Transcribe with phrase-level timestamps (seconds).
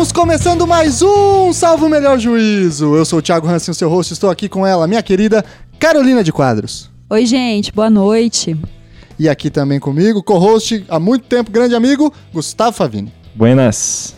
[0.00, 2.96] Estamos começando mais um Salvo Melhor Juízo.
[2.96, 5.44] Eu sou o Thiago Hansen, o seu host, estou aqui com ela, minha querida
[5.78, 6.90] Carolina de Quadros.
[7.10, 8.56] Oi, gente, boa noite.
[9.18, 13.12] E aqui também comigo, co-host há muito tempo, grande amigo, Gustavo Favini.
[13.34, 14.16] Buenas.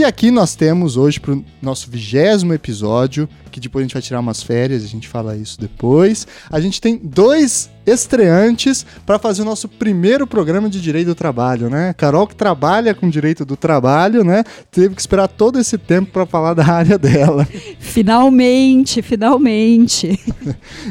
[0.00, 4.00] E aqui nós temos hoje para o nosso vigésimo episódio, que depois a gente vai
[4.00, 6.26] tirar umas férias, a gente fala isso depois.
[6.50, 11.68] A gente tem dois estreantes para fazer o nosso primeiro programa de direito do trabalho,
[11.68, 11.92] né?
[11.92, 14.42] Carol que trabalha com direito do trabalho, né?
[14.70, 17.46] Teve que esperar todo esse tempo para falar da área dela.
[17.78, 20.18] Finalmente, finalmente.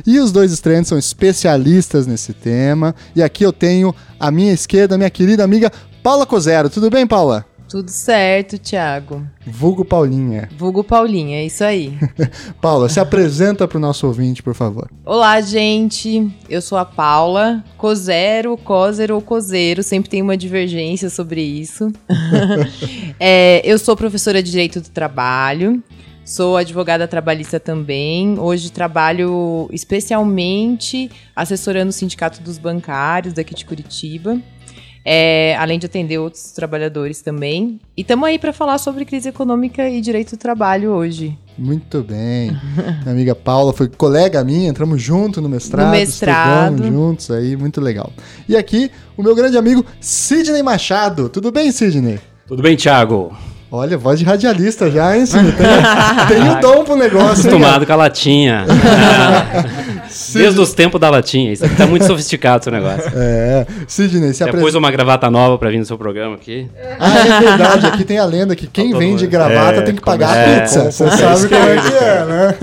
[0.06, 2.94] e os dois estreantes são especialistas nesse tema.
[3.16, 5.72] E aqui eu tenho à minha esquerda, minha querida amiga
[6.04, 6.70] Paula Cozero.
[6.70, 7.50] Tudo bem, Paula?
[7.70, 9.28] Tudo certo, Thiago.
[9.46, 10.50] Vulgo Paulinha.
[10.58, 11.96] Vulgo Paulinha, é isso aí.
[12.60, 14.90] Paula, se apresenta para o nosso ouvinte, por favor.
[15.06, 16.36] Olá, gente.
[16.50, 17.64] Eu sou a Paula.
[17.78, 19.84] Cozero, Cozero ou Cozeiro.
[19.84, 21.94] Sempre tem uma divergência sobre isso.
[23.20, 25.84] é, eu sou professora de Direito do Trabalho.
[26.26, 28.40] Sou advogada trabalhista também.
[28.40, 34.42] Hoje trabalho especialmente assessorando o Sindicato dos Bancários daqui de Curitiba
[35.06, 37.80] é, além de atender outros trabalhadores também.
[37.96, 41.38] E estamos aí para falar sobre crise econômica e direito do trabalho hoje.
[41.58, 42.52] Muito bem.
[43.04, 46.72] Minha amiga Paula foi colega minha, entramos junto no mestrado, no mestrado.
[46.76, 48.12] estudamos juntos aí, muito legal.
[48.48, 51.28] E aqui, o meu grande amigo Sidney Machado.
[51.28, 52.20] Tudo bem, Sidney?
[52.48, 53.36] Tudo bem, Thiago.
[53.72, 55.52] Olha, voz de radialista já, hein, Sidney?
[55.52, 57.50] Tem, tem o dom pro negócio.
[57.50, 58.66] Acostumado hein, com a latinha.
[60.34, 61.52] Desde os tempos da latinha.
[61.52, 63.10] Isso aqui tá muito sofisticado, seu negócio.
[63.22, 63.66] É.
[63.88, 64.64] Sidney, se apresenta...
[64.64, 66.68] pôs uma gravata nova pra vir no seu programa aqui.
[67.00, 67.88] Ah, é verdade.
[67.88, 70.92] Aqui tem a lenda que quem vende gravata é, tem que pagar é, a pizza.
[70.92, 72.56] Você sabe como é que é, né?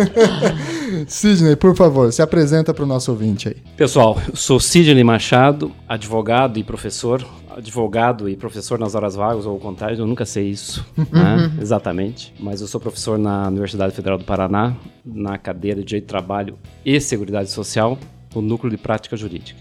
[1.07, 3.56] Sidney, por favor, se apresenta para o nosso ouvinte aí.
[3.77, 7.25] Pessoal, eu sou Sidney Machado, advogado e professor
[7.56, 12.34] advogado e professor nas horas vagas ou ao contrário, eu nunca sei isso né, exatamente.
[12.39, 16.59] Mas eu sou professor na Universidade Federal do Paraná, na cadeira de Direito do Trabalho
[16.84, 17.99] e Seguridade Social,
[18.34, 19.59] no Núcleo de Prática Jurídica.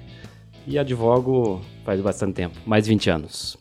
[0.68, 3.58] E advogo faz bastante tempo, mais de 20 anos.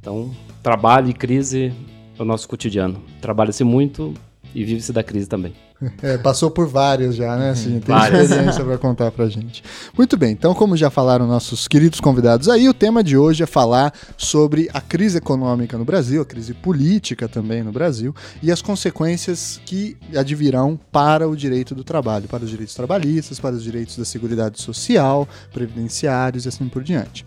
[0.00, 1.72] Então, trabalho e crise
[2.18, 3.00] é o nosso cotidiano.
[3.20, 4.12] Trabalha-se muito
[4.52, 5.54] e vive-se da crise também.
[6.02, 7.50] É, passou por várias já, né?
[7.50, 8.30] Assim, tem várias.
[8.30, 9.62] experiência para contar pra gente.
[9.96, 13.46] Muito bem, então, como já falaram nossos queridos convidados aí, o tema de hoje é
[13.46, 18.60] falar sobre a crise econômica no Brasil, a crise política também no Brasil e as
[18.60, 23.96] consequências que advirão para o direito do trabalho, para os direitos trabalhistas, para os direitos
[23.96, 27.24] da seguridade social, previdenciários e assim por diante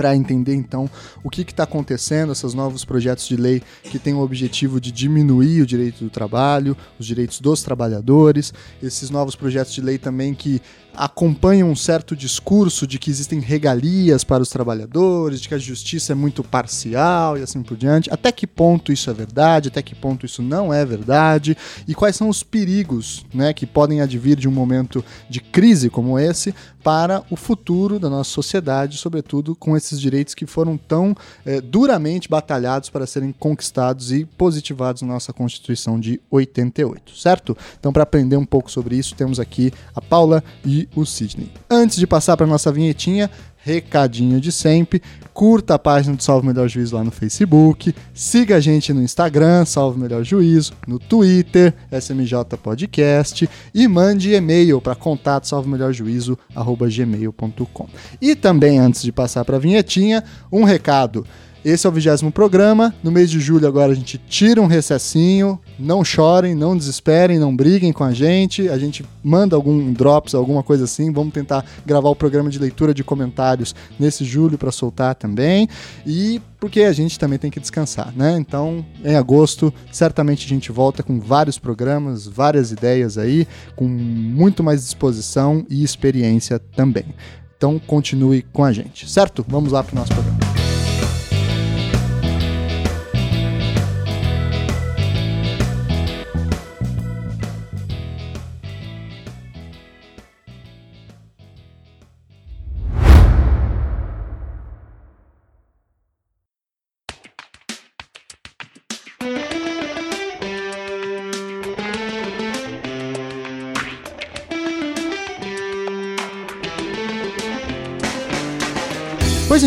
[0.00, 0.88] para entender então
[1.22, 5.60] o que está acontecendo, esses novos projetos de lei que têm o objetivo de diminuir
[5.60, 8.50] o direito do trabalho, os direitos dos trabalhadores,
[8.82, 10.62] esses novos projetos de lei também que
[10.94, 16.12] acompanham um certo discurso de que existem regalias para os trabalhadores, de que a justiça
[16.12, 18.12] é muito parcial e assim por diante.
[18.12, 21.56] Até que ponto isso é verdade, até que ponto isso não é verdade,
[21.86, 26.18] e quais são os perigos né, que podem advir de um momento de crise como
[26.18, 31.62] esse para o futuro da nossa sociedade, sobretudo com esses direitos que foram tão eh,
[31.62, 37.56] duramente batalhados para serem conquistados e positivados na nossa Constituição de 88, certo?
[37.78, 41.50] Então, para aprender um pouco sobre isso, temos aqui a Paula e o Sidney.
[41.70, 43.30] Antes de passar para nossa vinhetinha,
[43.62, 45.02] recadinho de sempre.
[45.32, 47.94] Curta a página do Salve Melhor Juízo lá no Facebook.
[48.12, 53.48] Siga a gente no Instagram, Salve Melhor Juízo, no Twitter, SMJ Podcast.
[53.74, 57.88] E mande e-mail para contato salvemelhorjuízo.gmail.com.
[58.20, 61.24] E também, antes de passar para a vinhetinha, um recado.
[61.64, 62.94] Esse é o vigésimo programa.
[63.02, 65.60] No mês de julho agora a gente tira um recessinho.
[65.78, 68.68] Não chorem, não desesperem, não briguem com a gente.
[68.68, 71.12] A gente manda algum drops, alguma coisa assim.
[71.12, 75.68] Vamos tentar gravar o programa de leitura de comentários nesse julho para soltar também.
[76.06, 78.36] E porque a gente também tem que descansar, né?
[78.38, 83.46] Então, em agosto, certamente a gente volta com vários programas, várias ideias aí,
[83.76, 87.06] com muito mais disposição e experiência também.
[87.56, 89.44] Então, continue com a gente, certo?
[89.48, 90.59] Vamos lá para o nosso programa.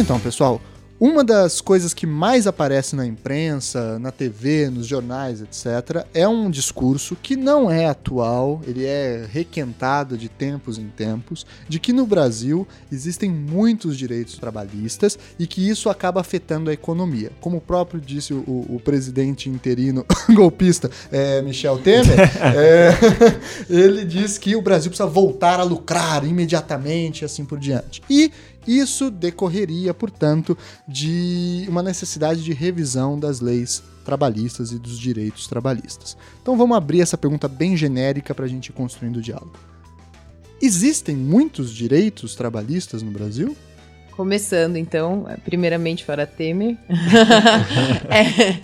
[0.04, 0.62] Então, pessoal,
[1.00, 6.50] Uma das coisas que mais aparece na imprensa, na TV, nos jornais, etc., é um
[6.50, 12.06] discurso que não é atual, ele é requentado de tempos em tempos, de que no
[12.06, 17.32] Brasil existem muitos direitos trabalhistas e que isso acaba afetando a economia.
[17.42, 22.18] Como o próprio disse o, o presidente interino golpista é, Michel Temer,
[22.56, 22.94] é,
[23.70, 28.02] ele diz que o Brasil precisa voltar a lucrar imediatamente, assim por diante.
[28.10, 28.32] E
[28.68, 30.58] isso decorreria, portanto,
[30.88, 36.18] de uma necessidade de revisão das leis trabalhistas e dos direitos trabalhistas.
[36.42, 39.54] Então vamos abrir essa pergunta bem genérica para a gente ir construindo o diálogo.
[40.62, 43.56] Existem muitos direitos trabalhistas no Brasil?
[44.12, 46.78] Começando, então, primeiramente para Temer.
[48.10, 48.60] é,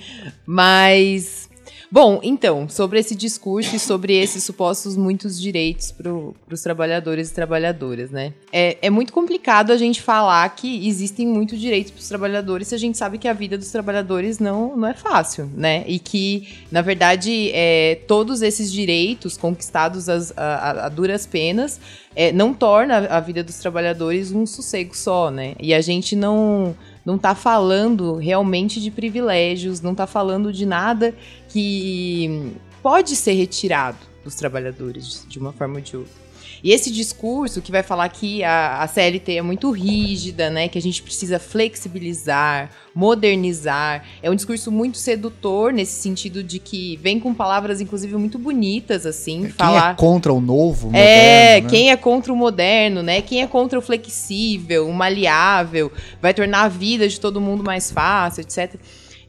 [0.45, 1.49] mas
[1.92, 7.34] Bom, então, sobre esse discurso e sobre esses supostos muitos direitos para os trabalhadores e
[7.34, 8.32] trabalhadoras, né?
[8.54, 12.76] É, é muito complicado a gente falar que existem muitos direitos para os trabalhadores se
[12.76, 15.84] a gente sabe que a vida dos trabalhadores não, não é fácil, né?
[15.88, 21.80] E que, na verdade, é, todos esses direitos conquistados as, a, a, duras penas
[22.16, 25.56] é, não torna a vida dos trabalhadores um sossego só, né?
[25.60, 31.16] E a gente não não está falando realmente de privilégios, não está falando de nada
[31.48, 36.29] que pode ser retirado dos trabalhadores de uma forma ou de outra.
[36.64, 40.68] E esse discurso que vai falar que a, a CLT é muito rígida, né?
[40.68, 44.04] Que a gente precisa flexibilizar, modernizar.
[44.22, 49.06] É um discurso muito sedutor nesse sentido de que vem com palavras, inclusive, muito bonitas,
[49.06, 49.42] assim.
[49.42, 49.92] Quem falar...
[49.92, 51.70] é contra o novo, moderno, É, né?
[51.70, 53.22] quem é contra o moderno, né?
[53.22, 55.92] Quem é contra o flexível, o maleável,
[56.22, 58.76] vai tornar a vida de todo mundo mais fácil, etc.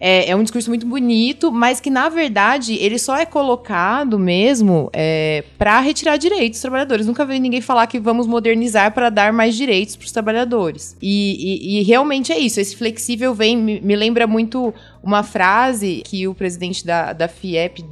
[0.00, 4.88] É, é, um discurso muito bonito, mas que, na verdade, ele só é colocado mesmo
[4.94, 7.06] é, para retirar direitos dos trabalhadores.
[7.06, 10.96] Nunca vi ninguém falar que vamos modernizar para dar mais direitos para os trabalhadores.
[11.02, 12.58] E, e, e, realmente é isso.
[12.58, 17.82] Esse flexível vem, me, me, lembra muito uma frase que o presidente da, da FIEP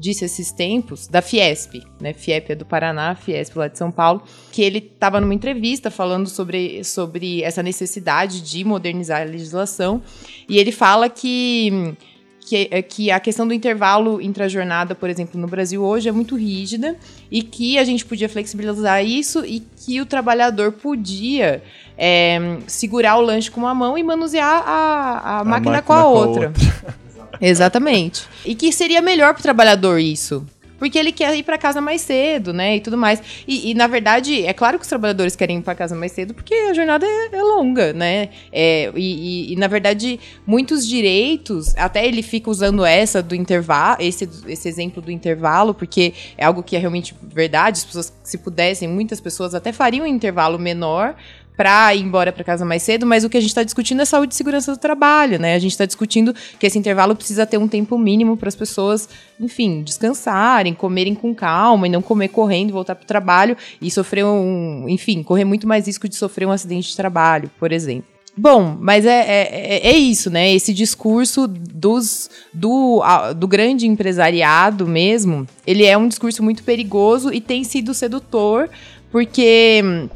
[0.00, 2.14] disse esses tempos, da Fiesp, né?
[2.14, 6.28] Fiep é do Paraná, Fiesp lá de São Paulo, que ele estava numa entrevista falando
[6.28, 10.02] sobre, sobre essa necessidade de modernizar a legislação,
[10.48, 11.94] e ele fala que
[12.40, 16.96] que, que, a questão do intervalo intra-jornada, por exemplo, no Brasil hoje é muito rígida
[17.30, 21.62] e que a gente podia flexibilizar isso e que o trabalhador podia
[21.96, 25.92] é, segurar o lanche com uma mão e manusear a, a, a máquina, máquina, com
[25.92, 26.52] a outra.
[26.52, 27.00] Com a outra.
[27.40, 28.26] Exatamente.
[28.44, 30.46] E que seria melhor pro trabalhador isso.
[30.80, 32.76] Porque ele quer ir para casa mais cedo, né?
[32.76, 33.22] E tudo mais.
[33.46, 36.32] E, e, na verdade, é claro que os trabalhadores querem ir para casa mais cedo
[36.32, 38.30] porque a jornada é, é longa, né?
[38.50, 43.98] É, e, e, e, na verdade, muitos direitos, até ele fica usando essa do intervalo,
[44.00, 47.80] esse, esse exemplo do intervalo, porque é algo que é realmente verdade.
[47.80, 51.14] As pessoas, se pudessem, muitas pessoas até fariam um intervalo menor
[51.60, 54.06] para ir embora para casa mais cedo, mas o que a gente está discutindo é
[54.06, 55.54] saúde e segurança do trabalho, né?
[55.54, 59.06] A gente está discutindo que esse intervalo precisa ter um tempo mínimo para as pessoas,
[59.38, 64.24] enfim, descansarem, comerem com calma e não comer correndo, voltar para o trabalho e sofrer
[64.24, 68.08] um, enfim, correr muito mais risco de sofrer um acidente de trabalho, por exemplo.
[68.34, 70.50] Bom, mas é, é, é, isso, né?
[70.54, 73.02] Esse discurso dos, do,
[73.36, 78.70] do grande empresariado mesmo, ele é um discurso muito perigoso e tem sido sedutor,
[79.12, 80.08] porque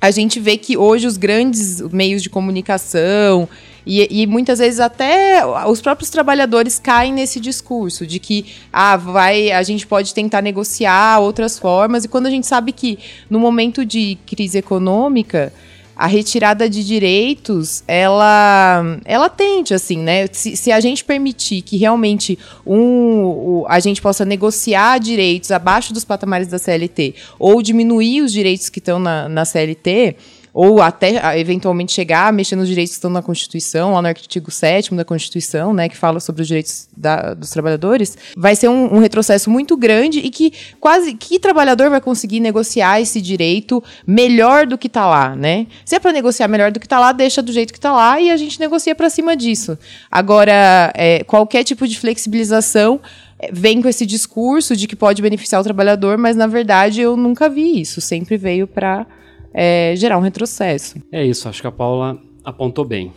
[0.00, 3.48] a gente vê que hoje os grandes meios de comunicação
[3.84, 9.50] e, e, muitas vezes até os próprios trabalhadores caem nesse discurso de que ah, vai,
[9.50, 13.84] a gente pode tentar negociar outras formas, e quando a gente sabe que no momento
[13.84, 15.52] de crise econômica
[16.00, 20.26] a retirada de direitos, ela, ela tende, assim, né?
[20.32, 25.92] Se, se a gente permitir que realmente um, o, a gente possa negociar direitos abaixo
[25.92, 30.16] dos patamares da CLT ou diminuir os direitos que estão na, na CLT,
[30.52, 34.50] ou até eventualmente chegar a mexer nos direitos que estão na Constituição, lá no artigo
[34.50, 38.96] 7 da Constituição, né, que fala sobre os direitos da, dos trabalhadores, vai ser um,
[38.96, 44.66] um, retrocesso muito grande e que quase que trabalhador vai conseguir negociar esse direito melhor
[44.66, 45.66] do que está lá, né?
[45.84, 48.20] Se é para negociar melhor do que está lá, deixa do jeito que está lá
[48.20, 49.78] e a gente negocia para cima disso.
[50.10, 53.00] Agora, é, qualquer tipo de flexibilização
[53.38, 57.16] é, vem com esse discurso de que pode beneficiar o trabalhador, mas na verdade eu
[57.16, 58.00] nunca vi isso.
[58.00, 59.06] Sempre veio para
[59.52, 61.00] é, gerar um retrocesso.
[61.12, 63.12] É isso, acho que a Paula apontou bem.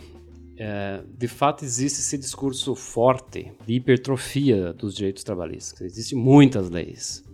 [0.56, 5.80] É, de fato, existe esse discurso forte de hipertrofia dos direitos trabalhistas.
[5.80, 7.24] Existem muitas leis.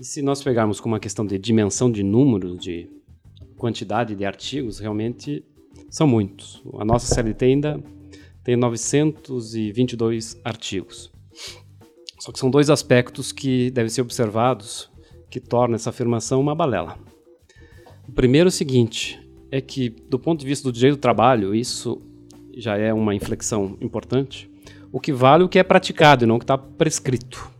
[0.00, 2.88] E se nós pegarmos com uma questão de dimensão de números, de
[3.56, 5.44] quantidade de artigos, realmente
[5.90, 6.62] são muitos.
[6.78, 7.82] A nossa CLT ainda
[8.44, 11.12] tem 922 artigos.
[12.18, 14.90] Só que são dois aspectos que devem ser observados
[15.30, 16.98] que tornam essa afirmação uma balela.
[18.08, 21.54] O primeiro é o seguinte, é que do ponto de vista do direito do trabalho,
[21.54, 22.00] isso
[22.56, 24.50] já é uma inflexão importante.
[24.90, 27.50] O que vale é o que é praticado e não o que está prescrito.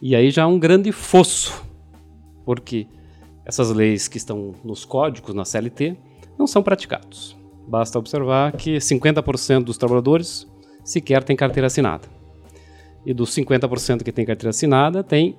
[0.00, 1.64] E aí já há um grande fosso,
[2.44, 2.86] porque
[3.46, 5.96] essas leis que estão nos códigos, na CLT,
[6.38, 7.36] não são praticados.
[7.66, 10.46] Basta observar que 50% dos trabalhadores
[10.84, 12.08] sequer têm carteira assinada.
[13.06, 15.36] E dos 50% que têm carteira assinada, tem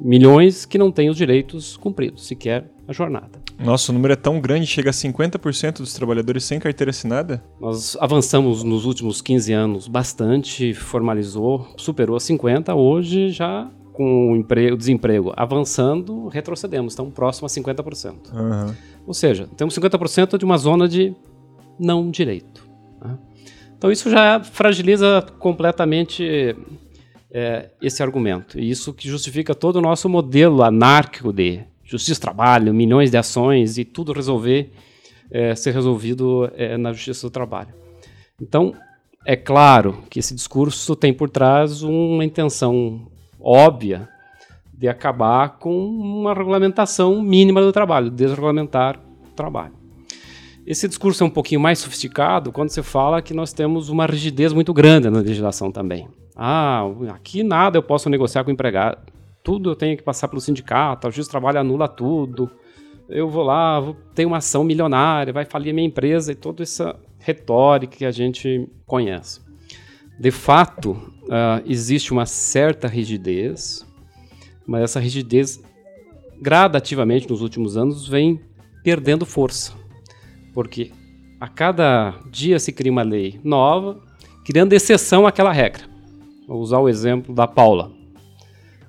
[0.00, 3.38] milhões que não têm os direitos cumpridos, sequer a jornada.
[3.58, 7.42] Nossa, o número é tão grande, chega a 50% dos trabalhadores sem carteira assinada?
[7.60, 14.36] Nós avançamos nos últimos 15 anos bastante, formalizou, superou a 50%, hoje já com o,
[14.36, 18.32] emprego, o desemprego avançando, retrocedemos, estamos próximos a 50%.
[18.32, 18.74] Uhum.
[19.04, 21.12] Ou seja, temos 50% de uma zona de
[21.78, 22.64] não direito.
[23.02, 23.18] Né?
[23.76, 26.54] Então isso já fragiliza completamente
[27.30, 28.58] é, esse argumento.
[28.58, 33.78] E isso que justifica todo o nosso modelo anárquico de justiça trabalho, milhões de ações
[33.78, 34.72] e tudo resolver
[35.30, 37.74] é, ser resolvido é, na justiça do trabalho.
[38.40, 38.74] Então,
[39.24, 44.08] é claro que esse discurso tem por trás uma intenção óbvia
[44.72, 49.77] de acabar com uma regulamentação mínima do trabalho, desregulamentar o trabalho.
[50.68, 54.52] Esse discurso é um pouquinho mais sofisticado quando você fala que nós temos uma rigidez
[54.52, 56.06] muito grande na legislação também.
[56.36, 59.10] Ah, aqui nada eu posso negociar com o empregado.
[59.42, 62.50] Tudo eu tenho que passar pelo sindicato, justiça do trabalho anula tudo.
[63.08, 66.62] Eu vou lá, vou ter uma ação milionária, vai falir a minha empresa e toda
[66.62, 69.40] essa retórica que a gente conhece.
[70.20, 73.86] De fato, uh, existe uma certa rigidez,
[74.66, 75.62] mas essa rigidez
[76.38, 78.38] gradativamente nos últimos anos vem
[78.84, 79.87] perdendo força
[80.58, 80.90] porque
[81.40, 84.00] a cada dia se cria uma lei nova,
[84.44, 85.84] criando exceção àquela regra.
[86.48, 87.92] Vou usar o exemplo da Paula.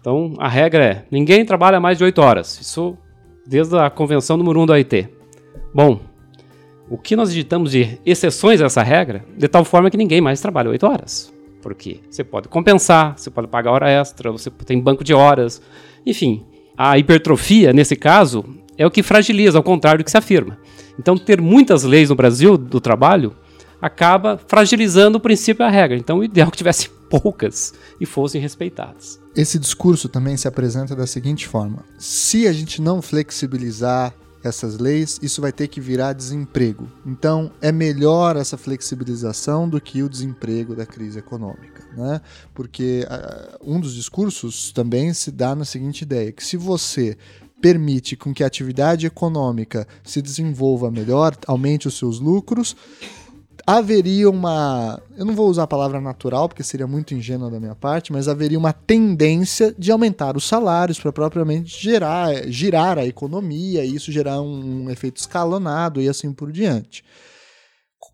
[0.01, 2.59] Então, a regra é: ninguém trabalha mais de 8 horas.
[2.59, 2.97] Isso
[3.45, 5.09] desde a convenção número 1 da OIT.
[5.71, 5.99] Bom,
[6.89, 10.41] o que nós digitamos de exceções a essa regra, de tal forma que ninguém mais
[10.41, 11.31] trabalha 8 horas.
[11.61, 15.61] Porque você pode compensar, você pode pagar hora extra, você tem banco de horas.
[16.03, 16.43] Enfim,
[16.75, 18.43] a hipertrofia, nesse caso,
[18.75, 20.57] é o que fragiliza, ao contrário do que se afirma.
[21.00, 23.34] Então, ter muitas leis no Brasil do trabalho
[23.82, 25.98] acaba fragilizando o princípio e a regra.
[25.98, 29.18] Então, o ideal é que tivesse poucas e fossem respeitadas.
[29.34, 34.13] Esse discurso também se apresenta da seguinte forma: se a gente não flexibilizar
[34.44, 36.88] essas leis, isso vai ter que virar desemprego.
[37.06, 42.22] Então, é melhor essa flexibilização do que o desemprego da crise econômica, né?
[42.53, 47.18] Porque uh, um dos discursos também se dá na seguinte ideia, que se você
[47.61, 52.75] permite com que a atividade econômica se desenvolva melhor, aumente os seus lucros,
[53.65, 55.01] haveria uma.
[55.15, 58.27] Eu não vou usar a palavra natural, porque seria muito ingênua da minha parte, mas
[58.27, 64.11] haveria uma tendência de aumentar os salários para propriamente gerar, girar a economia e isso
[64.11, 67.03] gerar um, efeito escalonado e assim por diante.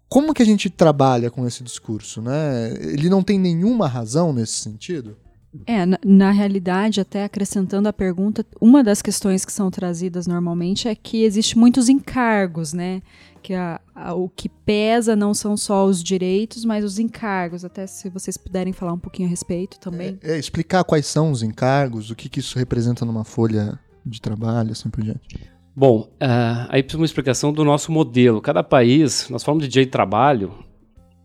[0.10, 2.22] Como que a gente trabalha com esse discurso?
[2.22, 2.74] Né?
[2.80, 5.18] Ele não tem nenhuma razão nesse sentido?
[5.66, 10.88] É, na, na, realidade, até acrescentando a pergunta, uma das questões que são trazidas normalmente
[10.88, 13.02] é que existe muitos encargos, né?
[13.42, 17.64] Que a, a, o que pesa não são só os direitos, mas os encargos.
[17.64, 20.18] Até se vocês puderem falar um pouquinho a respeito também.
[20.22, 24.22] É, é explicar quais são os encargos, o que, que isso representa numa folha de
[24.22, 25.56] trabalho, assim por diante.
[25.76, 28.42] Bom, uh, aí precisa uma explicação do nosso modelo.
[28.42, 30.54] Cada país, nós falamos de direito de trabalho,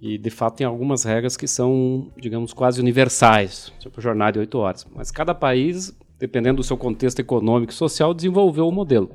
[0.00, 4.57] e, de fato, tem algumas regras que são, digamos, quase universais, tipo jornada de oito
[4.59, 4.87] horas.
[4.95, 9.11] Mas cada país, dependendo do seu contexto econômico e social, desenvolveu o modelo.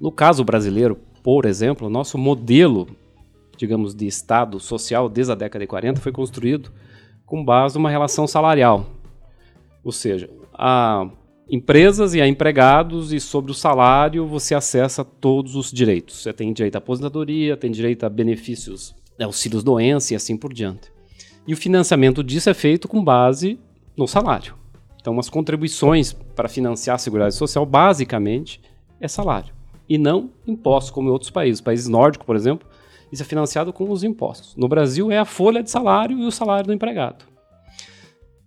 [0.00, 2.88] No caso brasileiro, por exemplo, o nosso modelo,
[3.56, 6.72] digamos, de Estado social desde a década de 40 foi construído
[7.24, 8.86] com base numa relação salarial.
[9.84, 11.08] Ou seja, a
[11.48, 16.22] empresas e a empregados e sobre o salário você acessa todos os direitos.
[16.22, 20.92] Você tem direito à aposentadoria, tem direito a benefícios auxílios doença e assim por diante.
[21.46, 23.58] E o financiamento disso é feito com base
[23.96, 24.54] no salário.
[25.00, 28.60] Então, as contribuições para financiar a segurança social, basicamente,
[29.00, 29.52] é salário.
[29.88, 31.60] E não impostos, como em outros países.
[31.60, 32.68] Países nórdicos, por exemplo,
[33.10, 34.54] isso é financiado com os impostos.
[34.56, 37.24] No Brasil, é a folha de salário e o salário do empregado.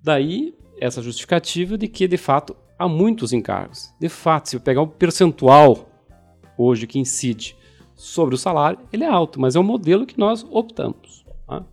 [0.02, 3.90] Daí, essa justificativa de que, de fato, há muitos encargos.
[4.00, 5.90] De fato, se eu pegar o percentual
[6.58, 7.56] hoje que incide
[7.96, 11.26] sobre o salário, ele é alto, mas é um modelo que nós optamos.
[11.48, 11.64] Tá?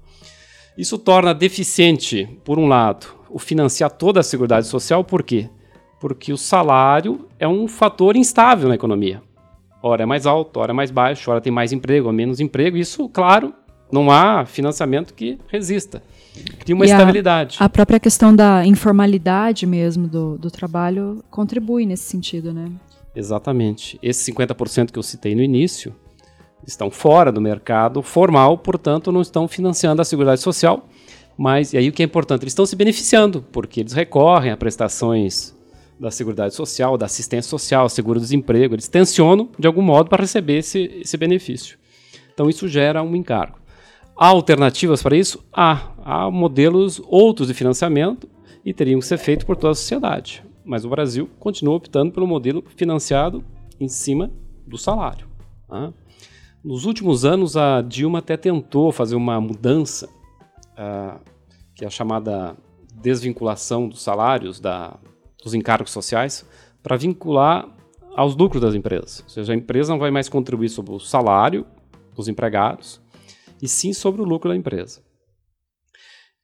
[0.76, 5.48] Isso torna deficiente, por um lado, o financiar toda a Seguridade Social, por quê?
[6.00, 9.22] Porque o salário é um fator instável na economia.
[9.82, 12.76] Ora é mais alto, ora é mais baixo, ora tem mais emprego, ou menos emprego.
[12.76, 13.54] Isso, claro,
[13.90, 16.02] não há financiamento que resista.
[16.58, 17.56] Cria uma e estabilidade.
[17.60, 22.70] A, a, própria questão da informalidade mesmo do, do trabalho contribui nesse sentido, né?
[23.14, 23.98] Exatamente.
[24.02, 25.94] Esse 50% que eu citei no início,
[26.67, 30.88] estão fora do mercado formal, portanto, não estão financiando a Seguridade Social.
[31.37, 34.57] Mas, e aí o que é importante, eles estão se beneficiando, porque eles recorrem a
[34.57, 35.55] prestações
[35.99, 41.00] da Seguridade Social, da assistência social, seguro-desemprego, eles tensionam de algum modo para receber esse,
[41.02, 41.79] esse benefício.
[42.33, 43.59] Então isso gera um encargo.
[44.17, 45.45] Há alternativas para isso?
[45.52, 45.93] Há.
[46.02, 48.29] Há modelos outros de financiamento
[48.64, 50.43] e teriam que ser feitos por toda a sociedade.
[50.64, 53.45] Mas o Brasil continua optando pelo modelo financiado
[53.79, 54.31] em cima
[54.67, 55.26] do salário.
[55.69, 55.93] Tá?
[56.62, 60.07] Nos últimos anos, a Dilma até tentou fazer uma mudança,
[60.73, 61.19] uh,
[61.75, 62.55] que é a chamada
[62.95, 64.99] desvinculação dos salários, da,
[65.43, 66.47] dos encargos sociais,
[66.83, 67.67] para vincular
[68.14, 69.21] aos lucros das empresas.
[69.23, 71.64] Ou seja, a empresa não vai mais contribuir sobre o salário
[72.14, 73.00] dos empregados,
[73.62, 75.00] e sim sobre o lucro da empresa.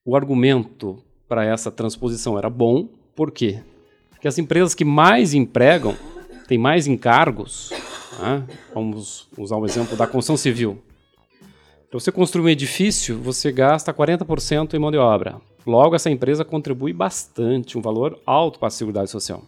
[0.03, 3.63] O argumento para essa transposição era bom, por quê?
[4.09, 5.95] Porque as empresas que mais empregam
[6.49, 7.71] têm mais encargos
[8.19, 8.45] né?
[8.75, 10.83] Vamos usar um exemplo da construção civil.
[11.91, 15.41] Para você construir um edifício, você gasta 40% em mão de obra.
[15.67, 19.43] Logo, essa empresa contribui bastante, um valor alto para a seguridade social.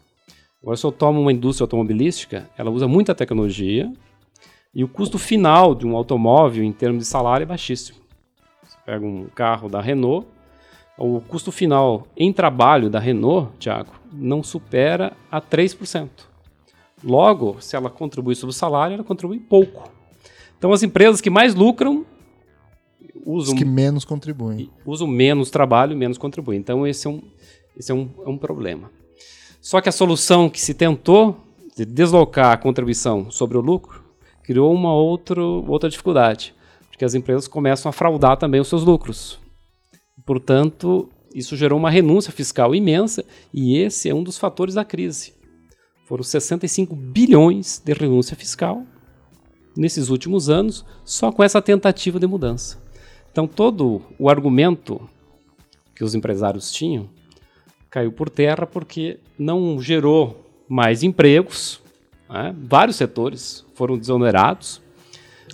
[0.63, 3.93] Agora, se eu tomo uma indústria automobilística, ela usa muita tecnologia
[4.75, 7.99] e o custo final de um automóvel em termos de salário é baixíssimo.
[8.65, 10.27] Você pega um carro da Renault,
[10.97, 16.28] o custo final em trabalho da Renault, Tiago, não supera a 3%.
[17.03, 19.91] Logo, se ela contribui sobre o salário, ela contribui pouco.
[20.57, 22.05] Então, as empresas que mais lucram
[23.25, 23.55] usam.
[23.55, 24.71] Os que menos contribuem.
[24.85, 26.59] Usam menos trabalho e menos contribuem.
[26.59, 27.23] Então, esse é um,
[27.77, 28.91] esse é um, é um problema.
[29.61, 31.37] Só que a solução que se tentou
[31.77, 34.03] de deslocar a contribuição sobre o lucro
[34.43, 36.55] criou uma outra, outra dificuldade,
[36.89, 39.39] porque as empresas começam a fraudar também os seus lucros.
[40.25, 45.35] Portanto, isso gerou uma renúncia fiscal imensa e esse é um dos fatores da crise.
[46.09, 48.83] Foram 65 bilhões de renúncia fiscal
[49.77, 52.79] nesses últimos anos, só com essa tentativa de mudança.
[53.31, 55.07] Então, todo o argumento
[55.95, 57.11] que os empresários tinham
[57.91, 61.79] caiu por terra porque não gerou mais empregos,
[62.27, 62.57] né?
[62.59, 64.79] vários setores foram desonerados.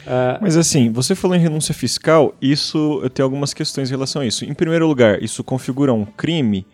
[0.03, 4.23] Uh, Mas assim, você falou em renúncia fiscal, isso eu tenho algumas questões em relação
[4.23, 4.45] a isso.
[4.45, 6.65] Em primeiro lugar, isso configura um crime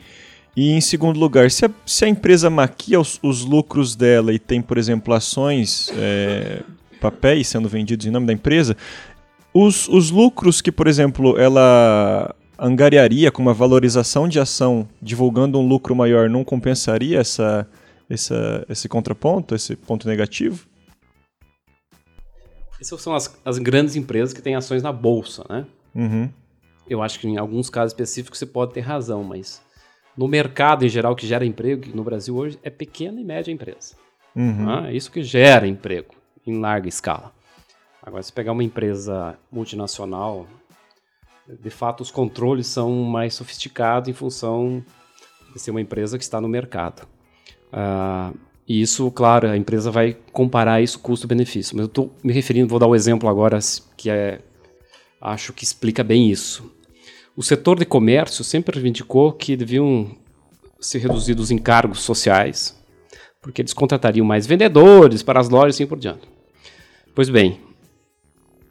[0.56, 4.38] e em segundo lugar, se a, se a empresa maquia os, os, lucros dela e
[4.38, 6.62] tem, por exemplo, ações, é,
[7.00, 8.76] papéis sendo vendidos em nome da empresa,
[9.54, 15.66] os, os lucros que, por exemplo, ela angariaria com uma valorização de ação divulgando um
[15.66, 17.66] lucro maior não compensaria essa,
[18.08, 20.66] essa, esse contraponto, esse ponto negativo?
[22.80, 25.66] Essas são as, as grandes empresas que têm ações na bolsa, né?
[25.94, 26.30] Uhum.
[26.88, 29.62] Eu acho que em alguns casos específicos você pode ter razão, mas
[30.20, 33.50] no mercado em geral que gera emprego, que no Brasil hoje é pequena e média
[33.50, 33.96] empresa.
[34.36, 34.84] Uhum.
[34.84, 36.14] É isso que gera emprego
[36.46, 37.32] em larga escala.
[38.02, 40.46] Agora, se pegar uma empresa multinacional,
[41.48, 44.84] de fato os controles são mais sofisticados em função
[45.54, 47.08] de ser uma empresa que está no mercado.
[47.72, 48.36] Uh,
[48.68, 51.74] e isso, claro, a empresa vai comparar isso custo-benefício.
[51.74, 53.58] Mas eu estou me referindo, vou dar o um exemplo agora
[53.96, 54.42] que é,
[55.18, 56.78] acho que explica bem isso.
[57.40, 60.08] O setor de comércio sempre reivindicou que deviam
[60.78, 62.76] ser reduzidos os encargos sociais,
[63.40, 66.28] porque eles contratariam mais vendedores para as lojas e assim por diante.
[67.14, 67.58] Pois bem,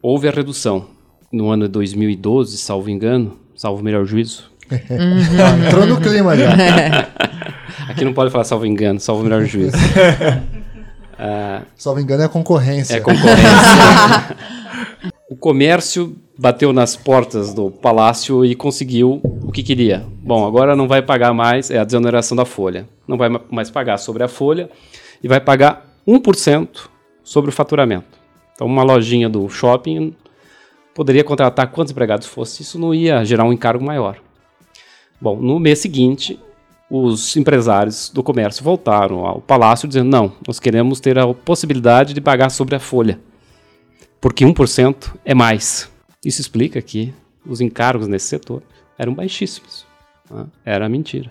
[0.00, 0.86] houve a redução
[1.32, 4.52] no ano de 2012, salvo engano, salvo melhor juízo.
[4.70, 5.18] Uhum.
[5.66, 6.50] Entrou no clima já.
[7.90, 9.76] Aqui não pode falar salvo engano, salvo melhor juízo.
[9.76, 12.98] Uh, salvo engano é concorrência.
[12.98, 14.36] É concorrência.
[15.30, 20.04] O comércio bateu nas portas do palácio e conseguiu o que queria.
[20.24, 22.88] Bom, agora não vai pagar mais, é a desoneração da folha.
[23.06, 24.68] Não vai mais pagar sobre a folha
[25.22, 26.88] e vai pagar 1%
[27.22, 28.18] sobre o faturamento.
[28.52, 30.16] Então, uma lojinha do shopping
[30.92, 34.16] poderia contratar quantos empregados fosse, isso não ia gerar um encargo maior.
[35.20, 36.40] Bom, no mês seguinte,
[36.90, 42.20] os empresários do comércio voltaram ao palácio dizendo: não, nós queremos ter a possibilidade de
[42.20, 43.20] pagar sobre a folha,
[44.20, 45.88] porque 1% é mais.
[46.24, 48.62] Isso explica que os encargos nesse setor
[48.98, 49.86] eram baixíssimos.
[50.30, 50.46] Né?
[50.64, 51.30] Era mentira.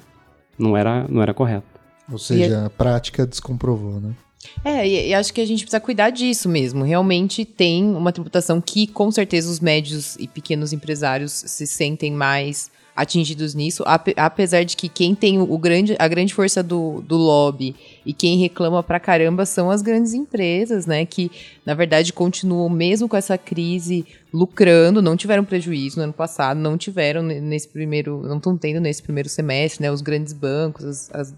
[0.57, 1.67] Não era, não era correto.
[2.11, 4.15] Ou seja, a prática descomprovou, né?
[4.63, 6.83] É, e, e, acho que a gente precisa cuidar disso mesmo.
[6.83, 12.71] Realmente tem uma tributação que, com certeza, os médios e pequenos empresários se sentem mais
[12.99, 13.81] atingidos nisso,
[14.17, 17.73] apesar de que quem tem o grande, a grande força do, do lobby
[18.05, 21.05] e quem reclama pra caramba são as grandes empresas, né?
[21.05, 21.31] Que,
[21.65, 26.77] na verdade, continuam, mesmo com essa crise, lucrando, não tiveram prejuízo no ano passado, não
[26.77, 29.89] tiveram nesse primeiro, não estão tendo nesse primeiro semestre, né?
[29.89, 31.33] Os grandes bancos, as, as,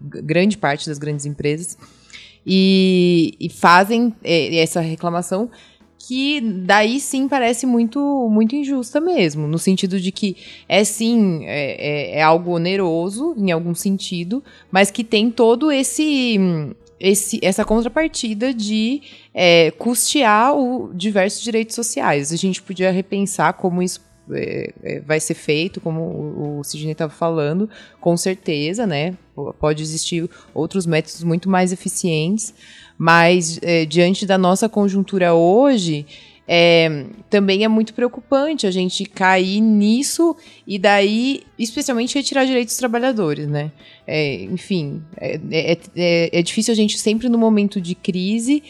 [0.00, 1.76] grande parte das grandes empresas.
[2.46, 5.50] E, e fazem é, essa reclamação
[6.06, 10.36] que daí sim parece muito muito injusta mesmo, no sentido de que
[10.68, 16.38] é sim é, é, é algo oneroso em algum sentido, mas que tem todo esse
[17.00, 22.32] esse, essa contrapartida de é, custear o, diversos direitos sociais.
[22.32, 26.92] A gente podia repensar como isso é, é, vai ser feito, como o, o Sidney
[26.92, 27.68] estava falando,
[28.00, 29.14] com certeza, né?
[29.58, 32.54] Pode existir outros métodos muito mais eficientes,
[32.96, 36.06] mas é, diante da nossa conjuntura hoje,
[36.46, 42.78] é, também é muito preocupante a gente cair nisso e daí, especialmente, retirar direitos dos
[42.78, 43.72] trabalhadores, né?
[44.06, 48.62] É, enfim, é, é, é, é difícil a gente sempre no momento de crise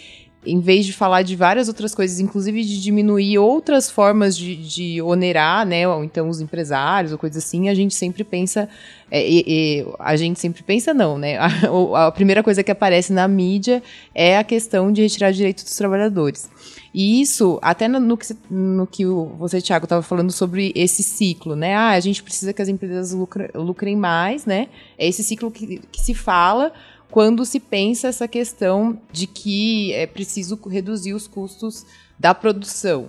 [0.47, 5.03] em vez de falar de várias outras coisas, inclusive de diminuir outras formas de, de
[5.03, 8.69] onerar, né, ou então os empresários ou coisas assim, a gente sempre pensa,
[9.11, 11.37] é, e, a gente sempre pensa não, né,
[11.95, 13.83] a, a, primeira coisa que aparece na mídia
[14.15, 16.49] é a questão de retirar direitos dos trabalhadores.
[16.93, 21.75] E isso, até no, que, no que você, Thiago, estava falando sobre esse ciclo, né,
[21.75, 25.81] ah, a gente precisa que as empresas lucrem, lucrem mais, né, é esse ciclo que,
[25.91, 26.73] que se fala,
[27.14, 31.87] quando se pensa essa questão de que é preciso reduzir os custos
[32.18, 33.07] da produção.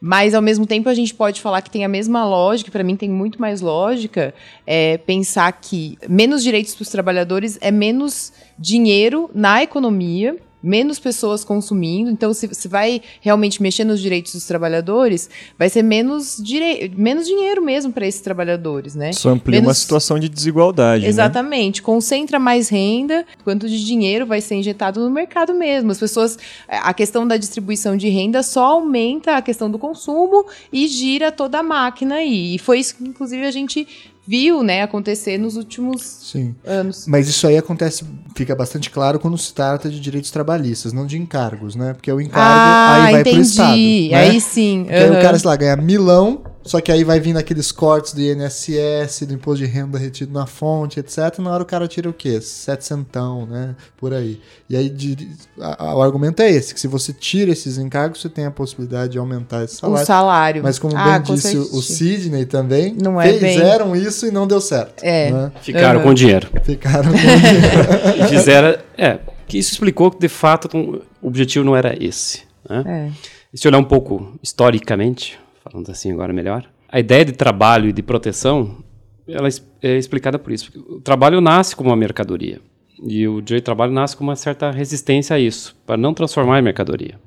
[0.00, 2.96] Mas, ao mesmo tempo, a gente pode falar que tem a mesma lógica, para mim
[2.96, 4.32] tem muito mais lógica,
[4.66, 11.44] é, pensar que menos direitos para os trabalhadores é menos dinheiro na economia menos pessoas
[11.44, 12.10] consumindo.
[12.10, 17.26] Então, se você vai realmente mexer nos direitos dos trabalhadores, vai ser menos, direi menos
[17.26, 19.10] dinheiro mesmo para esses trabalhadores, né?
[19.10, 19.68] Isso amplia menos...
[19.68, 21.02] uma situação de desigualdade.
[21.02, 21.08] Né?
[21.08, 21.80] Exatamente.
[21.80, 21.84] Né?
[21.84, 25.90] Concentra mais renda, quanto de dinheiro vai ser injetado no mercado mesmo.
[25.90, 26.38] As pessoas.
[26.66, 31.58] A questão da distribuição de renda só aumenta a questão do consumo e gira toda
[31.58, 32.54] a máquina aí.
[32.54, 33.86] E foi isso que, inclusive, a gente
[34.26, 36.54] viu, né, acontecer nos últimos Sim.
[36.64, 37.06] anos.
[37.06, 41.18] Mas isso aí acontece, fica bastante claro quando se trata de direitos trabalhistas, não de
[41.18, 41.92] encargos, né?
[41.92, 43.36] Porque o encargo ah, aí vai entendi.
[43.36, 43.76] pro Estado.
[43.76, 44.14] Né?
[44.14, 44.82] Aí sim.
[44.82, 44.88] Uhum.
[44.90, 48.20] aí o cara, sei lá, ganha milão só que aí vai vindo aqueles cortes do
[48.22, 51.38] INSS, do imposto de renda retido na fonte, etc.
[51.38, 52.40] Na hora o cara tira o quê?
[52.40, 53.76] Setecentão, né?
[53.98, 54.40] Por aí.
[54.68, 55.28] E aí de,
[55.60, 58.50] a, a, o argumento é esse, que se você tira esses encargos, você tem a
[58.50, 60.02] possibilidade de aumentar esse salário.
[60.02, 60.62] O salário.
[60.62, 64.02] Mas como ah, bem disse o Sidney também, não é fizeram bem...
[64.02, 65.02] isso e não deu certo.
[65.02, 65.30] É.
[65.30, 65.52] Né?
[65.60, 66.06] Ficaram uhum.
[66.06, 66.48] com dinheiro.
[66.62, 68.28] Ficaram com dinheiro.
[68.30, 68.78] Fizeram...
[68.96, 72.42] É, que isso explicou que, de fato, o objetivo não era esse.
[72.68, 72.84] Né?
[72.86, 73.34] É.
[73.52, 76.68] E se olhar um pouco historicamente, falando assim agora melhor.
[76.88, 78.84] A ideia de trabalho e de proteção,
[79.26, 79.48] ela
[79.82, 80.70] é explicada por isso.
[80.88, 82.60] O trabalho nasce como uma mercadoria.
[83.02, 86.58] E o direito de trabalho nasce com uma certa resistência a isso, para não transformar
[86.58, 87.18] em mercadoria.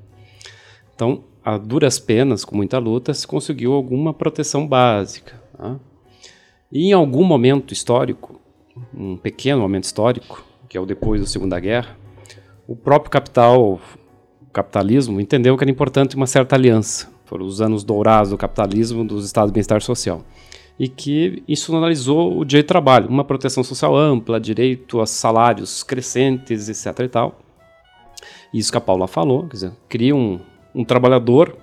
[0.94, 5.34] Então, a duras penas, com muita luta, se conseguiu alguma proteção básica.
[5.56, 5.76] Tá?
[6.72, 8.40] E em algum momento histórico,
[8.94, 11.96] um pequeno momento histórico, que é o depois da Segunda Guerra,
[12.66, 13.80] o próprio capital, o
[14.52, 19.24] capitalismo, entendeu que era importante uma certa aliança foram os anos dourados do capitalismo, dos
[19.24, 20.22] estados de bem-estar social.
[20.78, 26.68] E que institucionalizou o direito de trabalho, uma proteção social ampla, direito a salários crescentes,
[26.68, 27.00] etc.
[27.04, 27.38] e tal.
[28.54, 30.40] Isso que a Paula falou, quer dizer, cria um,
[30.74, 31.54] um trabalhador,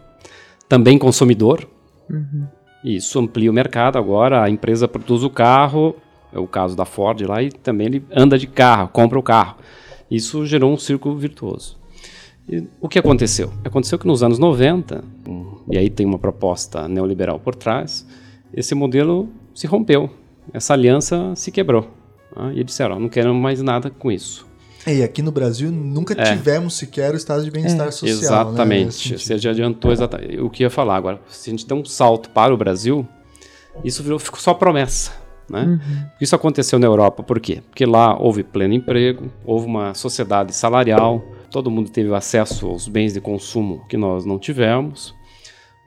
[0.70, 1.68] também consumidor,
[2.10, 2.46] uhum.
[2.84, 3.98] isso amplia o mercado.
[3.98, 5.96] Agora a empresa produz o carro,
[6.32, 9.56] é o caso da Ford lá, e também ele anda de carro, compra o carro.
[10.12, 11.78] Isso gerou um círculo virtuoso.
[12.48, 13.52] E o que aconteceu?
[13.64, 15.04] Aconteceu que nos anos 90,
[15.70, 18.06] e aí tem uma proposta neoliberal por trás,
[18.54, 20.10] esse modelo se rompeu,
[20.54, 21.90] essa aliança se quebrou.
[22.34, 22.54] Tá?
[22.54, 24.46] E disseram, não queremos mais nada com isso.
[24.88, 26.36] E aqui no Brasil nunca é.
[26.36, 27.92] tivemos sequer o estado de bem-estar é.
[27.92, 28.46] social.
[28.46, 29.12] Né, exatamente.
[29.12, 29.18] Né?
[29.18, 30.96] Você já adiantou exatamente o que ia falar.
[30.96, 33.08] Agora, se a gente der um salto para o Brasil,
[33.84, 35.12] isso virou, ficou só promessa.
[35.50, 35.64] Né?
[35.64, 36.06] Uhum.
[36.22, 37.62] Isso aconteceu na Europa por quê?
[37.68, 41.24] Porque lá houve pleno emprego, houve uma sociedade salarial,
[41.56, 45.16] todo mundo teve acesso aos bens de consumo que nós não tivemos.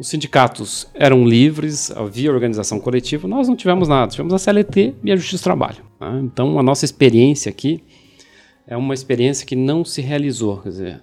[0.01, 5.13] Os sindicatos eram livres, havia organização coletiva, nós não tivemos nada, tivemos a CLT e
[5.13, 5.85] a Justiça do Trabalho.
[6.01, 6.21] Né?
[6.25, 7.85] Então, a nossa experiência aqui
[8.67, 10.57] é uma experiência que não se realizou.
[10.63, 11.03] Quer dizer,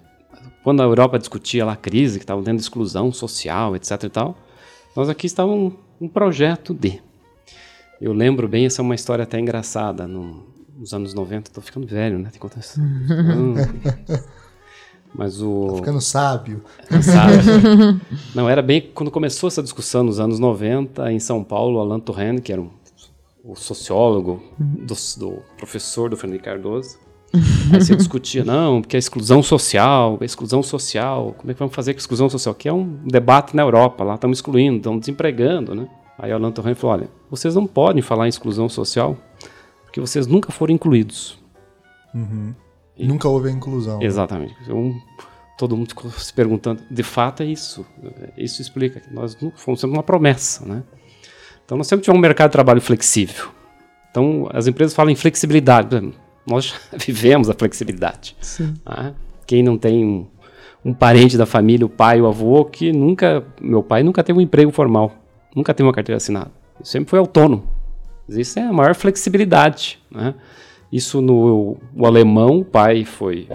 [0.64, 4.02] quando a Europa discutia lá a crise, que estava tendo exclusão social, etc.
[4.02, 4.36] e tal,
[4.96, 7.00] nós aqui estávamos um, projeto de.
[8.00, 10.08] Eu lembro bem, essa é uma história até engraçada.
[10.08, 10.44] No,
[10.76, 12.24] nos anos 90, estou ficando velho, né?
[12.24, 12.62] Tem que contar
[15.16, 15.68] Mas o.
[15.68, 16.62] Tá ficando sábio.
[17.00, 18.00] Sábio.
[18.34, 22.40] Não, era bem quando começou essa discussão nos anos 90, em São Paulo, Alain Touraine,
[22.40, 22.68] que era um,
[23.42, 26.98] o sociólogo do, do professor do Fernando Cardoso.
[27.72, 31.74] Aí você discutia, não, porque a exclusão social, a exclusão social, como é que vamos
[31.74, 32.54] fazer com a exclusão social?
[32.54, 35.88] Que é um debate na Europa, lá estamos excluindo, estamos desempregando, né?
[36.18, 39.16] Aí o Alain Touraine falou, olha, vocês não podem falar em exclusão social
[39.84, 41.38] porque vocês nunca foram incluídos.
[42.14, 42.54] Uhum.
[42.96, 44.02] E nunca houve a inclusão.
[44.02, 44.54] Exatamente.
[44.70, 44.98] Um,
[45.56, 47.86] todo mundo ficou se perguntando, de fato é isso.
[48.36, 50.82] Isso explica que nós fomos sempre uma promessa, né?
[51.64, 53.48] Então nós sempre tivemos um mercado de trabalho flexível.
[54.10, 56.12] Então as empresas falam em flexibilidade.
[56.46, 58.36] Nós vivemos a flexibilidade.
[58.86, 59.14] Né?
[59.46, 60.26] Quem não tem um,
[60.84, 64.42] um, parente da família, o pai, o avô, que nunca, meu pai nunca teve um
[64.42, 65.12] emprego formal,
[65.54, 66.50] nunca teve uma carteira assinada.
[66.82, 67.68] Sempre foi autônomo.
[68.28, 69.98] Isso é a maior flexibilidade.
[70.10, 70.34] Né?
[70.92, 73.48] Isso no o alemão, o pai foi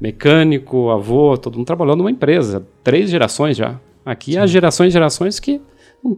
[0.00, 3.80] mecânico, avô, todo mundo trabalhou numa empresa, três gerações já.
[4.04, 4.38] Aqui Sim.
[4.38, 5.60] há gerações e gerações que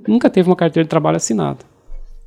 [0.06, 1.58] nunca teve uma carteira de trabalho assinada.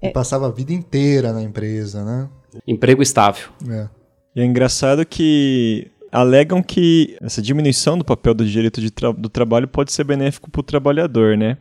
[0.01, 2.27] E passava a vida inteira na empresa, né?
[2.67, 3.47] Emprego estável.
[3.69, 3.87] É.
[4.35, 9.29] E é engraçado que alegam que essa diminuição do papel do direito de tra do
[9.29, 11.57] trabalho pode ser benéfico para o trabalhador, né?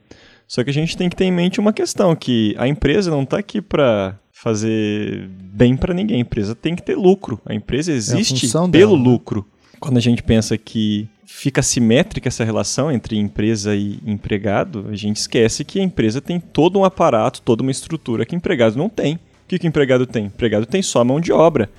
[0.47, 3.23] Só que a gente tem que ter em mente uma questão, que a empresa não
[3.23, 6.17] está aqui para fazer bem para ninguém.
[6.17, 7.41] A empresa tem que ter lucro.
[7.47, 9.05] A empresa existe é a pelo dela, né?
[9.05, 9.47] lucro.
[9.79, 15.19] Quando a gente pensa que fica simétrica essa relação entre empresa e empregado, a gente
[15.19, 19.15] esquece que a empresa tem todo um aparato, toda uma estrutura que empregado não tem.
[19.15, 20.25] O que, que o empregado tem?
[20.25, 21.71] O empregado tem só mão de obra.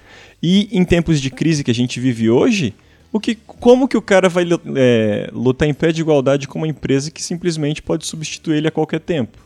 [0.41, 2.73] E em tempos de crise que a gente vive hoje,
[3.11, 4.45] o que, como que o cara vai
[4.75, 8.71] é, lutar em pé de igualdade com uma empresa que simplesmente pode substituir ele a
[8.71, 9.37] qualquer tempo?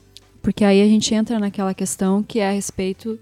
[0.42, 3.18] Porque aí a gente entra naquela questão que é a respeito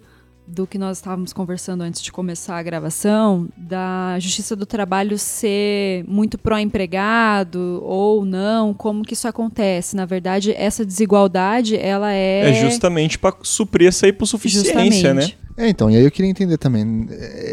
[0.47, 6.05] do que nós estávamos conversando antes de começar a gravação, da Justiça do Trabalho ser
[6.07, 9.97] muito pró-empregado ou não, como que isso acontece?
[9.97, 12.51] Na verdade, essa desigualdade, ela é...
[12.51, 15.33] É justamente para suprir essa hipossuficiência, né?
[15.57, 17.09] É, então, e aí eu queria entender também,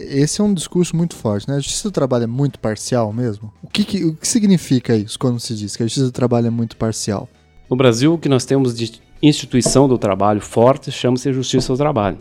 [0.09, 1.55] esse é um discurso muito forte, né?
[1.55, 3.51] A Justiça do Trabalho é muito parcial mesmo?
[3.63, 6.47] O que, que, o que significa isso quando se diz que a Justiça do Trabalho
[6.47, 7.29] é muito parcial?
[7.69, 12.19] No Brasil, o que nós temos de instituição do trabalho forte chama-se Justiça do Trabalho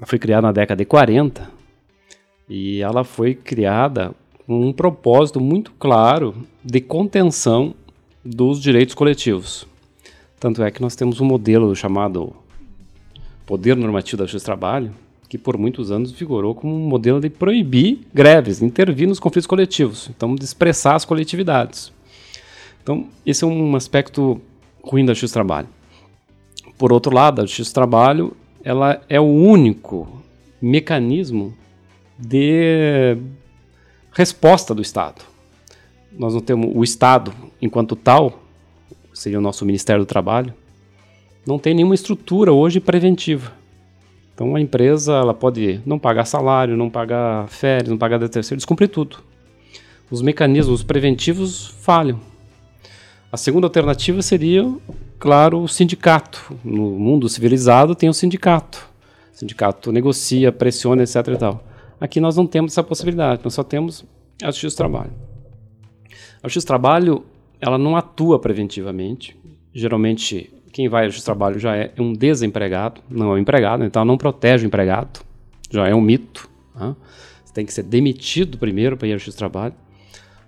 [0.00, 1.50] ela foi criada na década de 40
[2.48, 4.12] e ela foi criada
[4.46, 7.74] com um propósito muito claro de contenção
[8.24, 9.66] dos direitos coletivos.
[10.38, 12.34] Tanto é que nós temos um modelo chamado
[13.44, 14.90] Poder Normativo da Justiça do Trabalho,
[15.28, 20.08] que por muitos anos vigorou como um modelo de proibir greves, intervir nos conflitos coletivos,
[20.08, 21.92] então de expressar as coletividades.
[22.82, 24.40] Então, esse é um aspecto
[24.82, 25.68] ruim da Justiça do Trabalho.
[26.80, 30.08] Por outro lado, a Justiça do Trabalho ela é o único
[30.62, 31.54] mecanismo
[32.18, 33.18] de
[34.12, 35.20] resposta do Estado.
[36.10, 38.42] Nós não temos o Estado enquanto tal,
[39.12, 40.54] seria o nosso Ministério do Trabalho,
[41.46, 43.52] não tem nenhuma estrutura hoje preventiva.
[44.34, 48.88] Então a empresa ela pode não pagar salário, não pagar férias, não pagar terceiro, descumprir
[48.88, 49.18] tudo.
[50.10, 52.18] Os mecanismos preventivos falham.
[53.30, 54.66] A segunda alternativa seria,
[55.20, 56.58] claro, o sindicato.
[56.64, 58.88] No mundo civilizado tem o sindicato.
[59.32, 61.16] O sindicato negocia, pressiona, etc.
[61.28, 61.64] E tal.
[62.00, 64.04] Aqui nós não temos essa possibilidade, nós só temos
[64.42, 65.12] a Justiça do Trabalho.
[66.42, 67.24] A Justiça do Trabalho
[67.60, 69.36] ela não atua preventivamente.
[69.74, 73.84] Geralmente, quem vai à Justiça do Trabalho já é um desempregado, não é um empregado,
[73.84, 75.20] então não protege o empregado.
[75.70, 76.48] Já é um mito.
[76.74, 76.96] Né?
[77.44, 79.74] Você tem que ser demitido primeiro para ir à Justiça do Trabalho.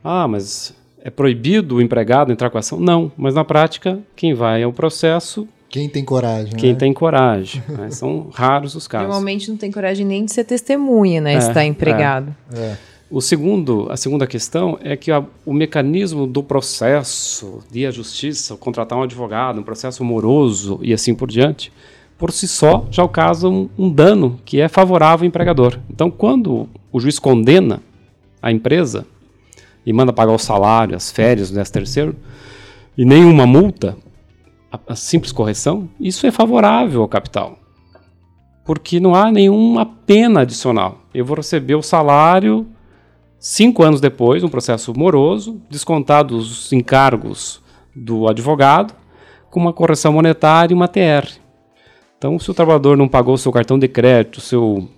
[0.03, 2.79] Ah, mas é proibido o empregado entrar com a ação?
[2.79, 5.47] Não, mas na prática, quem vai ao processo.
[5.69, 6.55] Quem tem coragem.
[6.55, 6.79] Quem né?
[6.79, 7.63] tem coragem.
[7.69, 7.91] né?
[7.91, 9.09] São raros os casos.
[9.09, 11.35] Normalmente não tem coragem nem de ser testemunha, né?
[11.35, 12.35] É, está empregado.
[12.55, 12.59] É.
[12.59, 12.79] É.
[13.11, 18.57] O segundo, a segunda questão é que a, o mecanismo do processo de a justiça,
[18.57, 21.71] contratar um advogado, um processo moroso e assim por diante,
[22.17, 25.79] por si só já causa um, um dano que é favorável ao empregador.
[25.91, 27.83] Então, quando o juiz condena
[28.41, 29.05] a empresa,
[29.85, 32.17] e manda pagar o salário, as férias, o 13 terceiro,
[32.97, 33.97] e nenhuma multa,
[34.71, 37.59] a, a, simples correção, isso é favorável ao capital.
[38.65, 41.01] Porque não há nenhuma pena adicional.
[41.13, 42.67] Eu vou receber o salário
[43.39, 47.61] cinco anos depois, um processo moroso, descontado os encargos
[47.95, 48.95] do advogado,
[49.51, 51.29] com uma correção monetária e uma TR.
[52.17, 54.89] Então, se o trabalhador não pagou o seu cartão de crédito, seu,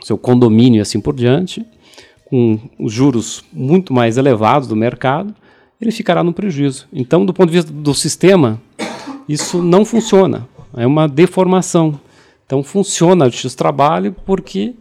[0.00, 1.66] seu condomínio e assim por diante,
[2.32, 5.34] com os juros muito mais elevados do mercado,
[5.78, 6.88] ele ficará no prejuízo.
[6.90, 8.58] Então, do ponto de vista do sistema,
[9.28, 10.48] isso não funciona.
[10.74, 12.00] É uma deformação.
[12.46, 14.72] Então, funciona o Justiça do Trabalho porque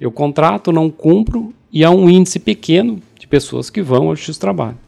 [0.00, 4.38] eu contrato, não cumpro e há um índice pequeno de pessoas que vão ao Justiça
[4.38, 4.78] do Trabalho.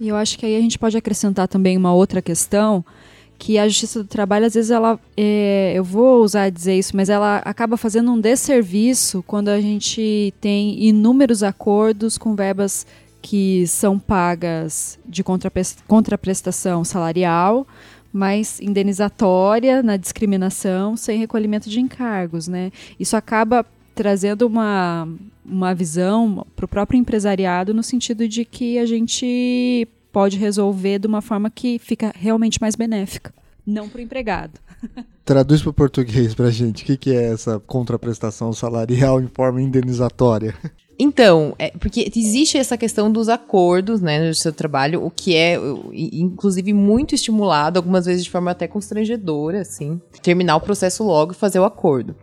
[0.00, 2.82] E eu acho que aí a gente pode acrescentar também uma outra questão,
[3.38, 7.08] que a Justiça do Trabalho, às vezes, ela, é, eu vou usar dizer isso, mas
[7.08, 12.84] ela acaba fazendo um desserviço quando a gente tem inúmeros acordos com verbas
[13.22, 15.22] que são pagas de
[15.86, 17.66] contraprestação salarial,
[18.12, 22.72] mas indenizatória na discriminação sem recolhimento de encargos, né?
[22.98, 25.08] Isso acaba trazendo uma,
[25.44, 31.06] uma visão para o próprio empresariado no sentido de que a gente pode resolver de
[31.06, 33.32] uma forma que fica realmente mais benéfica,
[33.66, 34.58] não para o empregado.
[35.24, 36.82] Traduz para o português para gente.
[36.82, 40.54] O que, que é essa contraprestação salarial em forma indenizatória?
[40.98, 45.56] Então, é, porque existe essa questão dos acordos, né, no seu trabalho, o que é,
[45.92, 51.36] inclusive, muito estimulado, algumas vezes de forma até constrangedora, assim, terminar o processo logo e
[51.36, 52.16] fazer o acordo.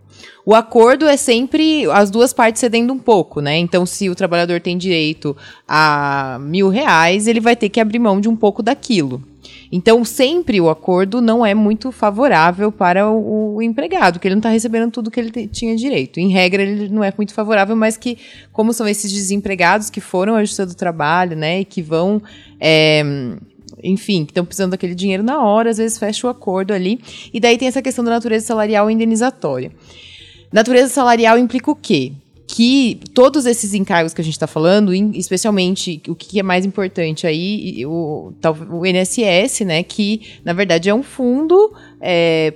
[0.46, 3.58] O acordo é sempre as duas partes cedendo um pouco, né?
[3.58, 5.36] Então, se o trabalhador tem direito
[5.68, 9.24] a mil reais, ele vai ter que abrir mão de um pouco daquilo.
[9.72, 14.40] Então, sempre o acordo não é muito favorável para o, o empregado, que ele não
[14.40, 16.20] está recebendo tudo que ele tinha direito.
[16.20, 18.18] Em regra, ele não é muito favorável, mas que,
[18.52, 22.22] como são esses desempregados que foram à Justiça do Trabalho, né, e que vão.
[22.60, 23.04] É,
[23.84, 27.00] enfim, que estão precisando daquele dinheiro na hora, às vezes fecha o acordo ali.
[27.34, 29.72] E daí tem essa questão da natureza salarial indenizatória.
[30.52, 32.14] Natureza salarial implica o quê?
[32.56, 37.28] Que todos esses encargos que a gente está falando, especialmente o que é mais importante
[37.28, 38.32] aí, o,
[38.72, 42.54] o INSS, né, que na verdade é um fundo é,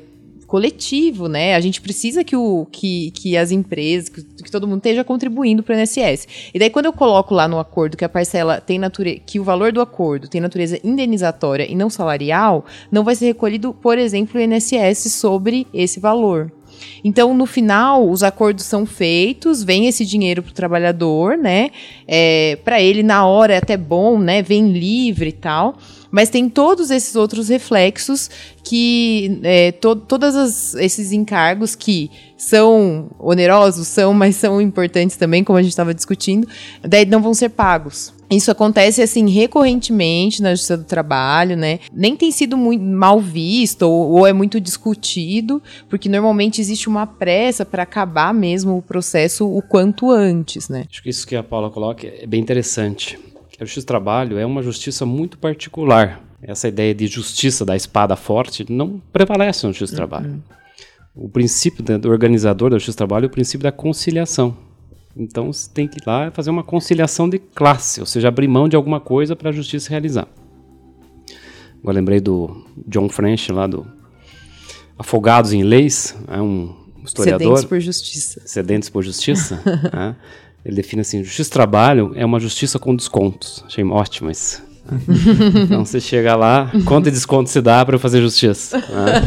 [0.47, 1.53] coletivo, né?
[1.53, 5.61] A gente precisa que, o, que, que as empresas, que, que todo mundo esteja contribuindo
[5.61, 6.29] para o INSS.
[6.53, 9.43] E daí, quando eu coloco lá no acordo que a parcela tem natureza, que o
[9.43, 14.39] valor do acordo tem natureza indenizatória e não salarial, não vai ser recolhido, por exemplo,
[14.39, 16.49] o INSS sobre esse valor.
[17.03, 21.71] Então, no final, os acordos são feitos, vem esse dinheiro para o trabalhador, né?
[22.07, 24.41] É, para ele, na hora, é até bom, né?
[24.41, 25.77] Vem livre e tal.
[26.11, 28.29] Mas tem todos esses outros reflexos
[28.63, 35.57] que é, to, todos esses encargos que são onerosos, são, mas são importantes também, como
[35.57, 36.47] a gente estava discutindo,
[36.81, 38.13] daí não vão ser pagos.
[38.29, 41.79] Isso acontece assim recorrentemente na Justiça do Trabalho, né?
[41.91, 47.07] Nem tem sido muito mal visto ou, ou é muito discutido, porque normalmente existe uma
[47.07, 50.85] pressa para acabar mesmo o processo o quanto antes, né?
[50.89, 53.17] Acho que isso que a Paula coloca é bem interessante.
[53.59, 56.23] A Justiça do Trabalho é uma justiça muito particular.
[56.41, 60.29] Essa ideia de justiça da espada forte não prevalece na Justiça do Trabalho.
[60.29, 61.25] Uhum.
[61.25, 64.55] O princípio do organizador da Justiça do Trabalho é o princípio da conciliação
[65.19, 68.69] então você tem que ir lá fazer uma conciliação de classe, ou seja, abrir mão
[68.69, 70.27] de alguma coisa para a justiça realizar.
[71.81, 73.85] Agora lembrei do John French lá do
[74.97, 77.47] Afogados em Leis, é um historiador.
[77.47, 78.41] Sedentes por justiça.
[78.45, 79.61] Sedentes por justiça.
[79.93, 80.15] é.
[80.63, 83.63] Ele define assim: justiça do trabalho é uma justiça com descontos.
[83.67, 84.67] Achei ótimo isso.
[85.63, 88.77] então você chega lá, quanto desconto se dá para fazer justiça?
[88.79, 89.21] Né?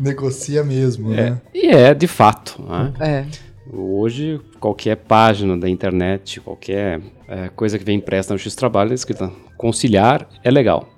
[0.00, 1.40] Negocia mesmo, é, né?
[1.54, 2.62] E é, de fato.
[2.62, 2.92] Né?
[3.00, 3.24] É.
[3.72, 9.30] Hoje, qualquer página da internet, qualquer é, coisa que vem impressa no X-Trabalho é escrita
[9.56, 10.88] conciliar é legal.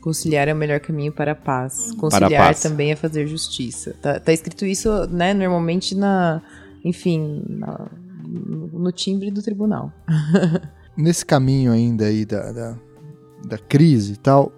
[0.00, 1.92] Conciliar é o melhor caminho para a paz.
[1.98, 2.62] Conciliar a paz.
[2.62, 3.94] também é fazer justiça.
[4.00, 6.40] Tá, tá, escrito isso, né, normalmente na,
[6.84, 7.90] enfim, na,
[8.26, 9.92] no timbre do tribunal.
[10.96, 12.78] Nesse caminho ainda aí da, da,
[13.46, 14.52] da crise e tal,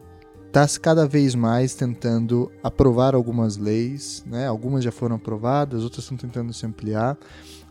[0.46, 4.46] está cada vez mais tentando aprovar algumas leis, né?
[4.46, 7.16] algumas já foram aprovadas, outras estão tentando se ampliar,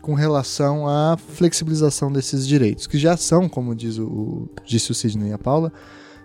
[0.00, 5.30] com relação à flexibilização desses direitos, que já são, como diz o, disse o Sidney
[5.30, 5.72] e a Paula,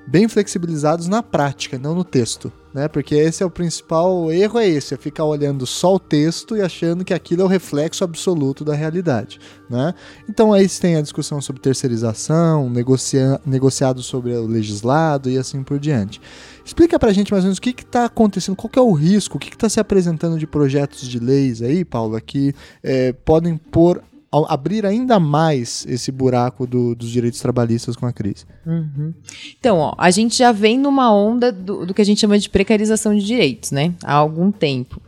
[0.07, 2.87] bem flexibilizados na prática, não no texto, né?
[2.87, 6.61] Porque esse é o principal erro é esse, é ficar olhando só o texto e
[6.61, 9.39] achando que aquilo é o reflexo absoluto da realidade,
[9.69, 9.93] né?
[10.29, 15.79] Então aí tem a discussão sobre terceirização, negocia negociado sobre o legislado e assim por
[15.79, 16.21] diante.
[16.63, 19.39] Explica pra gente mais ou menos o que está acontecendo, qual é o risco, o
[19.39, 24.01] que está se apresentando de projetos de leis aí, Paula, que é, podem pôr
[24.50, 28.45] abrir ainda mais esse buraco do, dos direitos trabalhistas com a crise.
[28.65, 29.13] Uhum.
[29.58, 32.50] Então, ó, a gente já vem numa onda do, do, que a gente chama de
[32.50, 33.93] precarização de direitos, né?
[34.04, 35.02] Há algum tempo.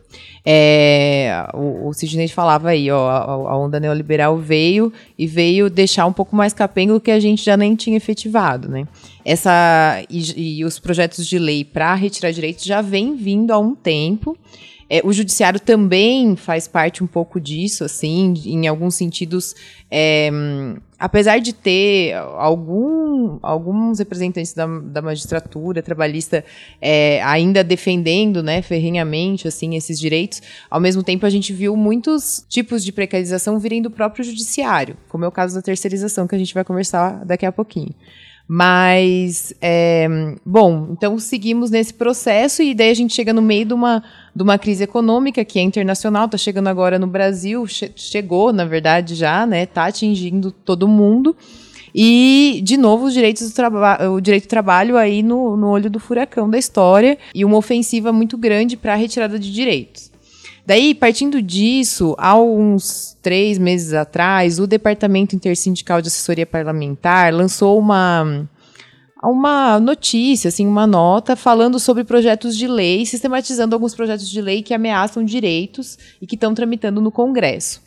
[0.44, 6.06] É, o, o Sidney falava aí, ó, a, a, onda neoliberal veio e veio deixar
[6.06, 8.88] um pouco mais capengo o que a gente já nem tinha efetivado, né?
[9.24, 13.74] Essa, e, e os projetos de lei para retirar direitos já vem vindo há um
[13.74, 14.38] tempo.
[14.90, 19.54] É, o judiciário também faz parte um pouco disso, assim, em alguns sentidos.
[19.90, 20.30] É,
[20.98, 26.44] apesar de ter algum, alguns representantes da, da magistratura trabalhista
[26.80, 32.44] é, ainda defendendo, né, ferrenhamente, assim, esses direitos, ao mesmo tempo a gente viu muitos
[32.48, 36.38] tipos de precarização virem do próprio judiciário, como é o caso da terceirização, que a
[36.38, 37.94] gente vai conversar daqui a pouquinho.
[38.50, 40.08] Mas, é,
[40.44, 44.02] bom, então seguimos nesse processo e daí a gente chega no meio de uma,
[44.38, 48.64] de uma crise econômica que é internacional, está chegando agora no Brasil, che chegou, na
[48.64, 49.64] verdade, já, né?
[49.64, 51.36] Está atingindo todo mundo.
[51.92, 53.62] E, de novo, os direitos do
[54.14, 58.12] o direito do trabalho aí no, no olho do furacão da história e uma ofensiva
[58.12, 60.08] muito grande para a retirada de direitos.
[60.64, 67.76] Daí, partindo disso, há uns três meses atrás, o Departamento Intersindical de Assessoria Parlamentar lançou
[67.76, 68.46] uma
[69.26, 74.62] uma notícia, assim, uma nota falando sobre projetos de lei, sistematizando alguns projetos de lei
[74.62, 77.82] que ameaçam direitos e que estão tramitando no Congresso.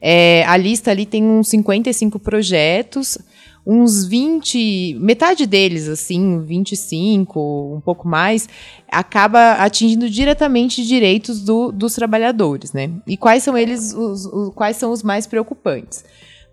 [0.00, 3.18] É, a lista ali tem uns 55 projetos,
[3.66, 8.48] uns 20, metade deles, assim, 25, um pouco mais,
[8.90, 12.90] acaba atingindo diretamente direitos do, dos trabalhadores, né?
[13.06, 16.04] E quais são eles, os, os, quais são os mais preocupantes?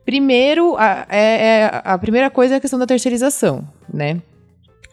[0.06, 4.22] Primeiro, a, é, é, a primeira coisa é a questão da terceirização, né?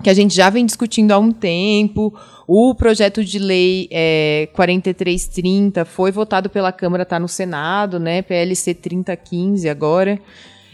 [0.02, 2.12] Que a gente já vem discutindo há um tempo.
[2.48, 8.22] O projeto de lei é, 4330 foi votado pela Câmara, está no Senado, né?
[8.22, 10.18] PLC 3015 agora.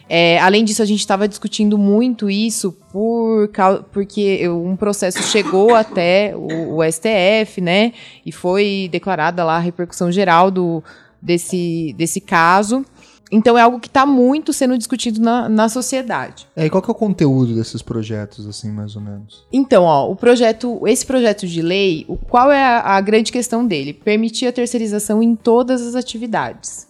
[0.09, 3.51] É, além disso, a gente estava discutindo muito isso por,
[3.93, 7.93] porque um processo chegou até o, o, STF, né?
[8.24, 10.82] E foi declarada lá a repercussão geral do,
[11.20, 12.86] desse, desse caso.
[13.31, 16.47] Então é algo que está muito sendo discutido na, na sociedade.
[16.57, 19.45] É, e qual que é o conteúdo desses projetos, assim, mais ou menos?
[19.53, 23.66] Então, ó, o projeto, esse projeto de lei, o, qual é a, a grande questão
[23.66, 23.93] dele?
[23.93, 26.87] Permitir a terceirização em todas as atividades.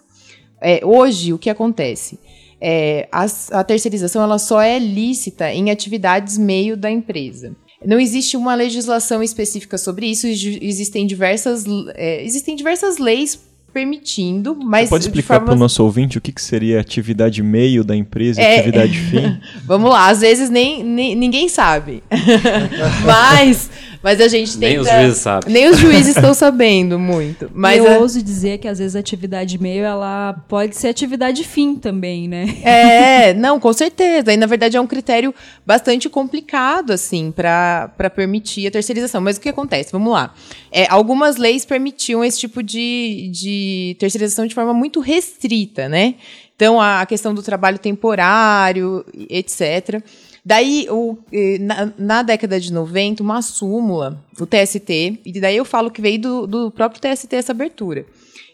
[0.61, 2.19] É, hoje, o que acontece?
[2.61, 7.55] É, a, a terceirização ela só é lícita em atividades meio da empresa.
[7.85, 11.65] Não existe uma legislação específica sobre isso, existem diversas,
[11.95, 14.89] é, existem diversas leis permitindo, mas.
[14.89, 15.47] Você pode explicar forma...
[15.47, 18.59] para o nosso ouvinte o que, que seria atividade meio da empresa e é...
[18.59, 19.39] atividade fim?
[19.65, 22.03] Vamos lá, às vezes nem, nem ninguém sabe.
[23.05, 23.71] mas,
[24.03, 24.71] mas a gente tem.
[24.71, 25.53] Nem os juízes sabem.
[25.53, 27.51] Nem os juízes estão sabendo muito.
[27.53, 27.99] Mas eu a...
[27.99, 32.59] ouso dizer que às vezes a atividade meio ela pode ser atividade fim também, né?
[32.63, 34.33] É, não, com certeza.
[34.33, 35.35] E na verdade é um critério
[35.67, 39.21] bastante complicado, assim, para permitir a terceirização.
[39.21, 39.91] Mas o que acontece?
[39.91, 40.33] Vamos lá.
[40.71, 46.15] É, algumas leis permitiam esse tipo de, de terceirização de forma muito restrita, né?
[46.55, 50.03] Então, a questão do trabalho temporário, etc.
[50.45, 51.19] Daí, o,
[51.61, 56.21] na, na, década de 90, uma súmula, o TST, e daí eu falo que veio
[56.21, 58.07] do, do próprio TST essa abertura.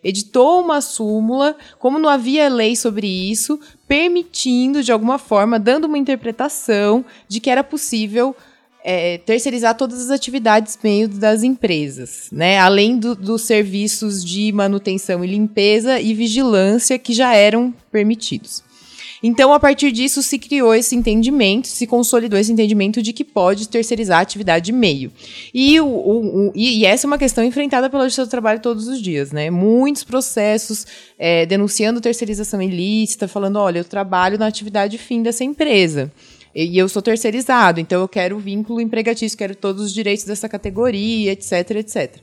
[0.03, 3.59] Editou uma súmula, como não havia lei sobre isso,
[3.89, 8.37] permitindo, de alguma forma, dando uma interpretação de que era possível
[8.85, 12.59] é, terceirizar todas as atividades meio das empresas, né?
[12.59, 18.63] Além do, dos serviços de manutenção e limpeza e vigilância que já eram permitidos.
[19.27, 23.71] Então, a partir disso, se criou esse entendimento, se consolidou esse entendimento de que pode
[23.71, 25.11] terceirizar a atividade meio.
[25.55, 28.87] E, o, o, o e, essa é uma questão enfrentada pela Justiça do Trabalho todos
[28.87, 29.49] os dias, né?
[29.49, 30.87] Muitos processos
[31.19, 36.13] é, denunciando terceirização ilícita, falando: olha, eu trabalho na atividade fim dessa empresa.
[36.55, 41.33] E eu sou terceirizado, então eu quero vínculo empregatício, quero todos os direitos dessa categoria,
[41.33, 42.17] etc, etc.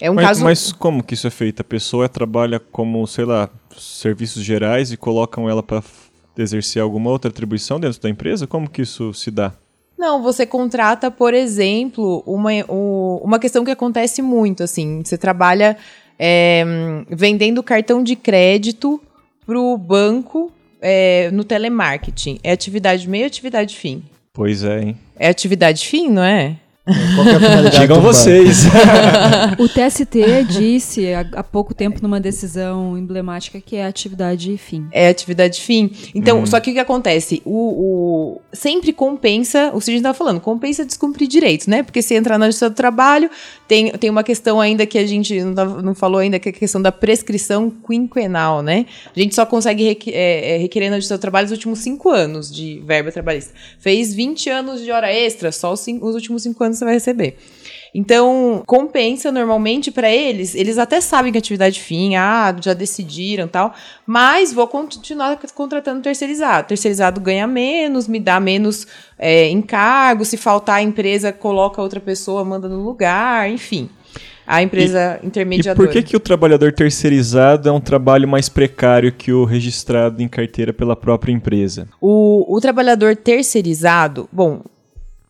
[0.00, 0.44] É um mas, caso...
[0.44, 1.60] mas como que isso é feito?
[1.60, 5.82] A pessoa trabalha como, sei lá, serviços gerais e colocam ela para
[6.36, 8.46] exercer alguma outra atribuição dentro da empresa?
[8.46, 9.52] Como que isso se dá?
[9.96, 15.76] Não, você contrata, por exemplo, uma, uma questão que acontece muito, assim, você trabalha
[16.18, 16.64] é,
[17.08, 19.00] vendendo cartão de crédito
[19.46, 22.38] para o banco é, no telemarketing?
[22.42, 24.02] É atividade meio ou atividade fim?
[24.32, 24.98] Pois é, hein?
[25.16, 26.56] É atividade fim, não é?
[26.84, 28.64] Qual é a finalidade Digam vocês.
[29.58, 34.86] o TST disse há, pouco tempo numa decisão emblemática que é atividade fim.
[34.92, 35.90] É atividade fim.
[36.14, 36.46] Então, hum.
[36.46, 37.40] só que o que acontece?
[37.42, 41.82] O, o sempre compensa, o que a gente estava falando, compensa descumprir direitos, né?
[41.82, 43.30] Porque se entrar na justiça do trabalho,
[43.66, 46.54] tem, tem uma questão ainda que a gente não, não falou ainda, que é a
[46.54, 48.84] questão da prescrição quinquenal, né?
[49.16, 52.10] A gente só consegue requer, é, é, requerer na justiça do trabalho os últimos cinco
[52.10, 53.54] anos de verba trabalhista.
[53.78, 56.94] Fez 20 anos de hora extra, só os, cinco, os últimos cinco anos você vai
[56.94, 57.36] receber.
[57.94, 63.72] Então, compensa normalmente para eles, eles até sabem que atividade fim, ah, já decidiram tal,
[64.04, 66.66] mas vou continuar contratando terceirizado.
[66.66, 68.84] Terceirizado ganha menos, me dá menos
[69.16, 73.88] é, encargo, se faltar a empresa, coloca outra pessoa, manda no lugar, enfim
[74.46, 75.82] a empresa e, intermediadora.
[75.82, 80.22] E por que, que o trabalhador terceirizado é um trabalho mais precário que o registrado
[80.22, 81.88] em carteira pela própria empresa?
[82.00, 84.62] O, o trabalhador terceirizado, bom,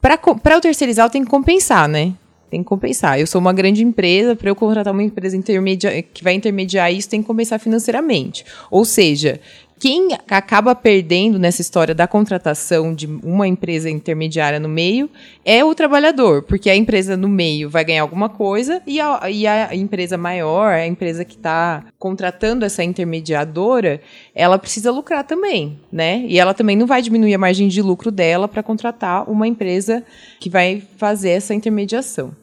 [0.04, 2.12] para o terceirizar, eu tenho que compensar, né?
[2.50, 3.18] Tem que compensar.
[3.18, 7.22] Eu sou uma grande empresa, para eu contratar uma empresa que vai intermediar isso, tem
[7.22, 8.44] que compensar financeiramente.
[8.70, 9.40] Ou seja,
[9.84, 15.10] quem acaba perdendo nessa história da contratação de uma empresa intermediária no meio
[15.44, 19.46] é o trabalhador, porque a empresa no meio vai ganhar alguma coisa e a, e
[19.46, 24.00] a empresa maior, a empresa que está contratando essa intermediadora,
[24.34, 26.24] ela precisa lucrar também, né?
[26.28, 30.02] E ela também não vai diminuir a margem de lucro dela para contratar uma empresa
[30.40, 32.34] que vai fazer essa intermediação.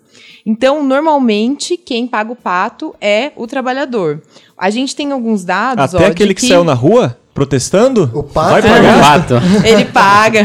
[0.45, 4.21] Então, normalmente, quem paga o pato é o trabalhador.
[4.55, 5.95] A gente tem alguns dados.
[5.95, 6.47] Até ó, aquele de que...
[6.47, 7.17] saiu na rua?
[7.33, 8.11] Protestando?
[8.13, 8.97] O pato Vai é pagar?
[8.97, 9.35] o pato.
[9.65, 10.43] Ele paga.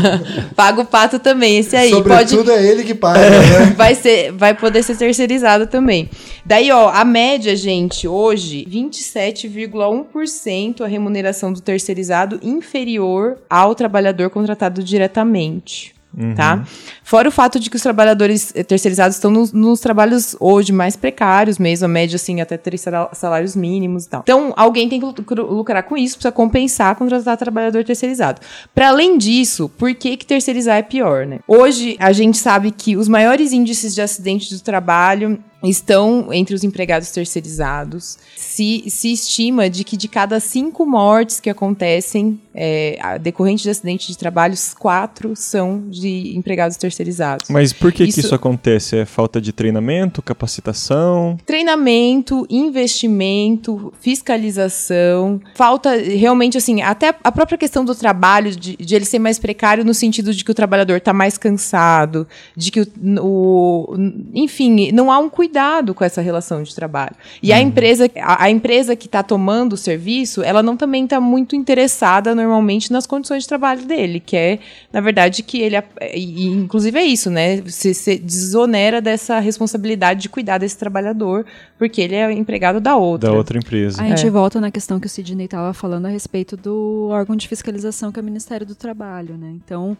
[0.54, 1.88] paga o pato também, esse aí.
[1.90, 3.72] Sobretudo Pode, é ele que paga, né?
[3.76, 6.10] vai, ser, vai poder ser terceirizado também.
[6.44, 14.84] Daí, ó, a média, gente, hoje, 27,1% a remuneração do terceirizado inferior ao trabalhador contratado
[14.84, 15.95] diretamente.
[16.34, 16.64] Tá?
[17.04, 20.96] Fora o fato de que os trabalhadores eh, terceirizados estão nos, nos trabalhos hoje mais
[20.96, 24.20] precários mesmo, a média assim, até três sal- salários mínimos e tal.
[24.22, 28.40] Então, alguém tem que lucr- lucrar com isso, precisa compensar contratar trabalhador terceirizado.
[28.74, 31.40] Para além disso, por que, que terceirizar é pior, né?
[31.46, 36.62] Hoje, a gente sabe que os maiores índices de acidentes do trabalho estão entre os
[36.62, 38.18] empregados terceirizados.
[38.36, 44.06] Se, se estima de que de cada cinco mortes que acontecem é, decorrentes de acidente
[44.08, 47.48] de trabalho, quatro são de empregados terceirizados.
[47.50, 48.96] Mas por que, que Isso- isso acontece?
[48.96, 51.38] É falta de treinamento, capacitação?
[51.44, 59.04] Treinamento, investimento, fiscalização, falta realmente assim, até a própria questão do trabalho, de, de ele
[59.04, 62.26] ser mais precário no sentido de que o trabalhador está mais cansado,
[62.56, 62.86] de que o,
[63.20, 63.96] o-
[64.34, 65.45] enfim, não há um cuidado
[65.94, 67.14] com essa relação de trabalho.
[67.42, 71.20] E a empresa, a, a empresa que está tomando o serviço, ela não também está
[71.20, 74.58] muito interessada normalmente nas condições de trabalho dele, que é,
[74.92, 75.76] na verdade, que ele,
[76.14, 77.60] e, inclusive é isso, né?
[77.60, 81.44] Você se desonera dessa responsabilidade de cuidar desse trabalhador,
[81.78, 83.30] porque ele é empregado da outra.
[83.30, 84.02] Da outra empresa.
[84.02, 84.30] A gente É.
[84.30, 88.18] volta na questão que o Sidney estava falando a respeito do órgão de fiscalização que
[88.18, 89.52] é o Ministério do Trabalho, né?
[89.64, 89.96] Então,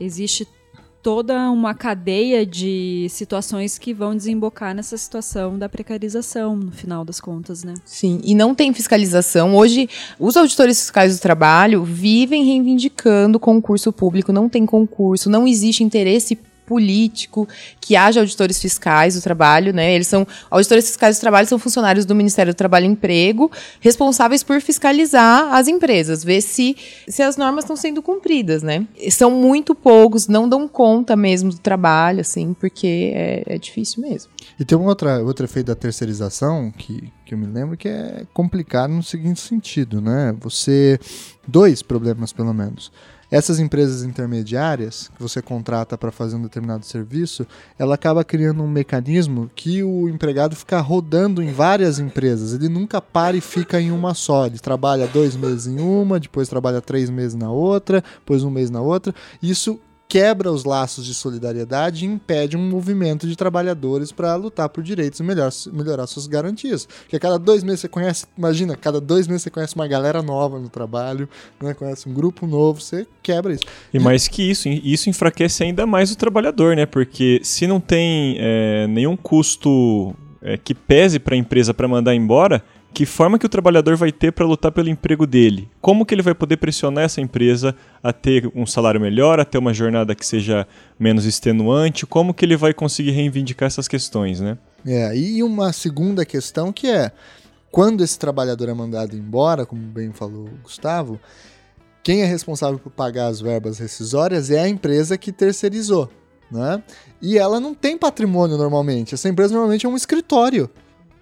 [0.00, 0.46] existe
[1.08, 7.18] toda uma cadeia de situações que vão desembocar nessa situação da precarização, no final das
[7.18, 7.72] contas, né?
[7.82, 9.56] Sim, e não tem fiscalização.
[9.56, 9.88] Hoje,
[10.18, 16.38] os auditores fiscais do trabalho vivem reivindicando concurso público, não tem concurso, não existe interesse
[16.68, 17.48] político
[17.80, 19.94] que haja auditores fiscais do trabalho, né?
[19.94, 23.50] Eles são auditores fiscais do trabalho são funcionários do Ministério do Trabalho e Emprego,
[23.80, 26.76] responsáveis por fiscalizar as empresas, ver se
[27.08, 28.86] se as normas estão sendo cumpridas, né?
[29.10, 34.30] São muito poucos, não dão conta mesmo do trabalho, assim, porque é, é difícil mesmo.
[34.60, 38.26] E tem um outra, outro efeito da terceirização que, que eu me lembro que é
[38.34, 40.34] complicado no seguinte sentido, né?
[40.40, 41.00] Você.
[41.46, 42.92] Dois problemas, pelo menos.
[43.30, 47.46] Essas empresas intermediárias que você contrata para fazer um determinado serviço,
[47.78, 52.54] ela acaba criando um mecanismo que o empregado fica rodando em várias empresas.
[52.54, 54.46] Ele nunca para e fica em uma só.
[54.46, 58.70] Ele trabalha dois meses em uma, depois trabalha três meses na outra, depois um mês
[58.70, 59.14] na outra.
[59.42, 64.82] Isso quebra os laços de solidariedade e impede um movimento de trabalhadores para lutar por
[64.82, 66.86] direitos e melhor, melhorar suas garantias.
[66.86, 70.22] Porque a cada dois meses você conhece, imagina, cada dois meses você conhece uma galera
[70.22, 71.28] nova no trabalho,
[71.60, 73.64] né, conhece um grupo novo, você quebra isso.
[73.92, 76.86] E mais que isso, isso enfraquece ainda mais o trabalhador, né?
[76.86, 82.14] Porque se não tem é, nenhum custo é, que pese para a empresa para mandar
[82.14, 85.70] embora, que forma que o trabalhador vai ter para lutar pelo emprego dele?
[85.80, 89.58] Como que ele vai poder pressionar essa empresa a ter um salário melhor, a ter
[89.58, 90.66] uma jornada que seja
[90.98, 92.06] menos extenuante?
[92.06, 94.58] Como que ele vai conseguir reivindicar essas questões, né?
[94.86, 97.12] É, e uma segunda questão que é,
[97.70, 101.20] quando esse trabalhador é mandado embora, como bem falou o Gustavo,
[102.02, 106.10] quem é responsável por pagar as verbas rescisórias é a empresa que terceirizou,
[106.50, 106.82] né?
[107.20, 109.14] E ela não tem patrimônio normalmente.
[109.14, 110.70] Essa empresa normalmente é um escritório.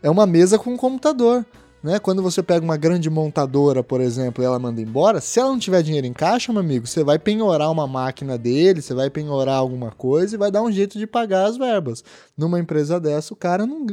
[0.06, 1.44] É uma mesa com um computador.
[1.82, 1.98] Né?
[1.98, 5.58] Quando você pega uma grande montadora, por exemplo, e ela manda embora, se ela não
[5.58, 9.56] tiver dinheiro em caixa, meu amigo, você vai penhorar uma máquina dele, você vai penhorar
[9.56, 12.04] alguma coisa e vai dar um jeito de pagar as verbas.
[12.38, 13.86] Numa empresa dessa, o cara não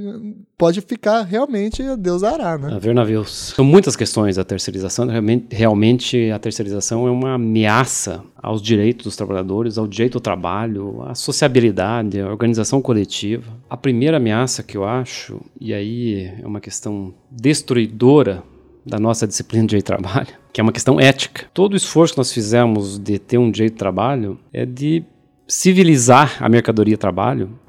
[0.58, 2.74] pode ficar realmente Deus dará, né?
[2.74, 3.54] A ver navios.
[3.56, 5.08] São muitas questões da terceirização.
[5.08, 11.04] Realmente, realmente a terceirização é uma ameaça aos direitos dos trabalhadores, ao direito ao trabalho,
[11.04, 13.50] à sociabilidade, à organização coletiva.
[13.70, 18.44] A primeira ameaça que eu acho, e aí é uma questão destruidora
[18.86, 21.46] da nossa disciplina de direito de trabalho, que é uma questão ética.
[21.54, 25.02] Todo o esforço que nós fizemos de ter um direito de trabalho é de
[25.48, 27.63] civilizar a mercadoria trabalho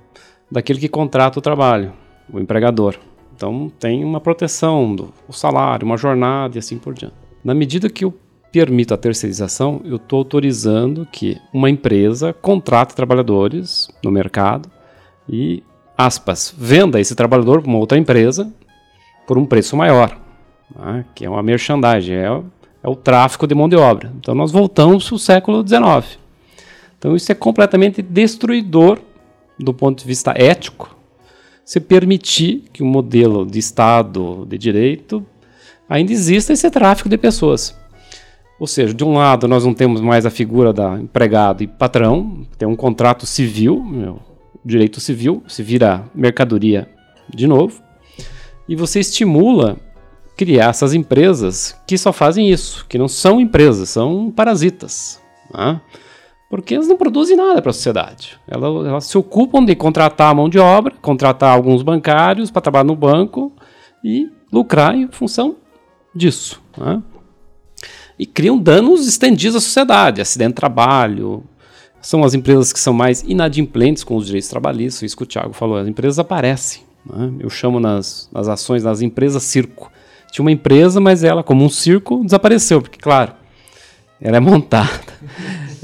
[0.54, 1.92] daquele que contrata o trabalho,
[2.32, 2.94] o empregador.
[3.34, 7.16] Então tem uma proteção do salário, uma jornada e assim por diante.
[7.42, 8.14] Na medida que eu
[8.52, 14.70] permito a terceirização, eu estou autorizando que uma empresa contrate trabalhadores no mercado
[15.28, 15.60] e,
[15.98, 18.52] aspas, venda esse trabalhador para uma outra empresa
[19.26, 20.16] por um preço maior,
[20.72, 22.42] né, que é uma merchandising, é,
[22.80, 24.12] é o tráfico de mão de obra.
[24.20, 26.16] Então nós voltamos para o século XIX.
[26.96, 29.00] Então isso é completamente destruidor
[29.58, 30.96] do ponto de vista ético,
[31.64, 35.24] se permitir que o um modelo de Estado de direito
[35.88, 37.76] ainda exista esse tráfico de pessoas.
[38.58, 42.46] Ou seja, de um lado nós não temos mais a figura da empregado e patrão,
[42.56, 44.20] tem um contrato civil, meu,
[44.64, 46.88] direito civil, se vira mercadoria
[47.28, 47.82] de novo,
[48.68, 49.76] e você estimula
[50.36, 55.20] criar essas empresas que só fazem isso, que não são empresas, são parasitas.
[55.52, 55.80] Né?
[56.54, 58.38] Porque elas não produzem nada para a sociedade.
[58.46, 62.94] Elas, elas, se ocupam de contratar mão de obra, contratar alguns bancários para trabalhar no
[62.94, 63.52] banco
[64.04, 65.56] e lucrar em função
[66.14, 66.62] disso.
[66.78, 67.02] Né?
[68.16, 71.42] E criam danos estendidos à sociedade, acidente de trabalho.
[72.00, 75.54] São as empresas que são mais inadimplentes com os direitos trabalhistas, isso que o Thiago
[75.54, 76.82] falou, as empresas aparecem.
[77.04, 77.32] Né?
[77.40, 79.90] Eu chamo nas, nas ações das empresas circo.
[80.30, 83.32] Tinha uma empresa, mas ela, como um circo, desapareceu, porque, claro,
[84.20, 85.02] ela é montada.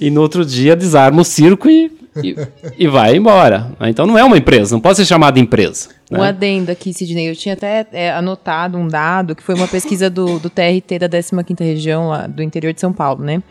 [0.01, 1.93] E no outro dia desarma o circo e,
[2.25, 2.35] e,
[2.79, 3.71] e vai embora.
[3.83, 5.91] Então não é uma empresa, não pode ser chamada empresa.
[6.11, 6.19] Né?
[6.19, 7.29] Um adendo aqui, Sidney.
[7.29, 11.09] Eu tinha até é, anotado um dado que foi uma pesquisa do, do TRT da
[11.09, 13.43] 15ª região lá, do interior de São Paulo, né?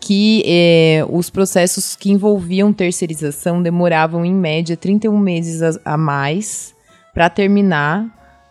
[0.00, 6.74] Que é, os processos que envolviam terceirização demoravam, em média, 31 meses a, a mais
[7.12, 8.06] para terminar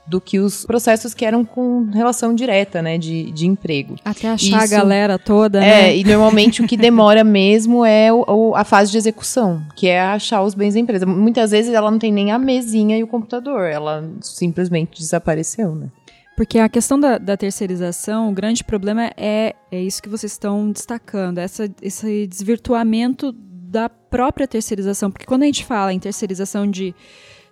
[0.07, 3.95] do que os processos que eram com relação direta, né, de, de emprego.
[4.05, 5.89] Até achar Isso, a galera toda, é, né?
[5.89, 9.87] É, e normalmente o que demora mesmo é o, o, a fase de execução, que
[9.87, 11.05] é achar os bens da empresa.
[11.05, 15.87] Muitas vezes ela não tem nem a mesinha e o computador, ela simplesmente desapareceu, né?
[16.35, 20.69] Porque a questão da, da, terceirização, o grande problema é, é isso que vocês estão
[20.69, 25.09] destacando, essa, esse desvirtuamento da própria terceirização.
[25.09, 26.93] Porque quando a gente fala em terceirização de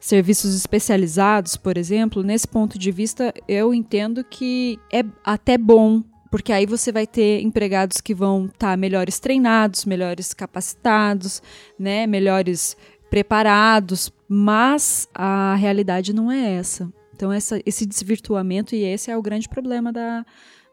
[0.04, 6.52] serviços especializados, por exemplo, nesse ponto de vista, eu entendo que é até bom porque
[6.52, 11.42] aí você vai ter empregados que vão estar tá melhores treinados, melhores capacitados,
[11.80, 12.76] né, melhores
[13.10, 16.92] preparados, mas a realidade não é essa.
[17.16, 20.26] Então essa, esse desvirtuamento e esse é o grande problema da,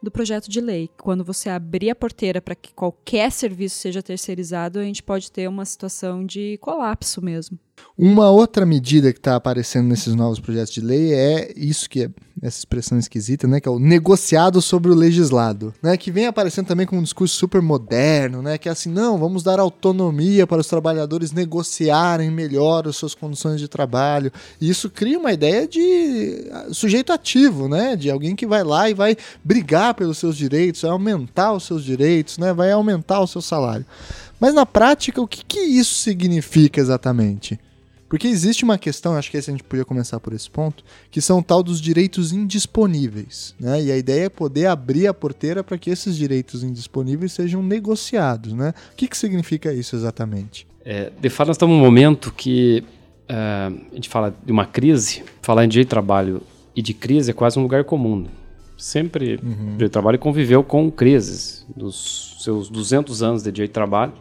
[0.02, 0.90] do projeto de lei.
[0.98, 5.46] Quando você abrir a porteira para que qualquer serviço seja terceirizado, a gente pode ter
[5.48, 7.56] uma situação de colapso mesmo.
[7.96, 12.10] Uma outra medida que está aparecendo nesses novos projetos de lei é isso que é
[12.42, 16.66] essa expressão esquisita, né, que é o negociado sobre o legislado, né, que vem aparecendo
[16.66, 20.60] também com um discurso super moderno, né, que é assim, não, vamos dar autonomia para
[20.60, 24.32] os trabalhadores negociarem melhor as suas condições de trabalho.
[24.58, 28.94] E isso cria uma ideia de sujeito ativo, né, de alguém que vai lá e
[28.94, 29.14] vai
[29.44, 33.84] brigar pelos seus direitos, vai aumentar os seus direitos, né, vai aumentar o seu salário.
[34.40, 37.60] Mas na prática, o que, que isso significa exatamente?
[38.10, 40.82] Porque existe uma questão, acho que a gente podia começar por esse ponto,
[41.12, 43.54] que são tal dos direitos indisponíveis.
[43.58, 43.84] Né?
[43.84, 48.52] E a ideia é poder abrir a porteira para que esses direitos indisponíveis sejam negociados.
[48.52, 48.74] Né?
[48.92, 50.66] O que, que significa isso exatamente?
[50.84, 52.82] É, de fato, nós estamos num momento que
[53.30, 56.42] uh, a gente fala de uma crise, falar em direito de trabalho
[56.74, 58.26] e de crise é quase um lugar comum.
[58.76, 59.52] Sempre uhum.
[59.52, 61.64] o direito de trabalho conviveu com crises.
[61.76, 64.14] Dos seus 200 anos de direito de trabalho,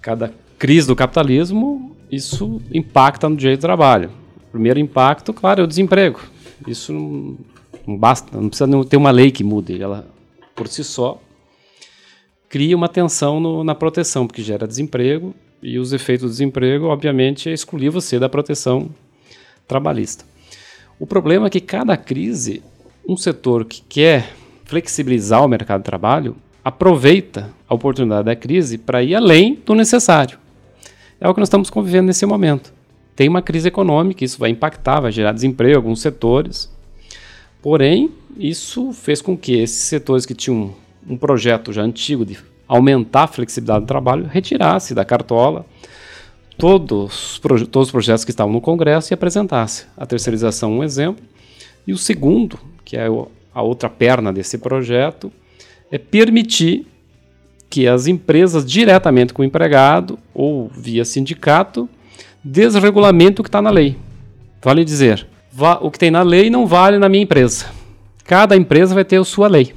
[0.00, 4.10] cada crise do capitalismo isso impacta no direito do trabalho.
[4.50, 6.20] Primeiro impacto, claro, é o desemprego.
[6.68, 7.38] Isso não,
[7.86, 9.80] não basta, não precisa ter uma lei que mude.
[9.80, 10.06] Ela,
[10.54, 11.18] por si só,
[12.50, 17.48] cria uma tensão no, na proteção, porque gera desemprego e os efeitos do desemprego, obviamente,
[17.48, 18.90] é excluir você da proteção
[19.66, 20.26] trabalhista.
[20.98, 22.62] O problema é que cada crise,
[23.08, 24.34] um setor que quer
[24.66, 30.41] flexibilizar o mercado de trabalho, aproveita a oportunidade da crise para ir além do necessário.
[31.22, 32.74] É o que nós estamos convivendo nesse momento.
[33.14, 36.68] Tem uma crise econômica, isso vai impactar, vai gerar desemprego em alguns setores.
[37.62, 40.74] Porém, isso fez com que esses setores que tinham
[41.08, 45.64] um projeto já antigo de aumentar a flexibilidade do trabalho retirasse da cartola
[46.58, 49.86] todos, todos os projetos que estavam no Congresso e apresentasse.
[49.96, 51.24] A terceirização um exemplo.
[51.86, 53.06] E o segundo, que é
[53.54, 55.32] a outra perna desse projeto,
[55.88, 56.84] é permitir
[57.72, 61.88] que as empresas diretamente com o empregado ou via sindicato
[62.44, 63.96] desregulamentem o que está na lei.
[64.62, 65.26] Vale dizer,
[65.80, 67.64] o que tem na lei não vale na minha empresa.
[68.24, 69.74] Cada empresa vai ter a sua lei.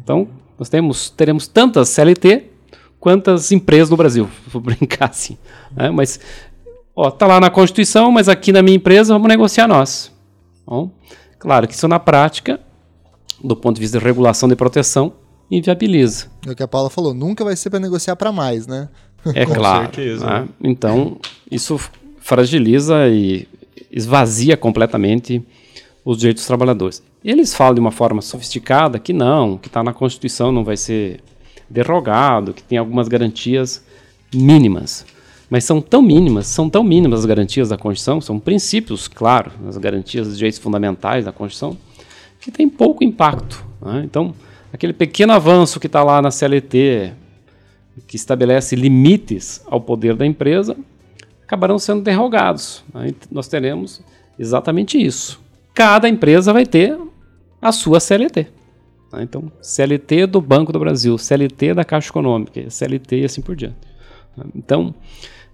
[0.00, 2.44] Então, nós temos, teremos tantas CLT
[3.00, 5.36] quantas empresas no Brasil, vou brincar assim.
[5.74, 5.90] Né?
[5.90, 6.20] Mas,
[6.94, 10.12] ó, tá lá na Constituição, mas aqui na minha empresa vamos negociar nós.
[10.64, 10.88] Bom,
[11.36, 12.60] claro que isso na prática,
[13.42, 15.12] do ponto de vista de regulação de proteção,
[15.50, 16.26] inviabiliza.
[16.46, 18.88] É o que a Paula falou, nunca vai ser para negociar para mais, né?
[19.34, 19.84] É claro.
[19.84, 20.26] Certeza.
[20.26, 20.48] Né?
[20.62, 21.18] Então,
[21.50, 21.78] isso
[22.20, 23.46] fragiliza e
[23.90, 25.42] esvazia completamente
[26.04, 27.02] os direitos dos trabalhadores.
[27.24, 31.20] Eles falam de uma forma sofisticada que não, que está na Constituição não vai ser
[31.70, 33.82] derrogado, que tem algumas garantias
[34.34, 35.06] mínimas.
[35.48, 39.76] Mas são tão mínimas, são tão mínimas as garantias da Constituição, são princípios, claro, as
[39.76, 41.76] garantias dos direitos fundamentais da Constituição,
[42.40, 43.64] que tem pouco impacto.
[43.80, 44.02] Né?
[44.04, 44.34] Então,
[44.74, 47.12] aquele pequeno avanço que está lá na CLT,
[48.08, 50.76] que estabelece limites ao poder da empresa,
[51.44, 52.82] acabarão sendo derrogados.
[53.30, 54.02] Nós teremos
[54.36, 55.40] exatamente isso.
[55.72, 56.98] Cada empresa vai ter
[57.62, 58.48] a sua CLT.
[59.12, 59.22] Tá?
[59.22, 63.76] Então, CLT do Banco do Brasil, CLT da Caixa Econômica, CLT e assim por diante.
[64.36, 64.44] Tá?
[64.56, 64.92] Então,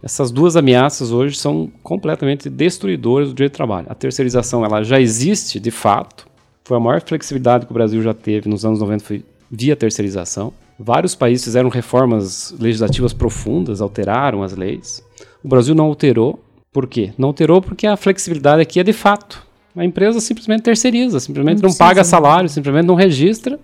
[0.03, 3.87] essas duas ameaças hoje são completamente destruidoras do direito do trabalho.
[3.91, 6.27] A terceirização ela já existe de fato,
[6.71, 10.53] foi a maior flexibilidade que o Brasil já teve nos anos 90 foi via terceirização.
[10.79, 15.03] Vários países fizeram reformas legislativas profundas, alteraram as leis.
[15.43, 16.39] O Brasil não alterou.
[16.73, 17.13] Por quê?
[17.19, 19.45] Não alterou porque a flexibilidade aqui é de fato.
[19.75, 23.59] A empresa simplesmente terceiriza, simplesmente não, não paga salário, simplesmente não registra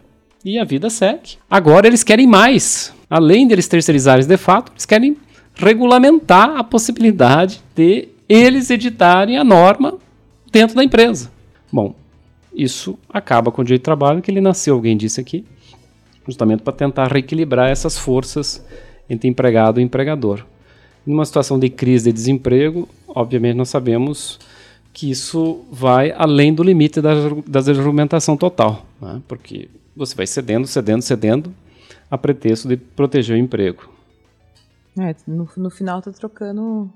[0.44, 1.38] e a vida segue.
[1.48, 2.92] Agora eles querem mais.
[3.08, 5.16] Além deles terceirizarem de fato, eles querem
[5.54, 9.94] regulamentar a possibilidade de eles editarem a norma
[10.50, 11.30] dentro da empresa.
[11.72, 11.94] Bom,
[12.56, 15.44] isso acaba com o direito de trabalho, que ele nasceu, alguém disse aqui,
[16.26, 18.64] justamente para tentar reequilibrar essas forças
[19.08, 20.44] entre empregado e empregador.
[21.06, 24.40] Numa situação de crise de desemprego, obviamente nós sabemos
[24.92, 27.12] que isso vai além do limite da,
[27.46, 29.20] da desargumentação total, né?
[29.28, 31.54] porque você vai cedendo, cedendo, cedendo,
[32.10, 33.88] a pretexto de proteger o emprego.
[34.98, 36.90] É, no, no final tá trocando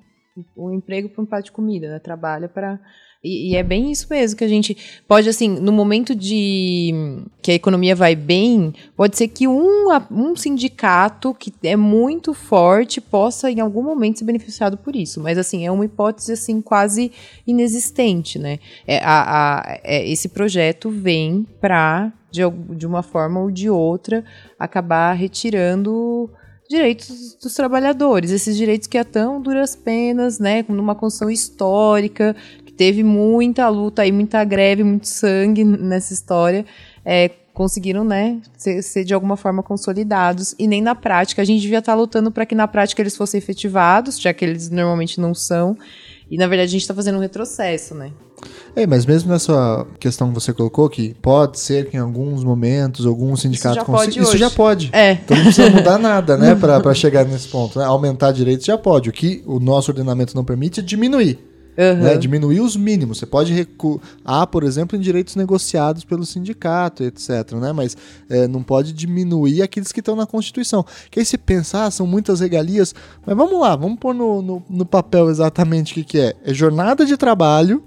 [0.56, 1.98] o emprego por um prato de comida, né?
[1.98, 2.80] Trabalha para
[3.22, 4.74] e, e, é bem isso mesmo que a gente
[5.06, 6.90] pode, assim, no momento de
[7.42, 12.98] que a economia vai bem, pode ser que um, um sindicato que é muito forte
[12.98, 15.20] possa, em algum momento, ser beneficiado por isso.
[15.20, 17.12] Mas, assim, é uma hipótese, assim, quase
[17.46, 18.58] inexistente, né?
[18.86, 22.40] É, a, a, é, esse projeto vem para, de,
[22.74, 24.24] de uma forma ou de outra,
[24.58, 26.30] acabar retirando
[26.70, 32.36] direitos dos trabalhadores, esses direitos que há tão duras penas, né, numa construção histórica,
[32.81, 36.64] teve muita luta e muita greve, muito sangue nessa história,
[37.05, 41.61] é, conseguiram, né, ser, ser, de alguma forma consolidados e nem na prática a gente
[41.61, 45.35] devia estar lutando para que na prática eles fossem efetivados, já que eles normalmente não
[45.35, 45.76] são.
[46.31, 48.12] E na verdade a gente está fazendo um retrocesso, né?
[48.74, 53.05] É, mas mesmo nessa questão que você colocou, que pode ser que em alguns momentos
[53.05, 54.20] algum sindicato isso já pode.
[54.20, 54.91] Isso já pode.
[54.95, 55.12] É.
[55.12, 57.78] Então não precisa mudar nada, né, para chegar nesse ponto.
[57.78, 57.85] Né?
[57.85, 59.11] Aumentar direitos já pode.
[59.11, 61.49] O que o nosso ordenamento não permite é diminuir.
[61.81, 62.03] Uhum.
[62.03, 63.18] Né, diminuir os mínimos.
[63.18, 67.53] Você pode recuar, por exemplo, em direitos negociados pelo sindicato, etc.
[67.53, 67.72] Né?
[67.72, 67.97] Mas
[68.28, 70.85] é, não pode diminuir aqueles que estão na Constituição.
[71.11, 72.95] Que aí se pensar, ah, são muitas regalias.
[73.26, 76.35] Mas vamos lá, vamos pôr no, no, no papel exatamente o que, que é.
[76.45, 77.83] É jornada de trabalho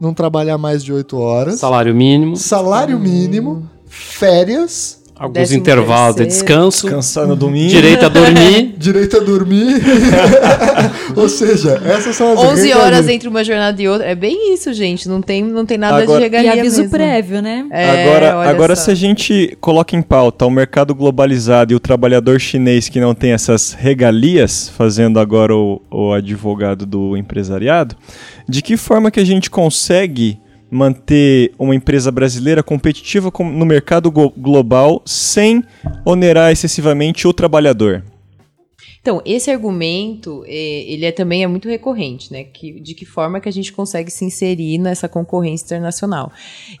[0.00, 1.60] não trabalhar mais de 8 horas.
[1.60, 2.36] Salário mínimo.
[2.36, 5.01] Salário mínimo, férias.
[5.22, 6.30] Alguns Décimo intervalos terceiro.
[6.30, 6.82] de descanso.
[6.82, 7.68] Descansar no domingo.
[7.68, 8.74] Direito a dormir.
[8.76, 9.80] Direito a dormir.
[11.14, 14.04] Ou seja, essas são as 11 horas entre uma jornada e outra.
[14.08, 15.08] É bem isso, gente.
[15.08, 16.90] Não tem, não tem nada agora, de regalia E aviso mesmo.
[16.90, 17.64] prévio, né?
[17.70, 22.40] É, agora, agora se a gente coloca em pauta o mercado globalizado e o trabalhador
[22.40, 27.94] chinês que não tem essas regalias, fazendo agora o, o advogado do empresariado,
[28.48, 30.40] de que forma que a gente consegue
[30.72, 35.62] manter uma empresa brasileira competitiva no mercado global sem
[36.02, 38.02] onerar excessivamente o trabalhador?
[39.02, 42.44] Então, esse argumento, é, ele é, também é muito recorrente, né?
[42.44, 46.30] Que, de que forma que a gente consegue se inserir nessa concorrência internacional.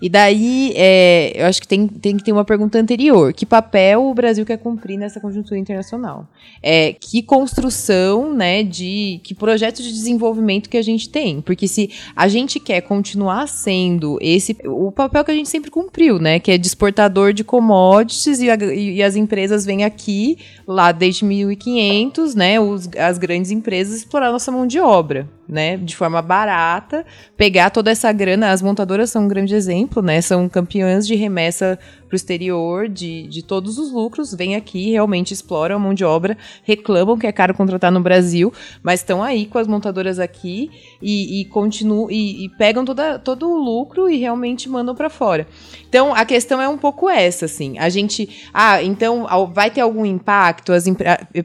[0.00, 3.32] E daí, é, eu acho que tem, tem que ter uma pergunta anterior.
[3.32, 6.28] Que papel o Brasil quer cumprir nessa conjuntura internacional?
[6.62, 9.20] É, que construção, né, de...
[9.24, 11.40] Que projeto de desenvolvimento que a gente tem?
[11.40, 14.56] Porque se a gente quer continuar sendo esse...
[14.64, 16.38] O papel que a gente sempre cumpriu, né?
[16.38, 21.24] Que é de exportador de commodities e, a, e as empresas vêm aqui, lá desde
[21.24, 27.04] 1500, né, os, as grandes empresas explorar nossa mão de obra, né, de forma barata,
[27.36, 28.50] pegar toda essa grana.
[28.50, 31.78] As montadoras são um grande exemplo, né, são campeãs de remessa
[32.12, 36.04] para o exterior de, de todos os lucros, vêm aqui, realmente exploram a mão de
[36.04, 40.70] obra, reclamam que é caro contratar no Brasil, mas estão aí com as montadoras aqui
[41.00, 45.46] e, e continuam e, e, pegam toda, todo o lucro e realmente mandam para fora.
[45.88, 47.78] Então a questão é um pouco essa, assim.
[47.78, 50.72] A gente, ah, então vai ter algum impacto?
[50.72, 50.84] As,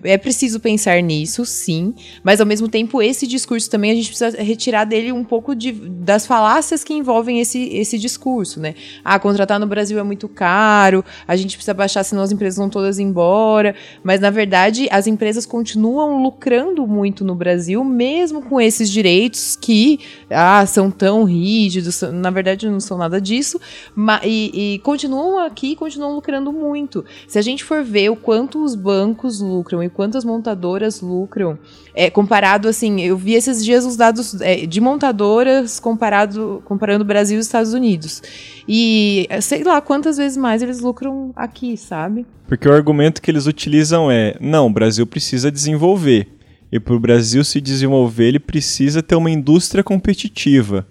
[0.03, 1.93] é preciso pensar nisso, sim,
[2.23, 6.25] mas ao mesmo tempo esse discurso também gente precisa retirar dele um pouco de, das
[6.25, 8.75] falácias que envolvem esse, esse discurso, né?
[9.03, 12.69] Ah, contratar no Brasil é muito caro a gente precisa baixar, senão as empresas vão
[12.69, 13.75] todas embora.
[14.03, 19.99] Mas, na verdade, as empresas continuam lucrando muito no Brasil, mesmo com esses direitos que
[20.29, 23.59] ah, são tão rígidos, na verdade não são nada disso,
[23.95, 27.05] mas, e, e continuam aqui continuam lucrando muito.
[27.27, 31.57] Se a gente for ver o quanto os bancos lucram e quantas montadoras lucram,
[31.93, 37.38] é, comparado assim, eu vi esses dias os dados é, de montadoras comparado, comparando Brasil
[37.38, 38.21] e Estados Unidos.
[38.67, 42.25] E sei lá quantas vezes mais eles lucram aqui, sabe?
[42.47, 46.28] Porque o argumento que eles utilizam é: não, o Brasil precisa desenvolver.
[46.71, 50.86] E para o Brasil se desenvolver, ele precisa ter uma indústria competitiva.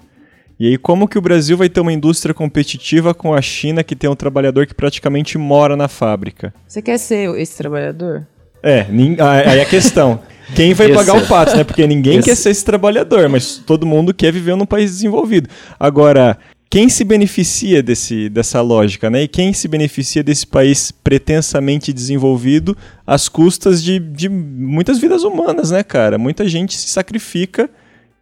[0.59, 3.95] E aí, como que o Brasil vai ter uma indústria competitiva com a China, que
[3.95, 6.55] tem um trabalhador que praticamente mora na fábrica?
[6.67, 8.27] Você quer ser esse trabalhador?
[8.63, 8.87] É,
[9.21, 10.19] aí é a questão.
[10.55, 11.65] Quem vai esse, pagar o pato, né?
[11.65, 12.29] Porque ninguém esse.
[12.29, 15.49] quer ser esse trabalhador, mas todo mundo quer viver num país desenvolvido.
[15.79, 16.39] Agora,
[16.71, 19.23] quem se beneficia desse, dessa lógica, né?
[19.23, 22.77] E quem se beneficia desse país pretensamente desenvolvido
[23.07, 26.19] às custas de, de muitas vidas humanas, né, cara?
[26.19, 27.71] Muita gente se sacrifica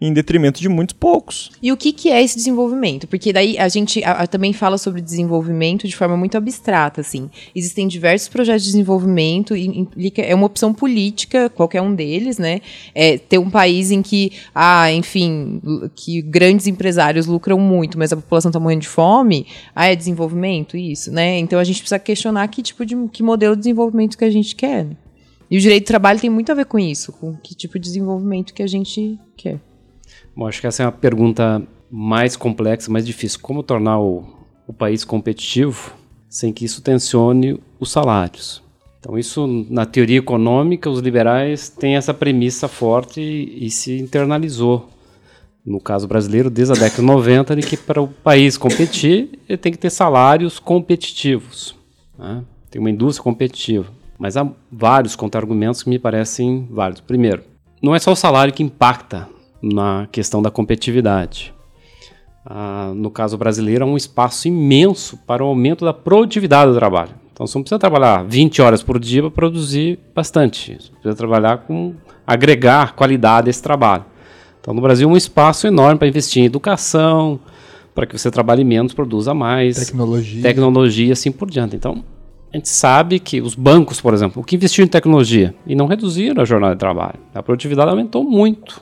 [0.01, 1.51] em detrimento de muitos poucos.
[1.62, 3.07] E o que, que é esse desenvolvimento?
[3.07, 7.30] Porque daí a gente a, a, também fala sobre desenvolvimento de forma muito abstrata, assim.
[7.55, 12.61] Existem diversos projetos de desenvolvimento e implica, é uma opção política, qualquer um deles, né?
[12.95, 15.62] É ter um país em que, ah, enfim,
[15.95, 20.76] que grandes empresários lucram muito, mas a população está morrendo de fome, ah, é desenvolvimento
[20.76, 21.38] isso, né?
[21.38, 24.55] Então a gente precisa questionar que tipo de que modelo de desenvolvimento que a gente
[24.57, 24.86] quer.
[25.51, 27.86] E o direito do trabalho tem muito a ver com isso, com que tipo de
[27.86, 29.61] desenvolvimento que a gente quer.
[30.37, 33.39] Bom, acho que essa é uma pergunta mais complexa, mais difícil.
[33.41, 34.24] Como tornar o,
[34.66, 35.95] o país competitivo
[36.28, 38.62] sem que isso tensione os salários?
[38.99, 44.89] Então, isso, na teoria econômica, os liberais têm essa premissa forte e, e se internalizou.
[45.64, 49.59] No caso brasileiro, desde a década de 90, de que para o país competir, ele
[49.59, 51.76] tem que ter salários competitivos.
[52.18, 52.43] Né?
[52.70, 53.87] Tem uma indústria competitiva.
[54.18, 57.03] Mas há vários contra-argumentos que me parecem válidos.
[57.03, 57.43] Primeiro,
[57.82, 59.28] não é só o salário que impacta
[59.73, 61.55] na questão da competitividade.
[62.45, 67.12] Ah, no caso brasileiro, há um espaço imenso para o aumento da produtividade do trabalho.
[67.33, 70.77] Então, você não precisa trabalhar 20 horas por dia para produzir bastante.
[70.79, 71.95] Você precisa trabalhar com
[72.27, 74.05] agregar qualidade a esse trabalho.
[74.61, 77.41] Então, no Brasil, um espaço enorme para investir em educação,
[77.95, 79.77] para que você trabalhe menos, produza mais.
[79.77, 80.43] Tecnologia.
[80.43, 81.75] Tecnologia, assim por diante.
[81.75, 82.05] Então,
[82.53, 85.87] a gente sabe que os bancos, por exemplo, o que investiram em tecnologia e não
[85.87, 87.19] reduziram a jornada de trabalho.
[87.35, 88.81] A produtividade aumentou muito.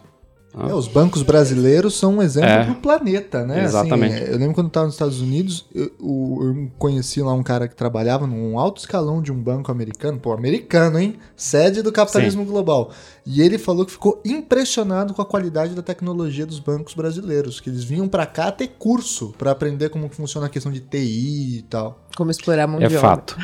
[0.54, 3.60] É, os bancos brasileiros são um exemplo é, para o planeta, né?
[3.60, 4.14] Assim, Exatamente.
[4.14, 7.74] Assim, eu lembro quando estava nos Estados Unidos, eu, eu, conheci lá um cara que
[7.74, 11.16] trabalhava num alto escalão de um banco americano, pô, americano, hein?
[11.34, 12.50] Sede do capitalismo Sim.
[12.50, 12.90] global.
[13.24, 17.70] E ele falou que ficou impressionado com a qualidade da tecnologia dos bancos brasileiros, que
[17.70, 21.62] eles vinham para cá ter curso para aprender como funciona a questão de TI e
[21.62, 21.98] tal.
[22.14, 23.38] Como explorar a mão é de fato.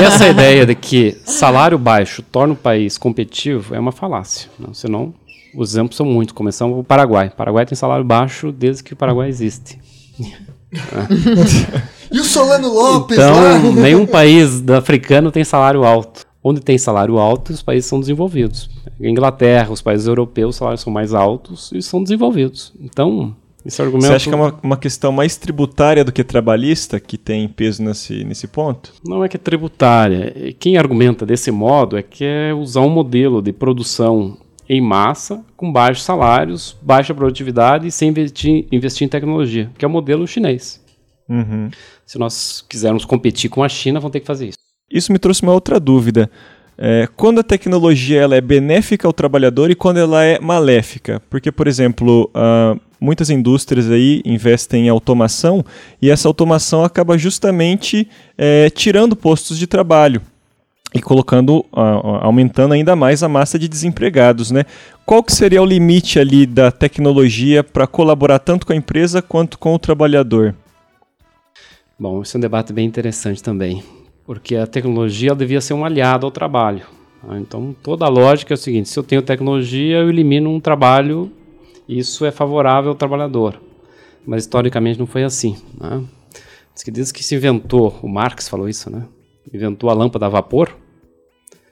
[0.00, 4.48] e essa ideia de que salário baixo torna o país competitivo é uma falácia.
[4.58, 5.12] Não, senão
[5.54, 6.32] os exemplos são muitos.
[6.32, 7.28] Começamos com o Paraguai.
[7.28, 9.78] O Paraguai tem salário baixo desde que o Paraguai existe.
[12.10, 13.58] e o Solano Lopes então, lá?
[13.80, 16.26] nenhum país africano tem salário alto.
[16.42, 18.70] Onde tem salário alto, os países são desenvolvidos.
[19.00, 22.72] Inglaterra, os países europeus, os salários são mais altos e são desenvolvidos.
[22.80, 23.34] Então,
[23.66, 24.06] esse argumento...
[24.06, 27.82] Você acha que é uma, uma questão mais tributária do que trabalhista que tem peso
[27.82, 28.92] nesse, nesse ponto?
[29.06, 30.54] Não é que é tributária.
[30.58, 34.36] Quem argumenta desse modo é que é usar um modelo de produção
[34.68, 39.88] em massa, com baixos salários, baixa produtividade e sem investir, investir em tecnologia, que é
[39.88, 40.84] o modelo chinês.
[41.28, 41.70] Uhum.
[42.04, 44.58] Se nós quisermos competir com a China, vamos ter que fazer isso.
[44.90, 46.30] Isso me trouxe uma outra dúvida.
[46.76, 51.20] É, quando a tecnologia ela é benéfica ao trabalhador e quando ela é maléfica?
[51.28, 55.64] Porque, por exemplo, uh, muitas indústrias aí investem em automação
[56.00, 60.22] e essa automação acaba justamente é, tirando postos de trabalho
[60.94, 64.64] e colocando, aumentando ainda mais a massa de desempregados, né?
[65.04, 69.58] Qual que seria o limite ali da tecnologia para colaborar tanto com a empresa quanto
[69.58, 70.54] com o trabalhador?
[71.98, 73.82] Bom, esse é um debate bem interessante também,
[74.24, 76.86] porque a tecnologia devia ser um aliado ao trabalho.
[77.22, 77.38] Né?
[77.40, 81.30] Então, toda a lógica é o seguinte: se eu tenho tecnologia, eu elimino um trabalho,
[81.88, 83.60] isso é favorável ao trabalhador.
[84.26, 85.56] Mas historicamente não foi assim.
[85.78, 86.02] Né?
[86.74, 89.04] Diz que desde que se inventou, o Marx falou isso, né?
[89.52, 90.70] Inventou a lâmpada a vapor,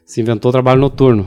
[0.04, 1.26] se inventou o trabalho noturno.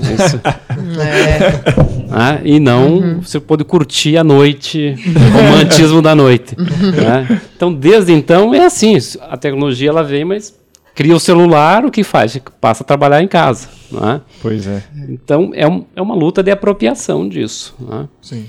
[0.00, 0.40] É isso.
[1.00, 1.92] é.
[2.10, 3.22] Ah, e não uhum.
[3.22, 6.56] você pode curtir a noite, o romantismo da noite.
[6.56, 7.40] Né?
[7.56, 8.96] Então, desde então, é assim:
[9.28, 10.54] a tecnologia ela vem, mas
[10.94, 12.38] cria o celular, o que faz?
[12.60, 13.68] Passa a trabalhar em casa.
[13.90, 14.20] Né?
[14.40, 14.82] Pois é.
[15.08, 17.74] Então, é, um, é uma luta de apropriação disso.
[17.80, 18.08] Né?
[18.20, 18.46] Sim.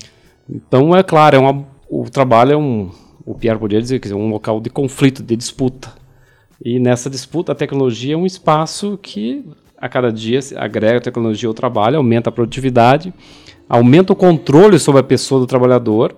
[0.49, 2.89] Então, é claro, é uma, o trabalho é um.
[3.25, 6.02] O Pierre poderia dizer que é um local de conflito, de disputa.
[6.63, 9.43] E nessa disputa, a tecnologia é um espaço que
[9.77, 13.13] a cada dia agrega tecnologia ao trabalho, aumenta a produtividade,
[13.67, 16.15] aumenta o controle sobre a pessoa do trabalhador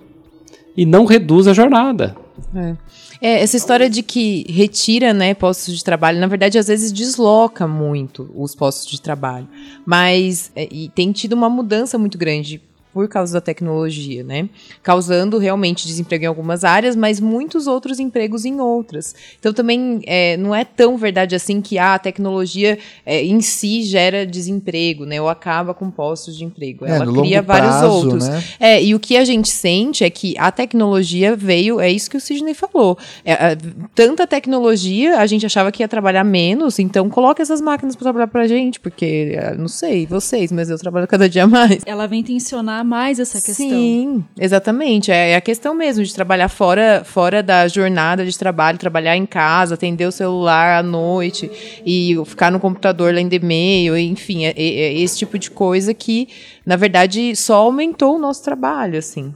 [0.76, 2.16] e não reduz a jornada.
[2.54, 2.76] É.
[3.20, 7.66] É, essa história de que retira né, postos de trabalho, na verdade, às vezes desloca
[7.66, 9.48] muito os postos de trabalho.
[9.84, 12.60] Mas é, tem tido uma mudança muito grande
[12.96, 14.48] por causa da tecnologia, né?
[14.82, 19.14] Causando realmente desemprego em algumas áreas, mas muitos outros empregos em outras.
[19.38, 23.82] Então também é, não é tão verdade assim que ah, a tecnologia é, em si
[23.82, 25.20] gera desemprego, né?
[25.20, 26.86] Ou acaba com postos de emprego.
[26.86, 28.28] É, Ela cria vários prazo, outros.
[28.30, 28.42] Né?
[28.58, 32.16] É, e o que a gente sente é que a tecnologia veio, é isso que
[32.16, 32.96] o Sidney falou.
[33.26, 33.58] É,
[33.94, 38.28] tanta tecnologia, a gente achava que ia trabalhar menos, então coloca essas máquinas para trabalhar
[38.28, 41.82] pra gente, porque é, não sei vocês, mas eu trabalho cada dia mais.
[41.84, 43.68] Ela vem tensionar mais essa questão.
[43.68, 45.10] Sim, exatamente.
[45.10, 49.26] É, é a questão mesmo de trabalhar fora, fora da jornada de trabalho, trabalhar em
[49.26, 51.50] casa, atender o celular à noite
[51.84, 56.28] e ficar no computador lendo e-mail, enfim, é, é, é esse tipo de coisa que,
[56.64, 59.34] na verdade, só aumentou o nosso trabalho, assim.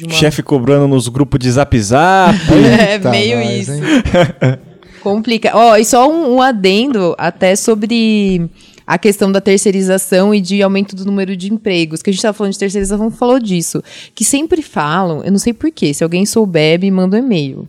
[0.00, 0.12] Uma...
[0.12, 2.34] Chefe cobrando nos grupos de zap zap.
[2.80, 3.82] é, meio mais, isso.
[5.02, 5.50] Complica.
[5.52, 8.48] Ó, oh, e só um, um adendo até sobre
[8.86, 12.02] a questão da terceirização e de aumento do número de empregos.
[12.02, 13.82] Que a gente estava falando de terceirização, falou disso.
[14.14, 17.68] Que sempre falam, eu não sei porquê, se alguém souber, me manda um e-mail.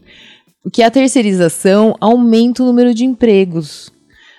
[0.71, 3.91] Que a terceirização aumenta o número de empregos.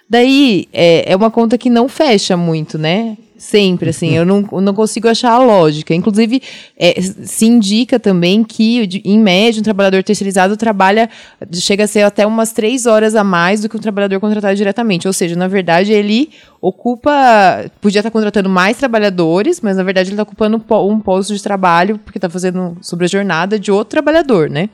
[0.08, 3.16] Daí é, é uma conta que não fecha muito, né?
[3.36, 5.92] Sempre, assim, eu não, não consigo achar a lógica.
[5.92, 6.40] Inclusive,
[6.78, 11.10] é, se indica também que, em média, um trabalhador terceirizado trabalha,
[11.52, 15.08] chega a ser até umas três horas a mais do que um trabalhador contratado diretamente.
[15.08, 16.30] Ou seja, na verdade, ele
[16.60, 17.68] ocupa.
[17.80, 21.98] Podia estar contratando mais trabalhadores, mas na verdade ele está ocupando um posto de trabalho,
[21.98, 24.70] porque está fazendo sobre a jornada de outro trabalhador, né?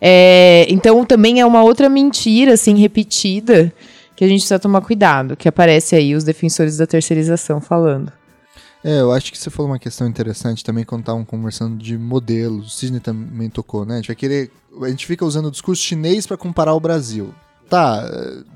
[0.00, 3.72] É, então, também é uma outra mentira, assim, repetida
[4.18, 8.12] que a gente precisa tomar cuidado, que aparece aí os defensores da terceirização falando.
[8.82, 12.66] É, eu acho que você falou uma questão interessante também quando estavam conversando de modelos.
[12.66, 13.94] O Sidney também tocou, né?
[13.94, 14.50] A gente vai querer.
[14.82, 17.32] A gente fica usando o discurso chinês para comparar o Brasil
[17.68, 18.08] tá,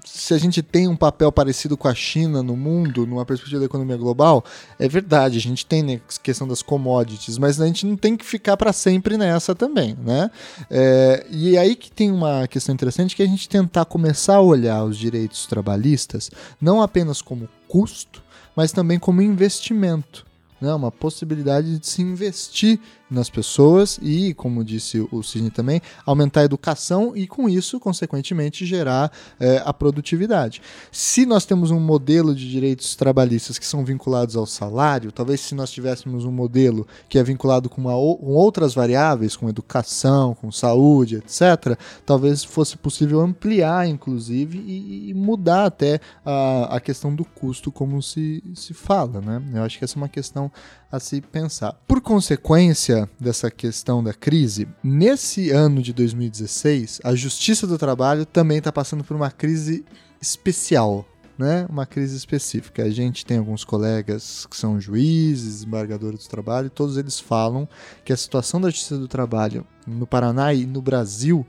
[0.04, 3.66] se a gente tem um papel parecido com a China no mundo, numa perspectiva da
[3.66, 4.44] economia global,
[4.78, 8.24] é verdade, a gente tem né, questão das commodities, mas a gente não tem que
[8.24, 10.30] ficar para sempre nessa também, né?
[10.70, 14.40] É, e aí que tem uma questão interessante que é a gente tentar começar a
[14.40, 18.22] olhar os direitos trabalhistas não apenas como custo,
[18.56, 20.24] mas também como investimento
[20.62, 22.78] né, uma possibilidade de se investir
[23.12, 28.64] nas pessoas e, como disse o Sidney também, aumentar a educação e, com isso, consequentemente,
[28.64, 30.62] gerar é, a produtividade.
[30.90, 35.54] Se nós temos um modelo de direitos trabalhistas que são vinculados ao salário, talvez se
[35.54, 40.50] nós tivéssemos um modelo que é vinculado com, uma, com outras variáveis, com educação, com
[40.50, 47.24] saúde, etc., talvez fosse possível ampliar, inclusive, e, e mudar até a, a questão do
[47.24, 49.20] custo, como se, se fala.
[49.20, 49.42] Né?
[49.54, 50.50] Eu acho que essa é uma questão
[50.90, 51.72] a se pensar.
[51.86, 58.58] Por consequência dessa questão da crise, nesse ano de 2016, a Justiça do Trabalho também
[58.58, 59.84] está passando por uma crise
[60.20, 61.06] especial.
[61.38, 62.84] Né, uma crise específica.
[62.84, 67.66] A gente tem alguns colegas que são juízes, embargadores do trabalho, todos eles falam
[68.04, 71.44] que a situação da justiça do trabalho no Paraná e no Brasil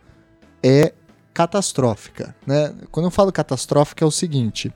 [0.64, 0.93] é
[1.34, 2.36] catastrófica.
[2.45, 2.74] Né?
[2.91, 4.72] Quando eu falo catastrófica, é o seguinte: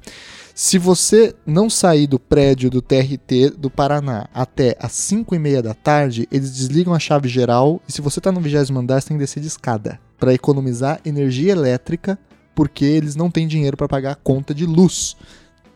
[0.59, 5.61] se você não sair do prédio do TRT do Paraná até às 5 e meia
[5.61, 9.09] da tarde, eles desligam a chave geral e se você está no 20 andar, você
[9.09, 12.17] tem que descer de escada para economizar energia elétrica,
[12.55, 15.15] porque eles não têm dinheiro para pagar a conta de luz.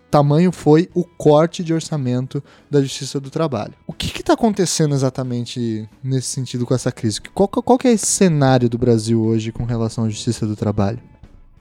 [0.09, 3.75] Tamanho foi o corte de orçamento da Justiça do Trabalho.
[3.86, 7.21] O que está acontecendo exatamente nesse sentido com essa crise?
[7.21, 10.97] Qual, qual é esse cenário do Brasil hoje com relação à Justiça do Trabalho?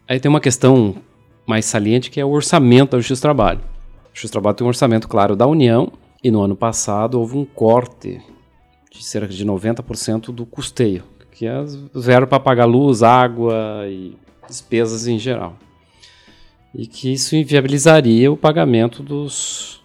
[0.08, 0.96] Aí tem uma questão
[1.46, 3.60] mais saliente, que é o orçamento da Justiça do Trabalho.
[3.60, 7.36] A Justiça do Trabalho tem um orçamento, claro, da União, e no ano passado houve
[7.36, 8.20] um corte
[8.90, 11.64] de cerca de 90% do custeio, que é
[11.98, 14.16] zero para pagar luz, água e
[14.46, 15.56] despesas em geral.
[16.74, 19.80] E que isso inviabilizaria o pagamento dos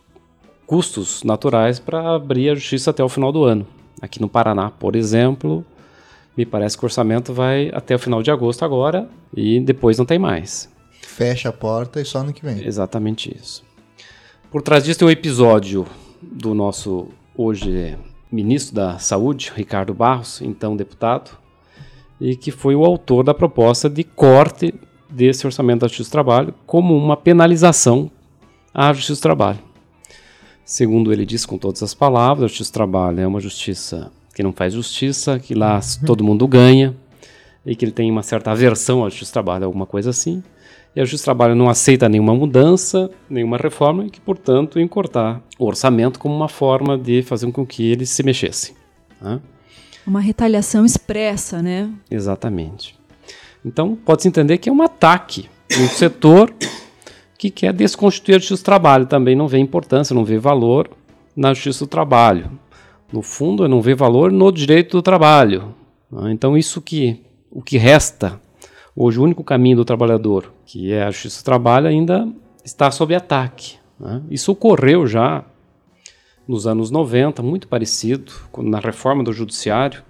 [0.68, 3.66] custos naturais para abrir a justiça até o final do ano.
[4.02, 5.66] Aqui no Paraná, por exemplo,
[6.36, 10.06] me parece que o orçamento vai até o final de agosto agora e depois não
[10.06, 10.70] tem mais
[11.16, 12.66] fecha a porta e só no que vem.
[12.66, 13.64] Exatamente isso.
[14.52, 15.88] Por trás disso tem um episódio
[16.22, 17.08] do nosso
[17.38, 17.98] hoje
[18.30, 21.32] ministro da Saúde, Ricardo Barros, então deputado,
[22.20, 24.74] e que foi o autor da proposta de corte
[25.10, 28.12] desse orçamento da Justiça do Trabalho como uma penalização
[28.74, 29.60] à Justiça do Trabalho.
[30.66, 34.44] Segundo ele disse com todas as palavras, a Justiça do Trabalho é uma justiça que
[34.44, 36.06] não faz justiça, que lá uhum.
[36.06, 36.94] todo mundo ganha,
[37.66, 40.44] e que ele tem uma certa aversão à Justiça do Trabalho, alguma coisa assim
[40.96, 45.42] e a Justiça do Trabalho não aceita nenhuma mudança, nenhuma reforma, e que, portanto, encurtar
[45.60, 48.74] o orçamento como uma forma de fazer com que ele se mexesse.
[49.22, 49.42] Né?
[50.08, 51.92] Uma retaliação expressa, né?
[52.10, 52.96] Exatamente.
[53.66, 56.54] Então, pode-se entender que é um ataque um setor
[57.38, 59.06] que quer desconstituir a Justiça do Trabalho.
[59.06, 60.90] Também não vê importância, não vê valor
[61.36, 62.52] na Justiça do Trabalho.
[63.14, 65.74] no fundo, não ver valor no direito do trabalho.
[66.12, 66.32] Né?
[66.32, 68.42] Então, isso que o que resta
[68.96, 72.28] hoje, o único caminho do trabalhador, que é a justiça do trabalho, ainda
[72.64, 73.78] está sob ataque.
[74.00, 74.22] Né?
[74.30, 75.44] Isso ocorreu já
[76.48, 80.04] nos anos 90, muito parecido, quando na reforma do judiciário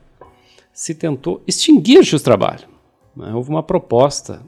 [0.73, 2.67] se tentou extinguir a justiça do trabalho.
[3.15, 3.33] Né?
[3.33, 4.41] Houve uma proposta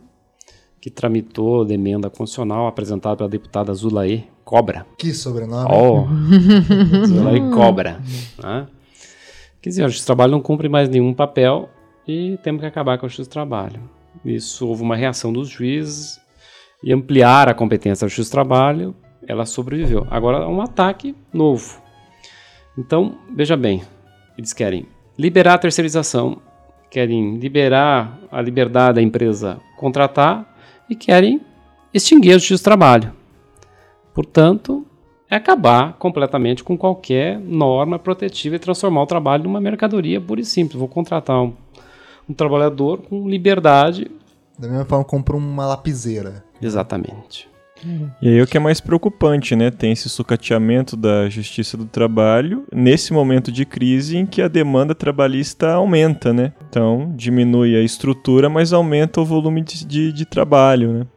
[0.79, 4.85] que tramitou de emenda constitucional apresentada pela deputada Zulaê Cobra.
[4.97, 5.69] Que sobrenome.
[5.69, 6.05] Oh,
[7.05, 8.01] Zulaê Cobra.
[8.41, 8.67] Né?
[9.61, 11.69] Quer dizer, a justiça do trabalho não cumpre mais nenhum papel
[12.07, 13.81] e temos que acabar com a justiça do trabalho.
[14.29, 16.19] Isso houve uma reação dos juízes
[16.83, 18.95] e ampliar a competência da justiça do trabalho,
[19.27, 20.05] ela sobreviveu.
[20.09, 21.81] Agora é um ataque novo.
[22.77, 23.81] Então, veja bem,
[24.37, 24.85] eles querem
[25.17, 26.41] liberar a terceirização,
[26.91, 30.55] querem liberar a liberdade da empresa contratar
[30.89, 31.41] e querem
[31.93, 33.13] extinguir a justiça do trabalho.
[34.13, 34.85] Portanto,
[35.29, 40.45] é acabar completamente com qualquer norma protetiva e transformar o trabalho numa mercadoria pura e
[40.45, 40.79] simples.
[40.79, 41.53] Vou contratar um,
[42.27, 44.09] um trabalhador com liberdade.
[44.57, 46.43] Da mesma forma, compra uma lapiseira.
[46.61, 47.47] Exatamente.
[48.21, 49.69] E aí o que é mais preocupante, né?
[49.69, 54.95] Tem esse sucateamento da justiça do trabalho nesse momento de crise em que a demanda
[54.95, 56.53] trabalhista aumenta, né?
[56.69, 61.07] Então diminui a estrutura, mas aumenta o volume de, de, de trabalho, né?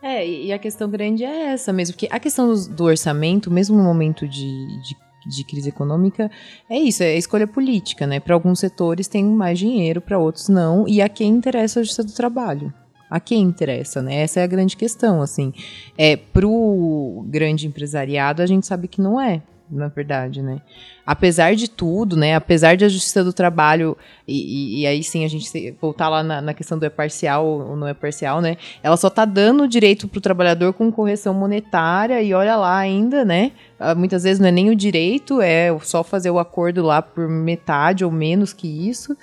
[0.00, 3.76] É, e a questão grande é essa mesmo, porque a questão do, do orçamento, mesmo
[3.76, 4.96] no momento de, de,
[5.28, 6.30] de, crise econômica,
[6.68, 8.18] é isso, é escolha política, né?
[8.18, 12.04] Para alguns setores tem mais dinheiro, para outros não, e a quem interessa a justiça
[12.04, 12.72] do trabalho
[13.10, 14.16] a quem interessa, né?
[14.16, 15.52] Essa é a grande questão, assim.
[15.96, 20.60] É, pro grande empresariado, a gente sabe que não é, na verdade, né?
[21.06, 22.34] Apesar de tudo, né?
[22.34, 23.96] Apesar de a justiça do trabalho,
[24.26, 27.46] e, e, e aí sim a gente voltar lá na, na, questão do é parcial
[27.46, 28.56] ou não é parcial, né?
[28.82, 33.52] Ela só tá dando direito pro trabalhador com correção monetária e olha lá ainda, né?
[33.78, 37.28] Ah, muitas vezes não é nem o direito, é só fazer o acordo lá por
[37.28, 39.16] metade ou menos que isso.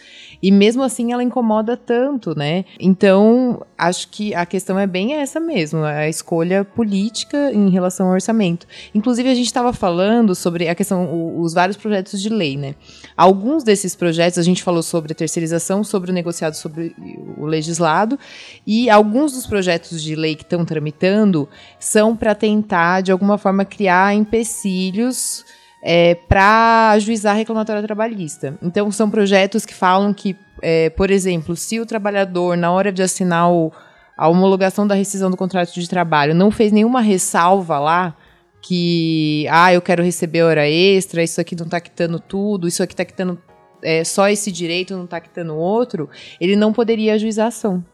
[0.45, 2.65] E mesmo assim ela incomoda tanto, né?
[2.79, 8.13] Então, acho que a questão é bem essa mesmo, a escolha política em relação ao
[8.13, 8.67] orçamento.
[8.93, 12.75] Inclusive, a gente estava falando sobre a questão, os vários projetos de lei, né?
[13.17, 16.95] Alguns desses projetos, a gente falou sobre a terceirização, sobre o negociado, sobre
[17.39, 18.19] o legislado,
[18.67, 23.65] e alguns dos projetos de lei que estão tramitando são para tentar, de alguma forma,
[23.65, 25.43] criar empecilhos
[25.87, 28.57] é, para ajuizar reclamatória trabalhista.
[28.59, 33.03] Então, são projetos que falam que, é, por exemplo, se o trabalhador, na hora de
[33.03, 33.71] assinar o,
[34.17, 38.17] a homologação da rescisão do contrato de trabalho, não fez nenhuma ressalva lá,
[38.63, 42.93] que, ah, eu quero receber hora extra, isso aqui não está quitando tudo, isso aqui
[42.93, 43.39] está quitando
[43.83, 46.09] é, só esse direito, não está quitando outro,
[46.41, 47.85] ele não poderia ajuizar a ação.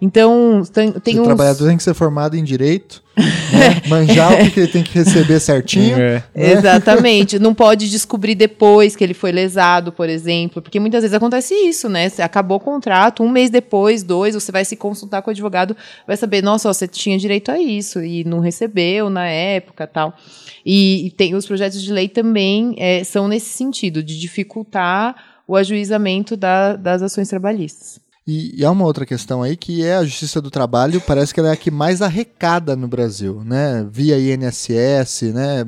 [0.00, 1.22] Então, tem, tem uns...
[1.22, 3.82] O trabalhador tem que ser formado em direito, né?
[3.86, 5.94] manjar o que ele tem que receber certinho.
[5.98, 6.24] É.
[6.34, 6.52] Né?
[6.52, 7.38] Exatamente.
[7.38, 11.88] Não pode descobrir depois que ele foi lesado, por exemplo, porque muitas vezes acontece isso,
[11.88, 12.08] né?
[12.08, 15.76] Você acabou o contrato, um mês depois, dois, você vai se consultar com o advogado,
[16.06, 20.14] vai saber, nossa, ó, você tinha direito a isso e não recebeu na época tal.
[20.64, 25.14] E, e tem os projetos de lei também é, são nesse sentido, de dificultar
[25.46, 28.00] o ajuizamento da, das ações trabalhistas.
[28.30, 31.40] E, e, há uma outra questão aí que é a Justiça do Trabalho, parece que
[31.40, 33.84] ela é a que mais arrecada no Brasil, né?
[33.90, 35.64] Via INSS, né?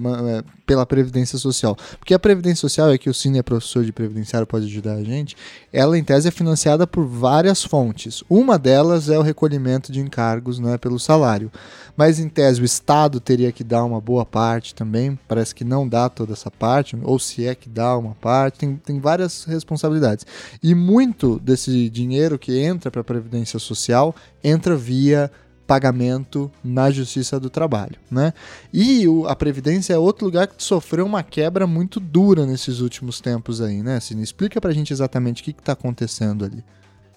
[0.72, 1.76] Pela Previdência Social.
[1.98, 5.04] Porque a Previdência Social, é que o Cine é professor de previdenciário, pode ajudar a
[5.04, 5.36] gente,
[5.70, 8.24] ela em tese é financiada por várias fontes.
[8.26, 11.52] Uma delas é o recolhimento de encargos né, pelo salário.
[11.94, 15.86] Mas em tese o Estado teria que dar uma boa parte também, parece que não
[15.86, 20.24] dá toda essa parte, ou se é que dá uma parte, tem, tem várias responsabilidades.
[20.62, 25.30] E muito desse dinheiro que entra para a Previdência Social entra via
[25.72, 28.34] pagamento na Justiça do Trabalho, né?
[28.70, 33.22] E o, a Previdência é outro lugar que sofreu uma quebra muito dura nesses últimos
[33.22, 33.96] tempos aí, né?
[33.96, 36.62] Assim, explica pra gente exatamente o que está acontecendo ali.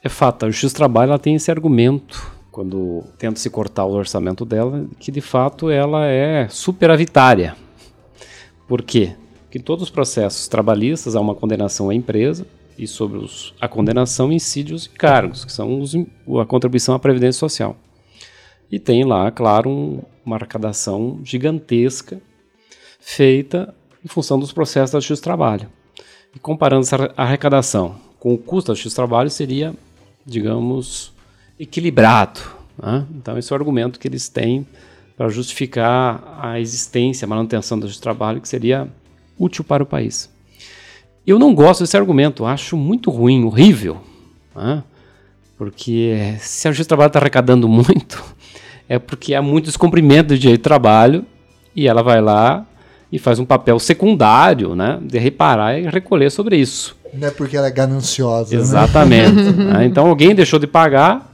[0.01, 3.91] É fato, a Justiça do Trabalho ela tem esse argumento quando tenta se cortar o
[3.91, 7.57] orçamento dela, que de fato ela é superavitária.
[8.65, 9.17] Por quê?
[9.43, 12.47] Porque todos os processos trabalhistas há uma condenação à empresa
[12.77, 17.37] e sobre os, a condenação incide os encargos, que são os, a contribuição à Previdência
[17.37, 17.75] Social.
[18.71, 22.19] E tem lá, claro, um, uma arrecadação gigantesca
[22.99, 23.73] feita
[24.03, 25.69] em função dos processos da do Trabalho.
[26.35, 29.73] E comparando essa arrecadação com o custo da do Trabalho, seria,
[30.25, 31.13] digamos,
[31.59, 32.41] equilibrado.
[32.77, 33.05] Né?
[33.15, 34.65] Então, esse é o argumento que eles têm
[35.15, 38.87] para justificar a existência, a manutenção do Trabalho, que seria
[39.39, 40.29] útil para o país.
[41.25, 44.01] Eu não gosto desse argumento, acho muito ruim, horrível.
[44.55, 44.83] Né?
[45.57, 48.23] Porque se a Justiça do Trabalho está arrecadando muito,
[48.87, 51.25] é porque há muito descumprimento do direito de trabalho
[51.75, 52.65] e ela vai lá
[53.11, 56.95] e faz um papel secundário, né, de reparar e recolher sobre isso.
[57.13, 58.55] Não é porque ela é gananciosa.
[58.55, 58.61] Né?
[58.61, 59.43] Exatamente.
[59.55, 59.85] Né?
[59.85, 61.33] Então alguém deixou de pagar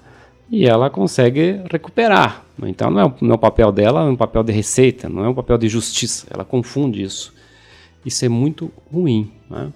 [0.49, 2.43] e ela consegue recuperar.
[2.63, 5.29] Então não é, não é o papel dela, é um papel de receita, não é
[5.29, 6.27] um papel de justiça.
[6.29, 7.33] Ela confunde isso.
[8.05, 9.31] Isso é muito ruim.
[9.49, 9.69] Né?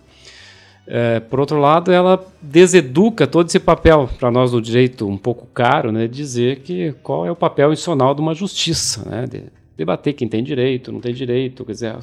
[0.88, 5.48] É, por outro lado, ela deseduca todo esse papel, para nós no direito um pouco
[5.48, 9.44] caro, né, dizer que qual é o papel institucional de uma justiça, né, de
[9.76, 11.96] debater quem tem direito, não tem direito, quer dizer,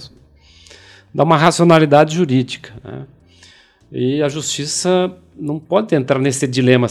[1.14, 2.72] dá uma racionalidade jurídica.
[2.82, 3.06] Né.
[3.92, 6.86] E a justiça não pode entrar nesse dilema,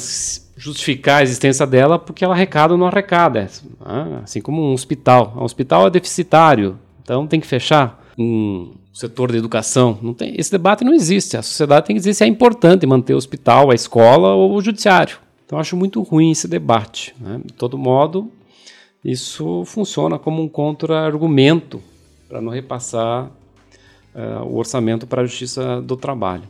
[0.55, 3.41] justificar a existência dela porque ela arrecada ou não arrecada.
[3.41, 4.21] Né?
[4.23, 5.33] Assim como um hospital.
[5.35, 8.00] Um hospital é deficitário, então tem que fechar.
[8.17, 11.37] Um setor da educação, não tem, esse debate não existe.
[11.37, 14.61] A sociedade tem que dizer se é importante manter o hospital, a escola ou o
[14.61, 15.17] judiciário.
[15.45, 17.15] Então acho muito ruim esse debate.
[17.19, 17.41] Né?
[17.43, 18.31] De todo modo,
[19.03, 21.81] isso funciona como um contra-argumento
[22.27, 23.31] para não repassar
[24.15, 26.43] uh, o orçamento para a justiça do trabalho.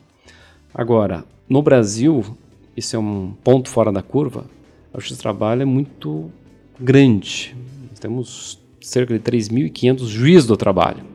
[0.74, 2.38] Agora, no Brasil,
[2.76, 4.46] isso é um ponto fora da curva,
[4.94, 6.32] a Justiça do Trabalho é muito
[6.80, 7.56] grande.
[7.90, 11.11] Nós temos cerca de 3.500 juízes do trabalho.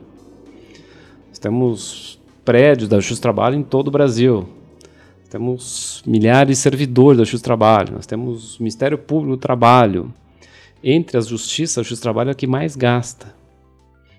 [1.47, 4.49] Temos prédios da Justiça do Trabalho em todo o Brasil.
[5.31, 7.93] Temos milhares de servidores da Justiça do Trabalho.
[7.93, 10.13] Nós temos o Ministério Público do Trabalho.
[10.83, 13.33] Entre as justiças, a Justiça do Trabalho é a que mais gasta.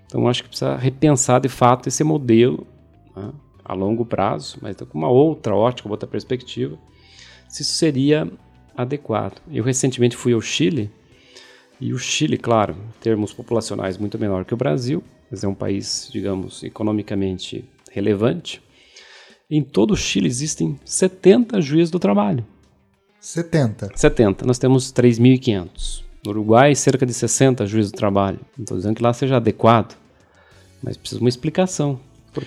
[0.06, 2.66] Então, acho que precisa repensar de fato esse modelo.
[3.14, 3.30] Né?
[3.66, 6.78] a longo prazo, mas com uma outra ótica, outra perspectiva,
[7.50, 8.32] se isso seria
[8.74, 9.42] adequado.
[9.52, 10.90] Eu recentemente fui ao Chile,
[11.82, 15.54] e o Chile, claro, em termos populacionais muito menor que o Brasil, mas é um
[15.54, 18.62] país, digamos, economicamente relevante.
[19.50, 22.46] Em todo o Chile existem 70 juízes do trabalho.
[23.20, 23.92] 70?
[23.96, 24.46] 70.
[24.46, 26.04] Nós temos 3.500.
[26.26, 28.40] No Uruguai, cerca de 60 juízes do trabalho.
[28.58, 29.96] Não estou dizendo que lá seja adequado,
[30.82, 32.00] mas precisa de uma explicação.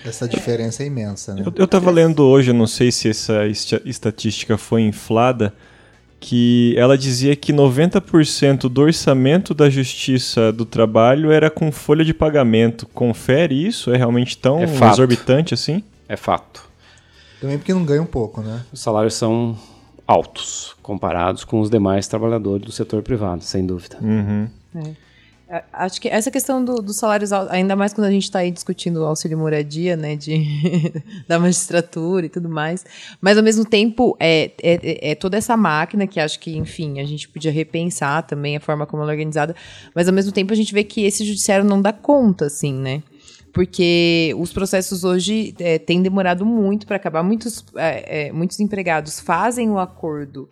[0.05, 1.43] Essa diferença é imensa, né?
[1.55, 3.45] Eu estava lendo hoje, não sei se essa
[3.83, 5.53] estatística foi inflada,
[6.21, 12.13] que ela dizia que 90% do orçamento da Justiça do Trabalho era com folha de
[12.13, 12.85] pagamento.
[12.93, 13.91] Confere isso?
[13.91, 15.83] É realmente tão é exorbitante assim?
[16.07, 16.69] É fato.
[17.41, 18.61] Também porque não ganha um pouco, né?
[18.71, 19.57] Os salários são
[20.05, 23.97] altos comparados com os demais trabalhadores do setor privado, sem dúvida.
[23.99, 24.47] Uhum.
[24.75, 25.10] É.
[25.73, 29.01] Acho que essa questão dos do salários, ainda mais quando a gente está aí discutindo
[29.01, 30.45] o auxílio moradia, né, de,
[31.27, 32.85] da magistratura e tudo mais,
[33.19, 37.05] mas ao mesmo tempo é, é, é, toda essa máquina que acho que, enfim, a
[37.05, 39.53] gente podia repensar também a forma como ela é organizada,
[39.93, 43.03] mas ao mesmo tempo a gente vê que esse judiciário não dá conta, assim, né?
[43.51, 47.21] Porque os processos hoje é, têm demorado muito para acabar.
[47.21, 50.47] Muitos, é, é, muitos empregados fazem o acordo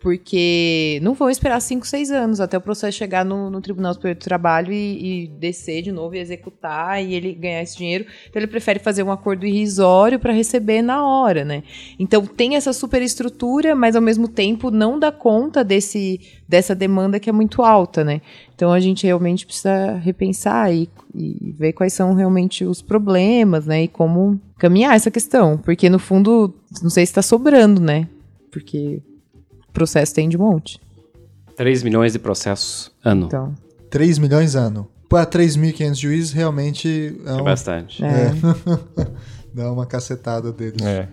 [0.00, 4.16] porque não vão esperar 5, 6 anos até o processo chegar no, no Tribunal Superior
[4.16, 8.06] do Trabalho e, e, descer de novo e executar e ele ganhar esse dinheiro.
[8.26, 11.62] Então ele prefere fazer um acordo irrisório para receber na hora, né?
[11.98, 16.18] Então tem essa superestrutura, mas ao mesmo tempo não dá conta desse,
[16.48, 18.22] dessa demanda que é muito alta, né?
[18.54, 23.82] Então a gente realmente precisa repensar e, e ver quais são realmente os problemas, né?
[23.82, 25.58] E como caminhar essa questão.
[25.58, 28.08] Porque no fundo, não sei se está sobrando, né?
[28.50, 29.02] Porque
[29.70, 30.80] processo tem de monte.
[31.56, 33.26] 3 milhões de processos ano.
[33.26, 33.54] Então.
[33.90, 34.88] 3 milhões ano.
[35.08, 37.40] Para 3.500 juízes, realmente é, um...
[37.40, 38.04] é bastante.
[38.04, 38.08] É.
[38.08, 38.30] É.
[39.52, 40.80] Dá uma cacetada deles.
[40.80, 41.08] É.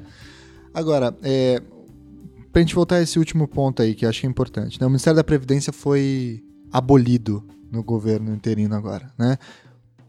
[0.74, 1.60] Agora, é,
[2.54, 4.80] pra gente voltar a esse último ponto aí, que eu acho que é importante.
[4.80, 4.86] Né?
[4.86, 9.38] O Ministério da Previdência foi abolido no governo interino agora, né?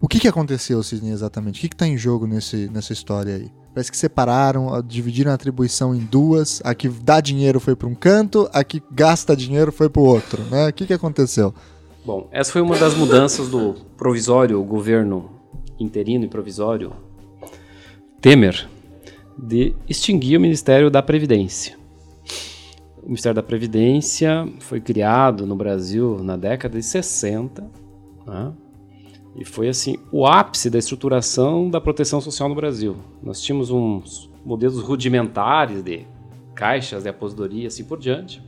[0.01, 1.59] O que, que aconteceu, Sidney, exatamente?
[1.59, 3.51] O que está em jogo nesse, nessa história aí?
[3.79, 6.61] Parece que separaram, dividiram a atribuição em duas.
[6.65, 10.05] A que dá dinheiro foi para um canto, a que gasta dinheiro foi para o
[10.05, 10.43] outro.
[10.51, 10.69] Né?
[10.69, 11.55] O que, que aconteceu?
[12.05, 15.31] Bom, essa foi uma das mudanças do provisório, o governo
[15.79, 16.93] interino e provisório
[18.21, 18.69] Temer,
[19.39, 21.77] de extinguir o Ministério da Previdência.
[23.01, 27.63] O Ministério da Previdência foi criado no Brasil na década de 60,
[28.27, 28.53] né?
[29.39, 32.97] E foi assim o ápice da estruturação da proteção social no Brasil.
[33.23, 36.05] Nós tínhamos uns modelos rudimentares de
[36.57, 38.43] caixas de aposentadoria assim por diante.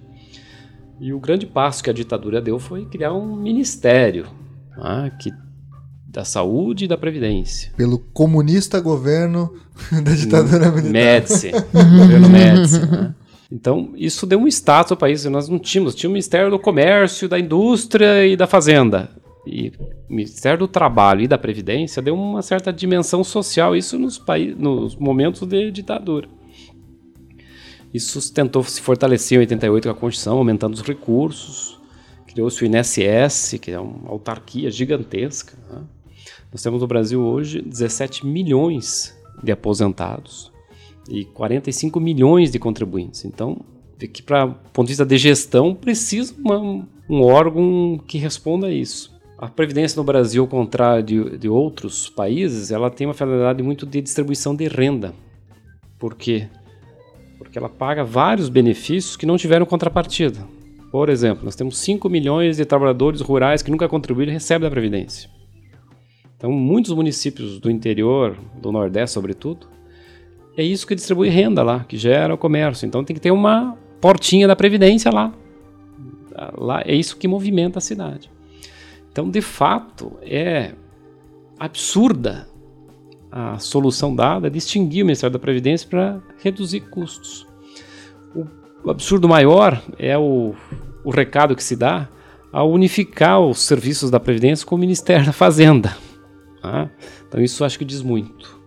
[0.99, 4.27] E o grande passo que a ditadura deu foi criar um ministério
[4.77, 5.33] ah, que,
[6.09, 7.73] da saúde e da previdência.
[7.77, 9.55] Pelo comunista governo
[10.03, 10.91] da ditadura militar.
[10.91, 12.81] Médici, governo Médici.
[12.85, 13.15] Né?
[13.51, 15.25] Então, isso deu um status ao país.
[15.25, 15.95] Nós não tínhamos.
[15.95, 19.20] Tinha o Ministério do Comércio, da Indústria e da Fazenda.
[19.47, 19.73] E
[20.09, 24.23] Ministério do Trabalho e da Previdência deu uma certa dimensão social, isso nos,
[24.57, 26.29] nos momentos de ditadura.
[27.93, 31.81] Isso tentou se fortalecer em 88 com a Constituição, aumentando os recursos.
[32.27, 35.59] Criou-se o INSS, que é uma autarquia gigantesca.
[35.69, 35.83] Né?
[36.53, 40.53] Nós temos no Brasil hoje 17 milhões de aposentados
[41.09, 43.25] e 45 milhões de contribuintes.
[43.25, 43.61] Então,
[43.99, 49.13] que para ponto de vista de gestão precisa uma, um órgão que responda a isso.
[49.41, 53.87] A previdência no Brasil, ao contrário de, de outros países, ela tem uma finalidade muito
[53.87, 55.15] de distribuição de renda.
[55.99, 56.47] Por quê?
[57.39, 60.47] Porque ela paga vários benefícios que não tiveram contrapartida.
[60.93, 64.71] Por exemplo, nós temos 5 milhões de trabalhadores rurais que nunca contribuíram e recebem da
[64.71, 65.31] Previdência.
[66.37, 69.69] Então, muitos municípios do interior, do Nordeste sobretudo,
[70.55, 72.85] é isso que distribui renda lá, que gera o comércio.
[72.85, 75.33] Então, tem que ter uma portinha da Previdência lá.
[76.59, 78.31] lá é isso que movimenta a cidade.
[79.11, 80.75] Então, de fato, é
[81.59, 82.49] absurda
[83.31, 87.47] a solução dada de extinguir o Ministério da Previdência para reduzir custos.
[88.83, 90.55] O absurdo maior é o,
[91.05, 92.09] o recado que se dá
[92.53, 95.97] ao unificar os serviços da Previdência com o Ministério da Fazenda.
[96.63, 96.91] Tá?
[97.29, 98.59] Então isso acho que diz muito.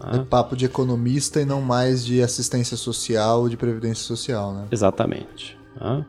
[0.00, 0.16] Tá?
[0.16, 4.66] É papo de economista e não mais de assistência social ou de previdência social, né?
[4.70, 5.58] Exatamente.
[5.78, 6.04] Tá?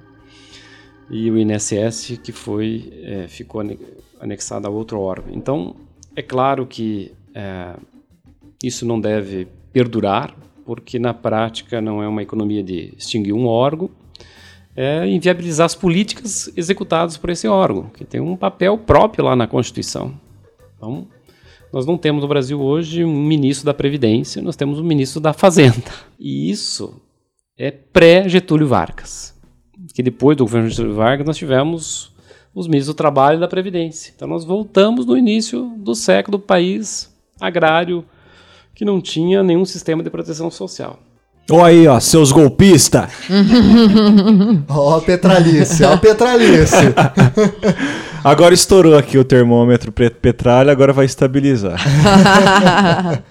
[1.10, 3.62] E o INSS que foi é, ficou
[4.20, 5.34] anexado a outro órgão.
[5.34, 5.76] Então
[6.16, 7.76] é claro que é,
[8.64, 13.90] isso não deve perdurar, porque na prática não é uma economia de extinguir um órgão,
[14.76, 19.48] é inviabilizar as políticas executadas por esse órgão, que tem um papel próprio lá na
[19.48, 20.14] Constituição.
[20.76, 21.08] Então,
[21.72, 25.34] nós não temos no Brasil hoje um ministro da Previdência, nós temos um ministro da
[25.34, 25.92] Fazenda.
[26.20, 27.02] E isso
[27.58, 29.35] é pré-Getúlio Vargas.
[29.94, 32.12] Que depois do governo Getúlio Vargas nós tivemos
[32.54, 34.14] os ministros do Trabalho e da Previdência.
[34.16, 38.06] Então nós voltamos no início do século do país agrário
[38.74, 41.00] que não tinha nenhum sistema de proteção social.
[41.50, 43.10] Olha aí, ó, seus golpistas.
[44.68, 46.76] ó, Petralice, ó, Petralice.
[48.24, 51.80] agora estourou aqui o termômetro petralha, agora vai estabilizar.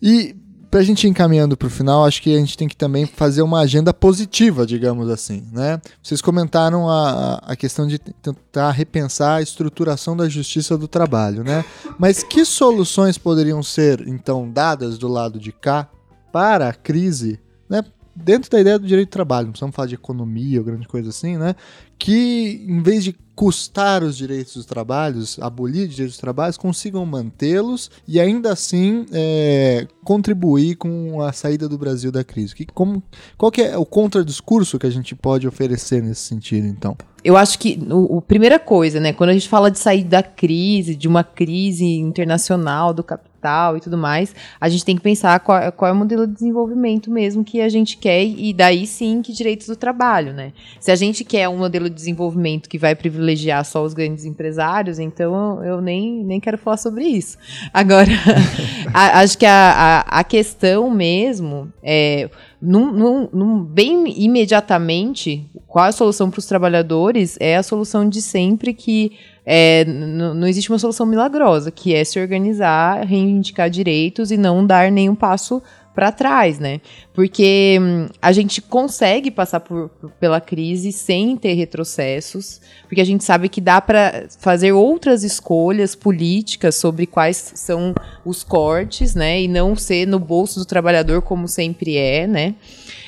[0.00, 0.36] e
[0.76, 3.06] para a gente ir encaminhando para o final, acho que a gente tem que também
[3.06, 5.42] fazer uma agenda positiva, digamos assim.
[5.50, 5.80] Né?
[6.02, 11.42] Vocês comentaram a, a questão de tentar repensar a estruturação da justiça do trabalho.
[11.42, 11.64] Né?
[11.98, 15.88] Mas que soluções poderiam ser, então, dadas do lado de cá
[16.30, 17.40] para a crise
[17.70, 17.82] né,
[18.16, 21.10] dentro da ideia do direito do trabalho, não precisamos falar de economia ou grande coisa
[21.10, 21.54] assim, né?
[21.98, 27.04] Que em vez de custar os direitos dos trabalhos, abolir os direitos dos trabalhos, consigam
[27.04, 32.54] mantê-los e ainda assim é, contribuir com a saída do Brasil da crise.
[32.54, 33.02] Que, como,
[33.36, 36.96] qual que é o contradiscurso que a gente pode oferecer nesse sentido, então?
[37.26, 40.94] Eu acho que a primeira coisa, né, quando a gente fala de sair da crise,
[40.94, 45.72] de uma crise internacional do capital e tudo mais, a gente tem que pensar qual,
[45.72, 49.32] qual é o modelo de desenvolvimento mesmo que a gente quer e daí sim que
[49.32, 50.52] direitos do trabalho, né?
[50.78, 55.00] Se a gente quer um modelo de desenvolvimento que vai privilegiar só os grandes empresários,
[55.00, 57.36] então eu nem, nem quero falar sobre isso.
[57.74, 58.10] Agora,
[58.94, 62.30] a, acho que a, a, a questão mesmo é
[62.66, 67.36] num, num, num, bem imediatamente, qual a solução para os trabalhadores?
[67.38, 69.12] É a solução de sempre que
[69.44, 74.90] é, não existe uma solução milagrosa, que é se organizar, reivindicar direitos e não dar
[74.90, 75.62] nenhum passo
[75.96, 76.82] para trás, né?
[77.14, 79.88] Porque hum, a gente consegue passar por,
[80.20, 85.94] pela crise sem ter retrocessos, porque a gente sabe que dá para fazer outras escolhas
[85.94, 87.94] políticas sobre quais são
[88.26, 89.40] os cortes, né?
[89.40, 92.54] E não ser no bolso do trabalhador como sempre é, né?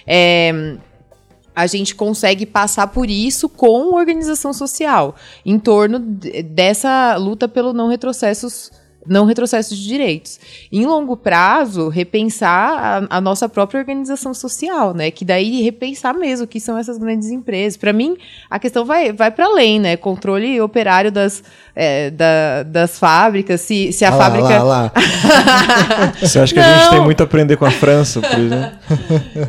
[0.06, 0.78] É,
[1.54, 7.88] a gente consegue passar por isso com organização social, em torno dessa luta pelo não
[7.88, 8.70] retrocessos
[9.08, 10.38] não retrocesso de direitos.
[10.70, 15.10] Em longo prazo, repensar a, a, nossa própria organização social, né?
[15.10, 17.76] Que daí repensar mesmo o que são essas grandes empresas.
[17.76, 18.16] Para mim,
[18.48, 19.96] a questão vai, vai para além, né?
[19.96, 21.42] Controle operário das,
[21.74, 24.48] é, da, das fábricas, se, se a ah fábrica.
[24.48, 24.92] Lá, lá, lá.
[26.20, 26.66] Você acha que não.
[26.66, 28.78] a gente tem muito a aprender com a França, por exemplo?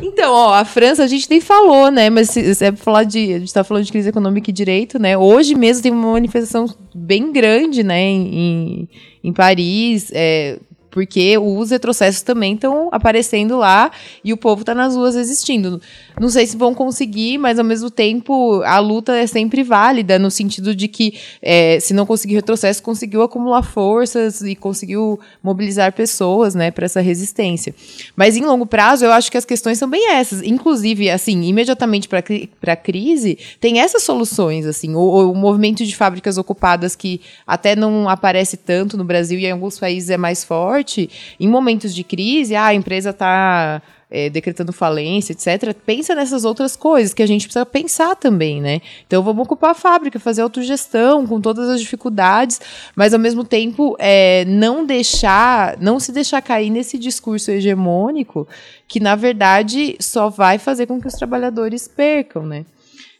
[0.02, 2.10] Então, ó, a França a gente nem falou, né?
[2.10, 3.34] Mas se, se é falar de.
[3.34, 5.16] A gente tá falando de crise econômica e direito, né?
[5.16, 8.00] Hoje mesmo tem uma manifestação bem grande, né?
[8.00, 8.88] em, em
[9.32, 10.58] Paris, é,
[10.90, 13.90] porque os retrocessos também estão aparecendo lá
[14.24, 15.80] e o povo está nas ruas resistindo.
[16.18, 20.30] Não sei se vão conseguir, mas ao mesmo tempo a luta é sempre válida, no
[20.30, 26.54] sentido de que é, se não conseguir retrocesso, conseguiu acumular forças e conseguiu mobilizar pessoas
[26.54, 27.74] né, para essa resistência.
[28.16, 30.42] Mas em longo prazo, eu acho que as questões são bem essas.
[30.42, 36.38] Inclusive, assim, imediatamente para a crise, tem essas soluções, assim, o, o movimento de fábricas
[36.38, 41.10] ocupadas que até não aparece tanto no Brasil e em alguns países é mais forte
[41.38, 46.74] em momentos de crise, ah, a empresa está é, decretando falência, etc., pensa nessas outras
[46.74, 48.80] coisas que a gente precisa pensar também, né?
[49.06, 52.60] Então vamos ocupar a fábrica, fazer autogestão com todas as dificuldades,
[52.96, 58.48] mas ao mesmo tempo é, não deixar, não se deixar cair nesse discurso hegemônico
[58.88, 62.64] que, na verdade, só vai fazer com que os trabalhadores percam, né?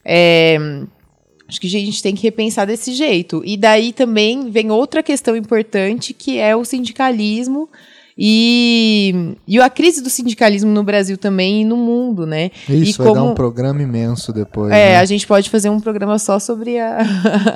[0.04, 0.58] É,
[1.50, 3.42] Acho que a gente tem que repensar desse jeito.
[3.44, 7.68] E daí também vem outra questão importante, que é o sindicalismo
[8.22, 12.50] e, e a crise do sindicalismo no Brasil também e no mundo, né?
[12.68, 14.70] Isso, e vai como, dar um programa imenso depois.
[14.70, 14.96] É, né?
[14.98, 16.98] a gente pode fazer um programa só sobre a,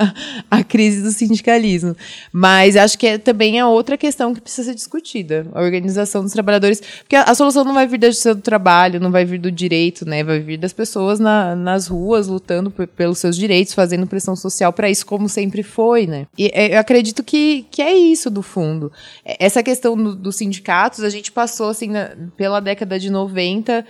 [0.49, 1.95] a crise do sindicalismo.
[2.33, 5.45] Mas acho que é, também é outra questão que precisa ser discutida.
[5.53, 6.81] A organização dos trabalhadores.
[7.01, 9.51] Porque a, a solução não vai vir da justiça do trabalho, não vai vir do
[9.51, 10.23] direito, né?
[10.23, 14.73] Vai vir das pessoas na, nas ruas lutando por, pelos seus direitos, fazendo pressão social
[14.73, 16.25] para isso, como sempre foi, né?
[16.35, 18.91] E é, eu acredito que, que é isso, do fundo.
[19.23, 23.09] É, essa questão do, do sindicalismo sindicatos, a gente passou assim na, pela década de
[23.09, 23.85] 90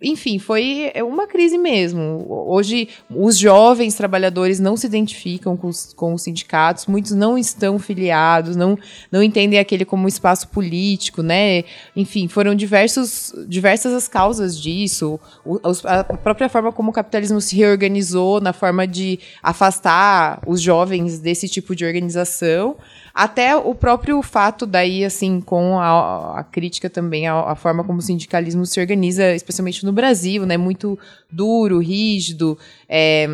[0.00, 2.24] enfim, foi uma crise mesmo.
[2.28, 7.76] Hoje, os jovens trabalhadores não se identificam com os, com os, sindicatos, muitos não estão
[7.78, 8.78] filiados, não,
[9.10, 11.64] não entendem aquele como espaço político, né?
[11.96, 15.18] Enfim, foram diversos, diversas as causas disso.
[15.44, 21.18] O, a própria forma como o capitalismo se reorganizou na forma de afastar os jovens
[21.18, 22.76] desse tipo de organização.
[23.18, 28.02] Até o próprio fato daí, assim, com a, a crítica também à, forma como o
[28.02, 30.58] sindicalismo se organiza, especialmente no Brasil, né?
[30.58, 30.98] Muito
[31.32, 33.26] duro, rígido, é,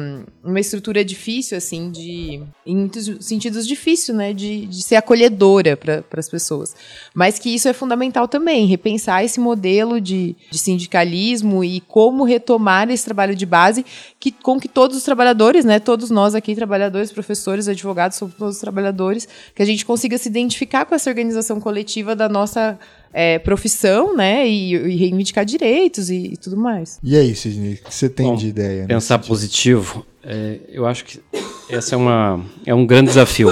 [0.43, 2.43] uma estrutura difícil, assim, de.
[2.65, 4.33] Em muitos sentidos difícil, né?
[4.33, 6.75] De, de ser acolhedora para as pessoas.
[7.15, 12.91] Mas que isso é fundamental também, repensar esse modelo de, de sindicalismo e como retomar
[12.91, 13.85] esse trabalho de base
[14.19, 15.79] que, com que todos os trabalhadores, né?
[15.79, 20.87] Todos nós aqui, trabalhadores, professores, advogados, somos todos trabalhadores, que a gente consiga se identificar
[20.87, 22.79] com essa organização coletiva da nossa
[23.13, 24.49] é, profissão, né?
[24.49, 26.99] E, e, reivindicar direitos e, e, tudo mais.
[27.03, 28.87] E aí, Sidney, o que você tem Bom, de ideia?
[28.87, 31.21] Pensar positivo, é, eu acho que
[31.69, 33.49] esse é, uma, é um grande desafio.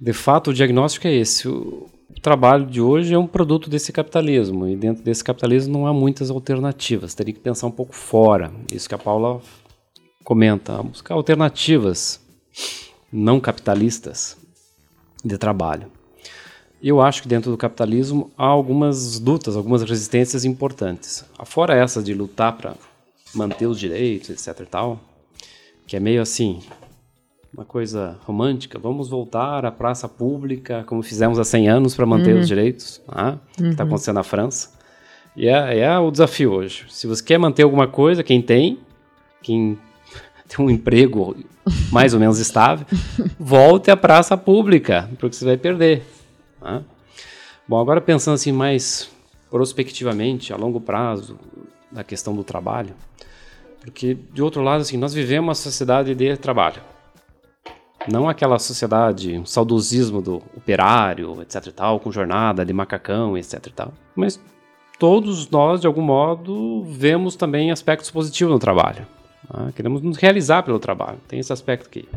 [0.00, 1.48] De fato, o diagnóstico é esse.
[1.48, 5.86] O, o trabalho de hoje é um produto desse capitalismo, e dentro desse capitalismo não
[5.86, 7.14] há muitas alternativas.
[7.14, 8.52] Teria que pensar um pouco fora.
[8.72, 9.40] Isso que a Paula
[10.22, 12.20] comenta, buscar alternativas
[13.12, 14.36] não capitalistas
[15.24, 15.90] de trabalho.
[16.82, 21.24] Eu acho que dentro do capitalismo há algumas lutas, algumas resistências importantes.
[21.44, 22.74] Fora essa de lutar para
[23.34, 25.00] manter os direitos, etc e tal,
[25.86, 26.60] que é meio assim,
[27.52, 32.34] uma coisa romântica, vamos voltar à praça pública como fizemos há 100 anos para manter
[32.34, 32.40] uhum.
[32.40, 33.30] os direitos, né?
[33.30, 33.38] uhum.
[33.64, 34.70] que está acontecendo na França.
[35.36, 36.86] E é, é o desafio hoje.
[36.88, 38.78] Se você quer manter alguma coisa, quem tem,
[39.42, 39.78] quem
[40.48, 41.36] tem um emprego
[41.92, 42.86] mais ou menos estável,
[43.38, 46.02] volte à praça pública, porque você vai perder.
[46.60, 46.84] Né?
[47.66, 49.10] Bom, agora pensando assim mais
[49.50, 51.36] prospectivamente, a longo prazo,
[51.90, 52.94] da questão do trabalho,
[53.80, 56.82] porque de outro lado, assim, nós vivemos uma sociedade de trabalho.
[58.08, 63.66] Não aquela sociedade, um saudosismo do operário, etc e tal, com jornada de macacão, etc
[63.66, 63.92] e tal.
[64.14, 64.40] Mas
[64.98, 69.06] todos nós, de algum modo, vemos também aspectos positivos no trabalho.
[69.52, 69.72] Né?
[69.74, 71.18] Queremos nos realizar pelo trabalho.
[71.28, 72.08] Tem esse aspecto que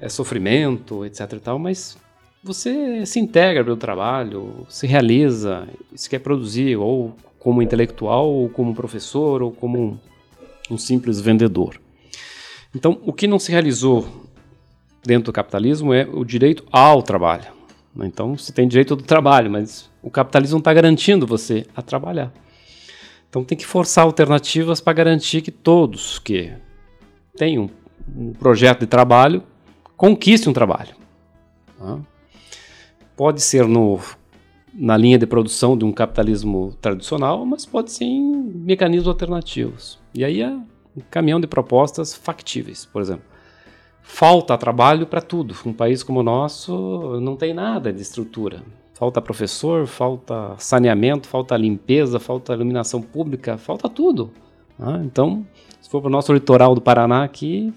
[0.00, 1.96] é sofrimento, etc e tal, mas
[2.42, 8.74] você se integra pelo trabalho, se realiza, se quer produzir, ou como intelectual, ou como
[8.74, 9.98] professor, ou como um,
[10.70, 11.80] um simples vendedor.
[12.74, 14.06] Então, o que não se realizou
[15.04, 17.46] dentro do capitalismo é o direito ao trabalho.
[17.96, 22.32] Então, você tem direito do trabalho, mas o capitalismo está garantindo você a trabalhar.
[23.28, 26.52] Então, tem que forçar alternativas para garantir que todos que
[27.36, 27.68] têm um,
[28.14, 29.42] um projeto de trabalho
[29.96, 30.94] conquistem um trabalho.
[31.78, 31.98] Tá?
[33.16, 33.98] Pode ser no,
[34.74, 39.98] na linha de produção de um capitalismo tradicional, mas pode ser em mecanismos alternativos.
[40.14, 43.24] E aí é um caminhão de propostas factíveis, por exemplo.
[44.02, 45.54] Falta trabalho para tudo.
[45.66, 48.62] Um país como o nosso não tem nada de estrutura.
[48.94, 54.30] Falta professor, falta saneamento, falta limpeza, falta iluminação pública, falta tudo.
[54.78, 55.46] Ah, então,
[55.80, 57.74] se for para o nosso litoral do Paraná aqui,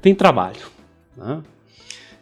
[0.00, 0.60] tem trabalho.
[1.16, 1.42] Né?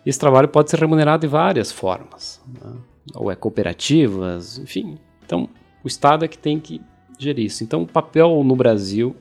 [0.04, 2.76] Esse trabalho pode ser remunerado de várias formas, né?
[3.14, 4.98] ou é cooperativas, enfim.
[5.24, 5.48] Então,
[5.82, 6.80] o Estado é que tem que
[7.18, 7.64] gerir isso.
[7.64, 9.16] Então, o papel no Brasil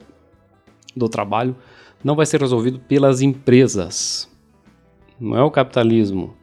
[0.95, 1.55] do trabalho
[2.03, 4.30] não vai ser resolvido pelas empresas.
[5.19, 6.35] Não é o capitalismo,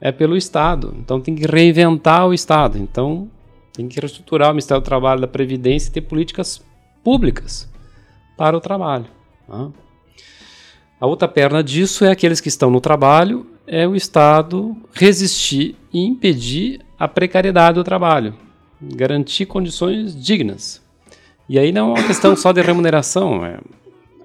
[0.00, 0.94] é pelo Estado.
[0.98, 2.78] Então, tem que reinventar o Estado.
[2.78, 3.30] Então,
[3.72, 6.62] tem que reestruturar o Ministério do Trabalho, da Previdência e ter políticas
[7.02, 7.70] públicas
[8.36, 9.06] para o trabalho.
[9.48, 9.70] Né?
[11.00, 16.04] A outra perna disso é aqueles que estão no trabalho é o Estado resistir e
[16.04, 18.34] impedir a precariedade do trabalho,
[18.80, 20.82] garantir condições dignas.
[21.48, 23.58] E aí não é uma questão só de remuneração, é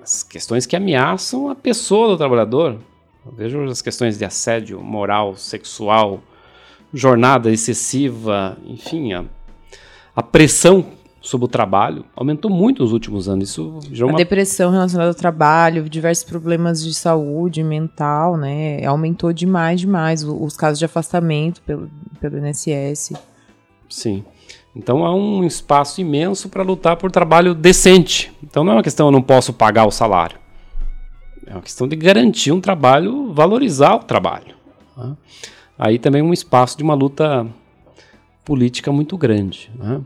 [0.01, 2.77] as questões que ameaçam a pessoa do trabalhador.
[3.25, 6.21] Eu vejo as questões de assédio moral, sexual,
[6.93, 9.23] jornada excessiva, enfim, a,
[10.15, 10.85] a pressão
[11.23, 13.49] sobre o trabalho aumentou muito nos últimos anos.
[13.49, 14.11] Isso uma...
[14.11, 18.85] A depressão relacionada ao trabalho, diversos problemas de saúde mental, né?
[18.85, 21.89] Aumentou demais, demais os casos de afastamento pelo,
[22.19, 23.13] pelo INSS.
[23.89, 24.25] Sim.
[24.75, 28.33] Então há um espaço imenso para lutar por trabalho decente.
[28.43, 30.37] Então não é uma questão eu não posso pagar o salário.
[31.47, 34.55] É uma questão de garantir um trabalho, valorizar o trabalho.
[34.97, 35.15] Né?
[35.79, 37.47] Aí também um espaço de uma luta
[38.43, 39.71] política muito grande.
[39.77, 40.01] Né?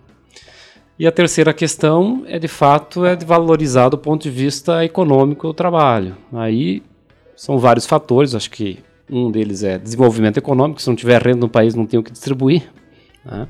[1.00, 5.48] E a terceira questão é, de fato, é de valorizar do ponto de vista econômico
[5.48, 6.18] o trabalho.
[6.34, 6.82] Aí
[7.36, 8.80] são vários fatores, acho que
[9.10, 12.12] um deles é desenvolvimento econômico, se não tiver renda no país não tem o que
[12.12, 12.64] distribuir.
[13.24, 13.48] Né?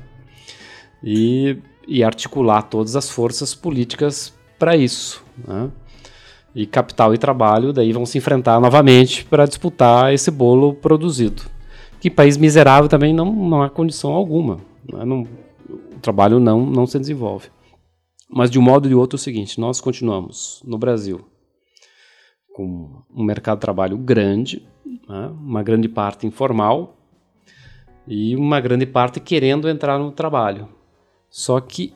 [1.02, 1.56] E,
[1.86, 5.24] e, articular todas as forças políticas para isso.
[5.46, 5.70] Né?
[6.54, 11.42] E capital e trabalho daí vão se enfrentar novamente para disputar esse bolo produzido.
[11.98, 14.56] Que país miserável também não, não há condição alguma.
[14.92, 15.04] Né?
[15.04, 15.26] Não,
[15.98, 17.48] o trabalho não, não se desenvolve.
[18.30, 21.24] Mas de um modo ou de outro é o seguinte, nós continuamos no Brasil
[22.54, 24.66] com um mercado de trabalho grande,
[25.08, 26.96] né, uma grande parte informal
[28.06, 30.68] e uma grande parte querendo entrar no trabalho.
[31.30, 31.94] Só que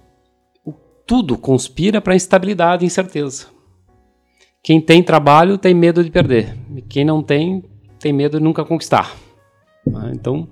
[0.64, 0.72] o,
[1.06, 3.48] tudo conspira para instabilidade e incerteza.
[4.62, 7.64] Quem tem trabalho tem medo de perder, e quem não tem
[7.98, 9.16] tem medo de nunca conquistar.
[9.86, 10.12] Né.
[10.14, 10.48] Então,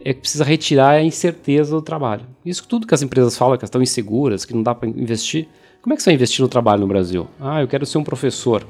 [0.00, 2.24] é que precisa retirar a incerteza do trabalho.
[2.44, 5.48] Isso tudo que as empresas falam, que estão inseguras, que não dá para investir.
[5.82, 7.26] Como é que você vai investir no trabalho no Brasil?
[7.40, 8.66] Ah, eu quero ser um professor.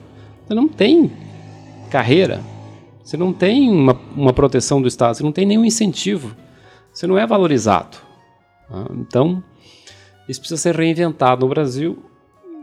[0.47, 1.11] Você não tem
[1.91, 2.43] carreira,
[3.03, 6.37] você não tem uma, uma proteção do Estado, você não tem nenhum incentivo,
[6.93, 7.97] você não é valorizado.
[8.71, 9.43] Ah, então,
[10.29, 11.99] isso precisa ser reinventado no Brasil.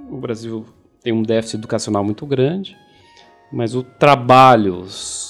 [0.09, 0.65] O Brasil
[1.01, 2.77] tem um déficit educacional muito grande,
[3.51, 4.85] mas o trabalho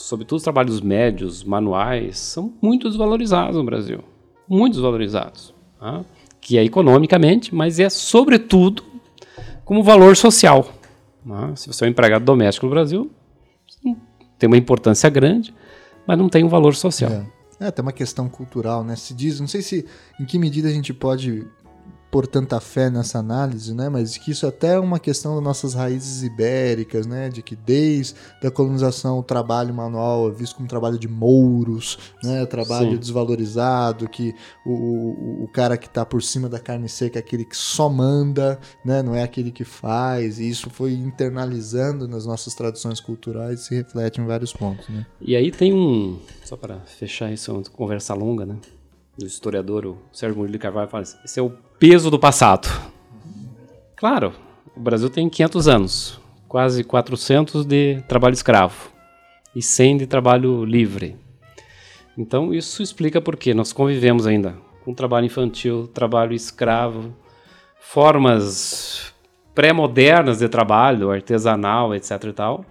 [0.06, 4.04] sobretudo os trabalhos médios, manuais, são muito desvalorizados no Brasil.
[4.48, 5.54] Muito desvalorizados.
[5.80, 6.06] Tá?
[6.40, 8.84] Que é economicamente, mas é sobretudo
[9.64, 10.70] como valor social.
[11.28, 11.56] Tá?
[11.56, 13.10] Se você é um empregado doméstico no Brasil,
[14.38, 15.54] tem uma importância grande,
[16.06, 17.12] mas não tem um valor social.
[17.60, 17.68] É.
[17.68, 18.96] é, tem uma questão cultural, né?
[18.96, 19.88] Se diz, não sei se
[20.20, 21.48] em que medida a gente pode
[22.16, 23.90] pôr tanta fé nessa análise, né?
[23.90, 27.28] Mas que isso até é uma questão das nossas raízes ibéricas, né?
[27.28, 32.46] De que desde a colonização o trabalho manual é visto como trabalho de mouros, né?
[32.46, 33.00] Trabalho Sim.
[33.00, 34.34] desvalorizado, que
[34.66, 37.90] o, o, o cara que está por cima da carne seca é aquele que só
[37.90, 39.04] manda, né?
[39.04, 40.40] Não é aquele que faz.
[40.40, 45.06] E isso foi internalizando nas nossas tradições culturais e se reflete em vários pontos, né?
[45.20, 48.56] E aí tem um, só para fechar isso, uma conversa longa, né?
[49.18, 51.50] do historiador o Sérgio Murilo Carvalho fala assim, esse é o
[51.88, 52.68] peso do passado.
[53.96, 54.34] Claro,
[54.76, 58.90] o Brasil tem 500 anos, quase 400 de trabalho escravo
[59.56, 61.16] e 100 de trabalho livre.
[62.18, 67.16] Então isso explica por que nós convivemos ainda com trabalho infantil, trabalho escravo,
[67.80, 69.14] formas
[69.54, 72.66] pré-modernas de trabalho, artesanal, etc e tal,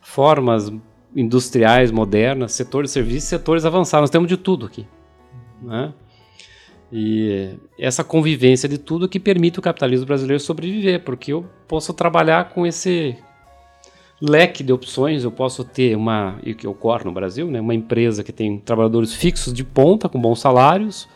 [0.00, 0.72] formas
[1.16, 4.86] industriais modernas, setor de serviços, setores avançados, nós temos de tudo aqui.
[5.60, 5.92] Né?
[6.92, 12.50] E essa convivência de tudo que permite o capitalismo brasileiro sobreviver, porque eu posso trabalhar
[12.50, 13.16] com esse
[14.20, 18.22] leque de opções, eu posso ter uma, e que ocorre no Brasil, né, uma empresa
[18.22, 21.08] que tem trabalhadores fixos de ponta, com bons salários,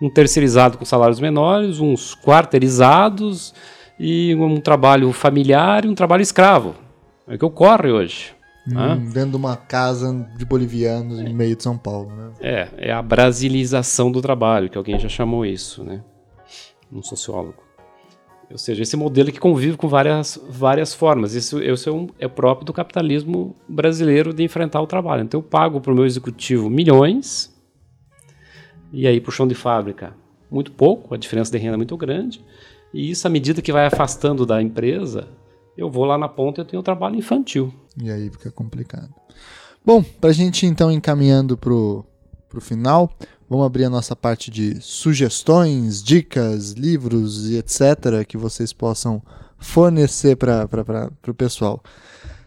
[0.00, 3.54] um terceirizado com salários menores, uns quarteirizados,
[3.98, 6.74] e um trabalho familiar e um trabalho escravo.
[7.26, 8.32] É o que ocorre hoje.
[8.70, 12.30] Hum, dentro de uma casa de bolivianos no meio de São Paulo, né?
[12.40, 16.02] É, é a brasilização do trabalho, que alguém já chamou isso, né?
[16.92, 17.62] Um sociólogo.
[18.50, 21.34] Ou seja, esse modelo que convive com várias, várias formas.
[21.34, 25.22] Isso, isso é, um, é próprio do capitalismo brasileiro de enfrentar o trabalho.
[25.22, 27.54] Então eu pago para o meu executivo milhões,
[28.90, 30.14] e aí para o chão de fábrica
[30.50, 32.42] muito pouco, a diferença de renda é muito grande,
[32.92, 35.28] e isso à medida que vai afastando da empresa,
[35.78, 37.72] eu vou lá na ponta e eu tenho trabalho infantil.
[37.96, 39.14] E aí fica complicado.
[39.86, 42.04] Bom, para a gente então encaminhando pro,
[42.48, 43.08] pro final,
[43.48, 48.26] vamos abrir a nossa parte de sugestões, dicas, livros e etc.
[48.26, 49.22] que vocês possam
[49.56, 50.68] fornecer para
[51.28, 51.80] o pessoal.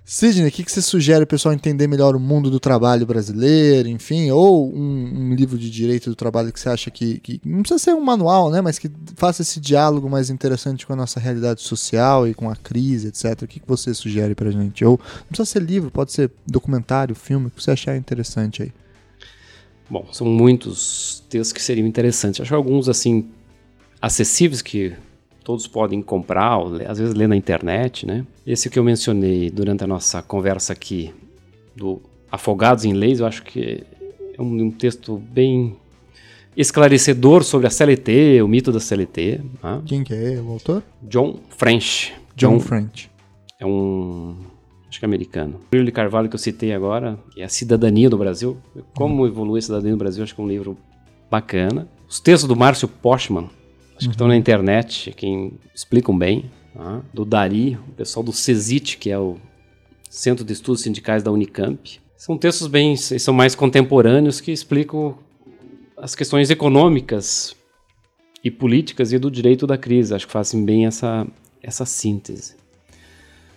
[0.04, 3.88] Sidney, o que, que você sugere o pessoal entender melhor o mundo do trabalho brasileiro,
[3.88, 7.62] enfim, ou um, um, livro de direito do trabalho que você acha que, que, não
[7.62, 11.20] precisa ser um manual, né, mas que faça esse diálogo mais interessante com a nossa
[11.20, 13.44] realidade social e com a crise, etc.
[13.44, 14.84] O que, que você sugere pra gente?
[14.84, 18.74] Ou não precisa ser livro, pode ser documentário, filme, o que você achar interessante aí.
[19.90, 22.42] Bom, são muitos textos que seriam interessantes.
[22.42, 23.30] Acho alguns, assim,
[24.02, 24.94] acessíveis que
[25.44, 28.26] todos podem comprar, ou, às vezes ler na internet, né?
[28.46, 31.14] Esse que eu mencionei durante a nossa conversa aqui,
[31.76, 32.02] do
[32.32, 33.84] Afogados em Leis, eu acho que
[34.38, 35.76] é um, um texto bem
[36.56, 39.42] esclarecedor sobre a CLT, o mito da CLT.
[39.64, 39.82] Né?
[39.86, 40.84] Quem que é o autor?
[41.02, 42.14] John French.
[42.36, 43.10] John, John French.
[43.60, 44.36] É um
[44.90, 45.56] acho que é americano.
[45.72, 48.58] O livro de Carvalho que eu citei agora, que é A Cidadania do Brasil.
[48.94, 50.78] Como evoluir a cidadania do Brasil, acho que é um livro
[51.30, 51.88] bacana.
[52.10, 53.50] Os textos do Márcio Postman,
[54.02, 56.52] acho que estão na internet, quem explicam bem.
[56.74, 57.02] Tá?
[57.14, 59.38] Do Dari, o pessoal do CESIT, que é o
[60.10, 62.00] Centro de Estudos Sindicais da Unicamp.
[62.18, 65.16] São textos bem, são mais contemporâneos que explicam
[65.98, 67.56] as questões econômicas
[68.44, 70.14] e políticas e do direito da crise.
[70.14, 71.28] Acho que fazem bem essa,
[71.62, 72.56] essa síntese.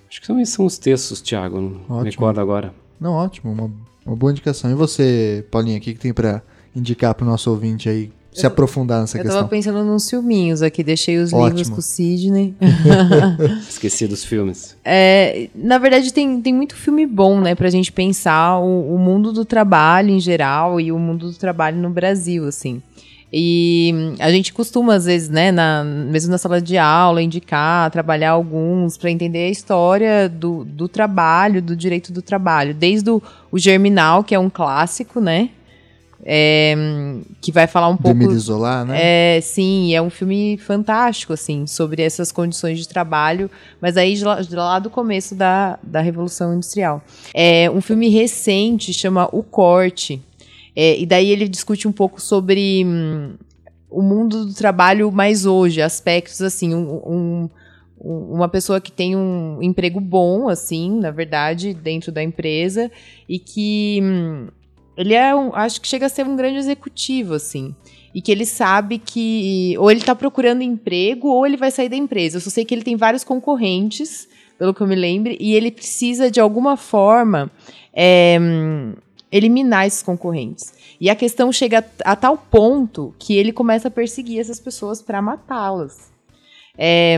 [0.08, 1.60] Acho que são, são os textos, Thiago.
[1.88, 2.74] Não me recordo agora.
[3.00, 3.52] Não, ótimo.
[3.52, 3.70] Uma,
[4.04, 4.70] uma boa indicação.
[4.70, 6.42] E você, Paulinha, o que, que tem para
[6.74, 9.38] indicar para o nosso ouvinte aí se eu, aprofundar nessa eu questão?
[9.38, 11.48] Eu tava pensando nos filminhos aqui, deixei os Ótimo.
[11.48, 12.54] livros com o Sidney.
[13.68, 14.76] Esqueci dos filmes.
[14.84, 19.32] É, na verdade, tem, tem muito filme bom, né, pra gente pensar o, o mundo
[19.32, 22.82] do trabalho em geral e o mundo do trabalho no Brasil, assim.
[23.36, 28.30] E a gente costuma, às vezes, né, na, mesmo na sala de aula, indicar, trabalhar
[28.30, 32.72] alguns para entender a história do, do trabalho, do direito do trabalho.
[32.72, 33.20] Desde o,
[33.50, 35.50] o Germinal, que é um clássico, né?
[36.26, 36.74] É,
[37.42, 38.18] que vai falar um pouco.
[38.18, 39.36] Demir Isolar, né?
[39.36, 44.24] É, sim, é um filme fantástico, assim, sobre essas condições de trabalho, mas aí de
[44.24, 47.02] lá, de lá do começo da, da Revolução Industrial.
[47.34, 50.22] É um filme recente, chama O Corte,
[50.74, 53.34] é, e daí ele discute um pouco sobre hum,
[53.90, 57.50] o mundo do trabalho mais hoje, aspectos assim, um, um,
[58.00, 62.90] uma pessoa que tem um emprego bom, assim, na verdade, dentro da empresa,
[63.28, 64.48] e que hum,
[64.96, 67.74] ele é um, acho que chega a ser um grande executivo, assim.
[68.14, 71.96] E que ele sabe que ou ele está procurando emprego ou ele vai sair da
[71.96, 72.36] empresa.
[72.36, 75.70] Eu só sei que ele tem vários concorrentes, pelo que eu me lembre, e ele
[75.70, 77.50] precisa, de alguma forma,
[77.92, 78.38] é,
[79.32, 80.72] eliminar esses concorrentes.
[81.00, 85.02] E a questão chega a, a tal ponto que ele começa a perseguir essas pessoas
[85.02, 86.13] para matá-las.
[86.76, 87.16] É,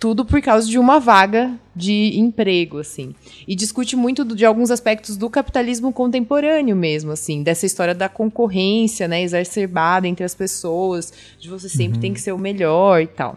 [0.00, 3.14] tudo por causa de uma vaga de emprego, assim.
[3.46, 9.06] E discute muito de alguns aspectos do capitalismo contemporâneo mesmo, assim, dessa história da concorrência,
[9.06, 12.00] né, exacerbada entre as pessoas, de você sempre uhum.
[12.00, 13.36] tem que ser o melhor e tal.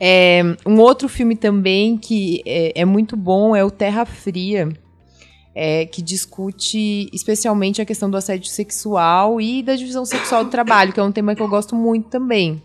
[0.00, 4.68] É, um outro filme também que é, é muito bom é o Terra Fria,
[5.54, 10.92] é, que discute especialmente a questão do assédio sexual e da divisão sexual do trabalho,
[10.92, 12.60] que é um tema que eu gosto muito também.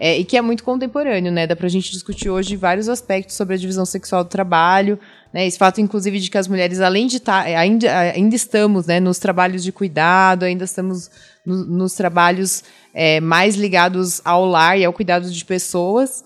[0.00, 1.46] É, e que é muito contemporâneo, né?
[1.46, 4.98] Dá pra gente discutir hoje vários aspectos sobre a divisão sexual do trabalho,
[5.32, 5.46] né?
[5.46, 8.98] Esse fato, inclusive, de que as mulheres, além de estar, tá, ainda, ainda estamos né,
[8.98, 11.08] nos trabalhos de cuidado, ainda estamos
[11.46, 16.24] no, nos trabalhos é, mais ligados ao lar e ao cuidado de pessoas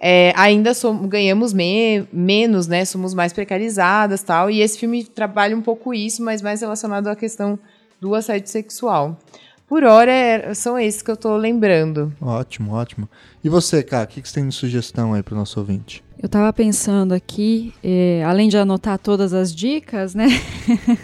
[0.00, 2.84] é, ainda somos, ganhamos me, menos, né?
[2.84, 4.50] Somos mais precarizadas tal.
[4.50, 7.58] E esse filme trabalha um pouco isso, mas mais relacionado à questão
[8.00, 9.18] do assédio sexual.
[9.66, 12.12] Por hora, é, são esses que eu estou lembrando.
[12.20, 13.08] Ótimo, ótimo.
[13.44, 16.02] E você, cara, o que, que você tem de sugestão aí para o nosso ouvinte?
[16.20, 20.26] Eu estava pensando aqui, eh, além de anotar todas as dicas, né?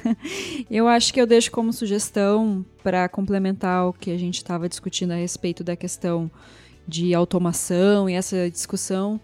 [0.69, 5.13] eu acho que eu deixo como sugestão para complementar o que a gente estava discutindo
[5.13, 6.29] a respeito da questão
[6.87, 9.21] de automação e essa discussão.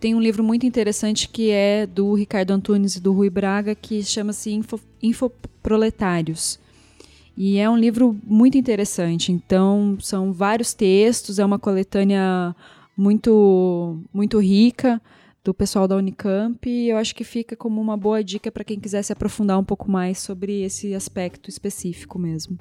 [0.00, 4.02] Tem um livro muito interessante que é do Ricardo Antunes e do Rui Braga, que
[4.02, 6.58] chama-se Info, Infoproletários.
[7.36, 9.32] E é um livro muito interessante.
[9.32, 12.54] Então, são vários textos, é uma coletânea
[12.96, 15.00] muito, muito rica
[15.44, 18.78] do pessoal da Unicamp e eu acho que fica como uma boa dica para quem
[18.78, 22.56] quiser se aprofundar um pouco mais sobre esse aspecto específico mesmo.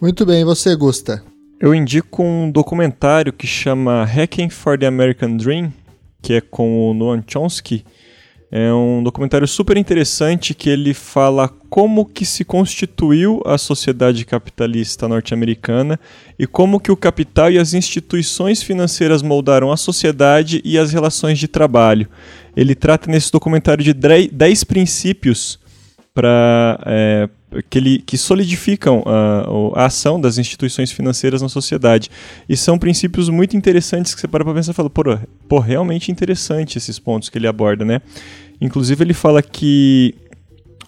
[0.00, 1.22] Muito bem, você, Gusta?
[1.58, 5.72] Eu indico um documentário que chama Hacking for the American Dream,
[6.20, 7.82] que é com o Noam Chomsky.
[8.52, 15.08] É um documentário super interessante que ele fala como que se constituiu a sociedade capitalista
[15.08, 15.98] norte-americana
[16.38, 21.38] e como que o capital e as instituições financeiras moldaram a sociedade e as relações
[21.38, 22.06] de trabalho.
[22.54, 25.58] Ele trata nesse documentário de 10 princípios
[26.14, 27.28] para é,
[27.62, 32.10] que, ele, que solidificam a, a, ação das instituições financeiras na sociedade.
[32.48, 35.02] E são princípios muito interessantes que você para para pensar e fala, pô,
[35.48, 38.00] pô, realmente interessante esses pontos que ele aborda, né?
[38.60, 40.14] Inclusive ele fala que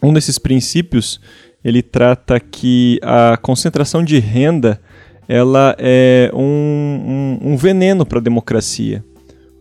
[0.02, 1.20] um desses princípios
[1.64, 4.80] ele trata que a concentração de renda
[5.28, 9.04] ela é um, um, um veneno para a democracia.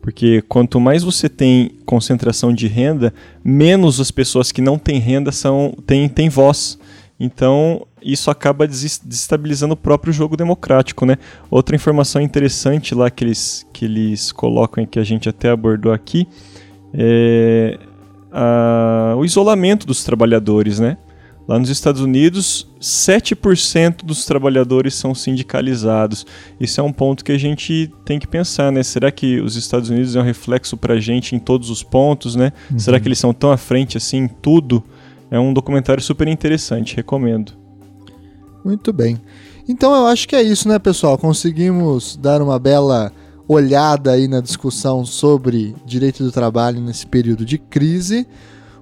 [0.01, 3.13] Porque quanto mais você tem concentração de renda,
[3.43, 6.79] menos as pessoas que não têm renda são têm, têm voz.
[7.19, 11.17] Então, isso acaba desestabilizando o próprio jogo democrático, né?
[11.49, 15.91] Outra informação interessante lá que eles, que eles colocam e que a gente até abordou
[15.91, 16.27] aqui
[16.93, 17.79] é
[18.31, 20.97] a, o isolamento dos trabalhadores, né?
[21.47, 26.25] Lá nos Estados Unidos, 7% dos trabalhadores são sindicalizados.
[26.59, 28.83] Isso é um ponto que a gente tem que pensar, né?
[28.83, 32.35] Será que os Estados Unidos é um reflexo para a gente em todos os pontos,
[32.35, 32.51] né?
[32.69, 32.77] Uhum.
[32.77, 34.83] Será que eles são tão à frente assim em tudo?
[35.29, 37.53] É um documentário super interessante, recomendo.
[38.63, 39.19] Muito bem.
[39.67, 41.17] Então eu acho que é isso, né, pessoal?
[41.17, 43.11] Conseguimos dar uma bela
[43.47, 48.27] olhada aí na discussão sobre direito do trabalho nesse período de crise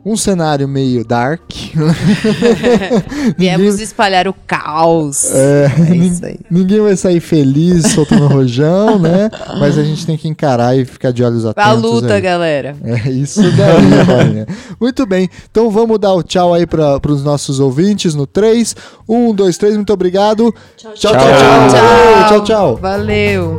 [0.05, 1.41] um cenário meio dark.
[3.35, 5.31] Viemos espalhar o caos.
[5.31, 6.39] É, é isso aí.
[6.49, 9.31] Ninguém vai sair feliz soltando rojão, né?
[9.59, 11.69] Mas a gente tem que encarar e ficar de olhos atentos.
[11.71, 12.21] A luta, aí.
[12.21, 12.75] galera.
[12.83, 14.45] É isso daí.
[14.79, 15.27] Muito bem.
[15.49, 18.75] Então vamos dar o tchau aí para os nossos ouvintes no 3.
[19.09, 19.75] 1, 2, 3.
[19.75, 20.53] Muito obrigado.
[20.77, 21.11] tchau, tchau.
[21.13, 21.21] Tchau,
[21.69, 22.27] tchau.
[22.29, 22.75] tchau, tchau.
[22.77, 23.57] Valeu.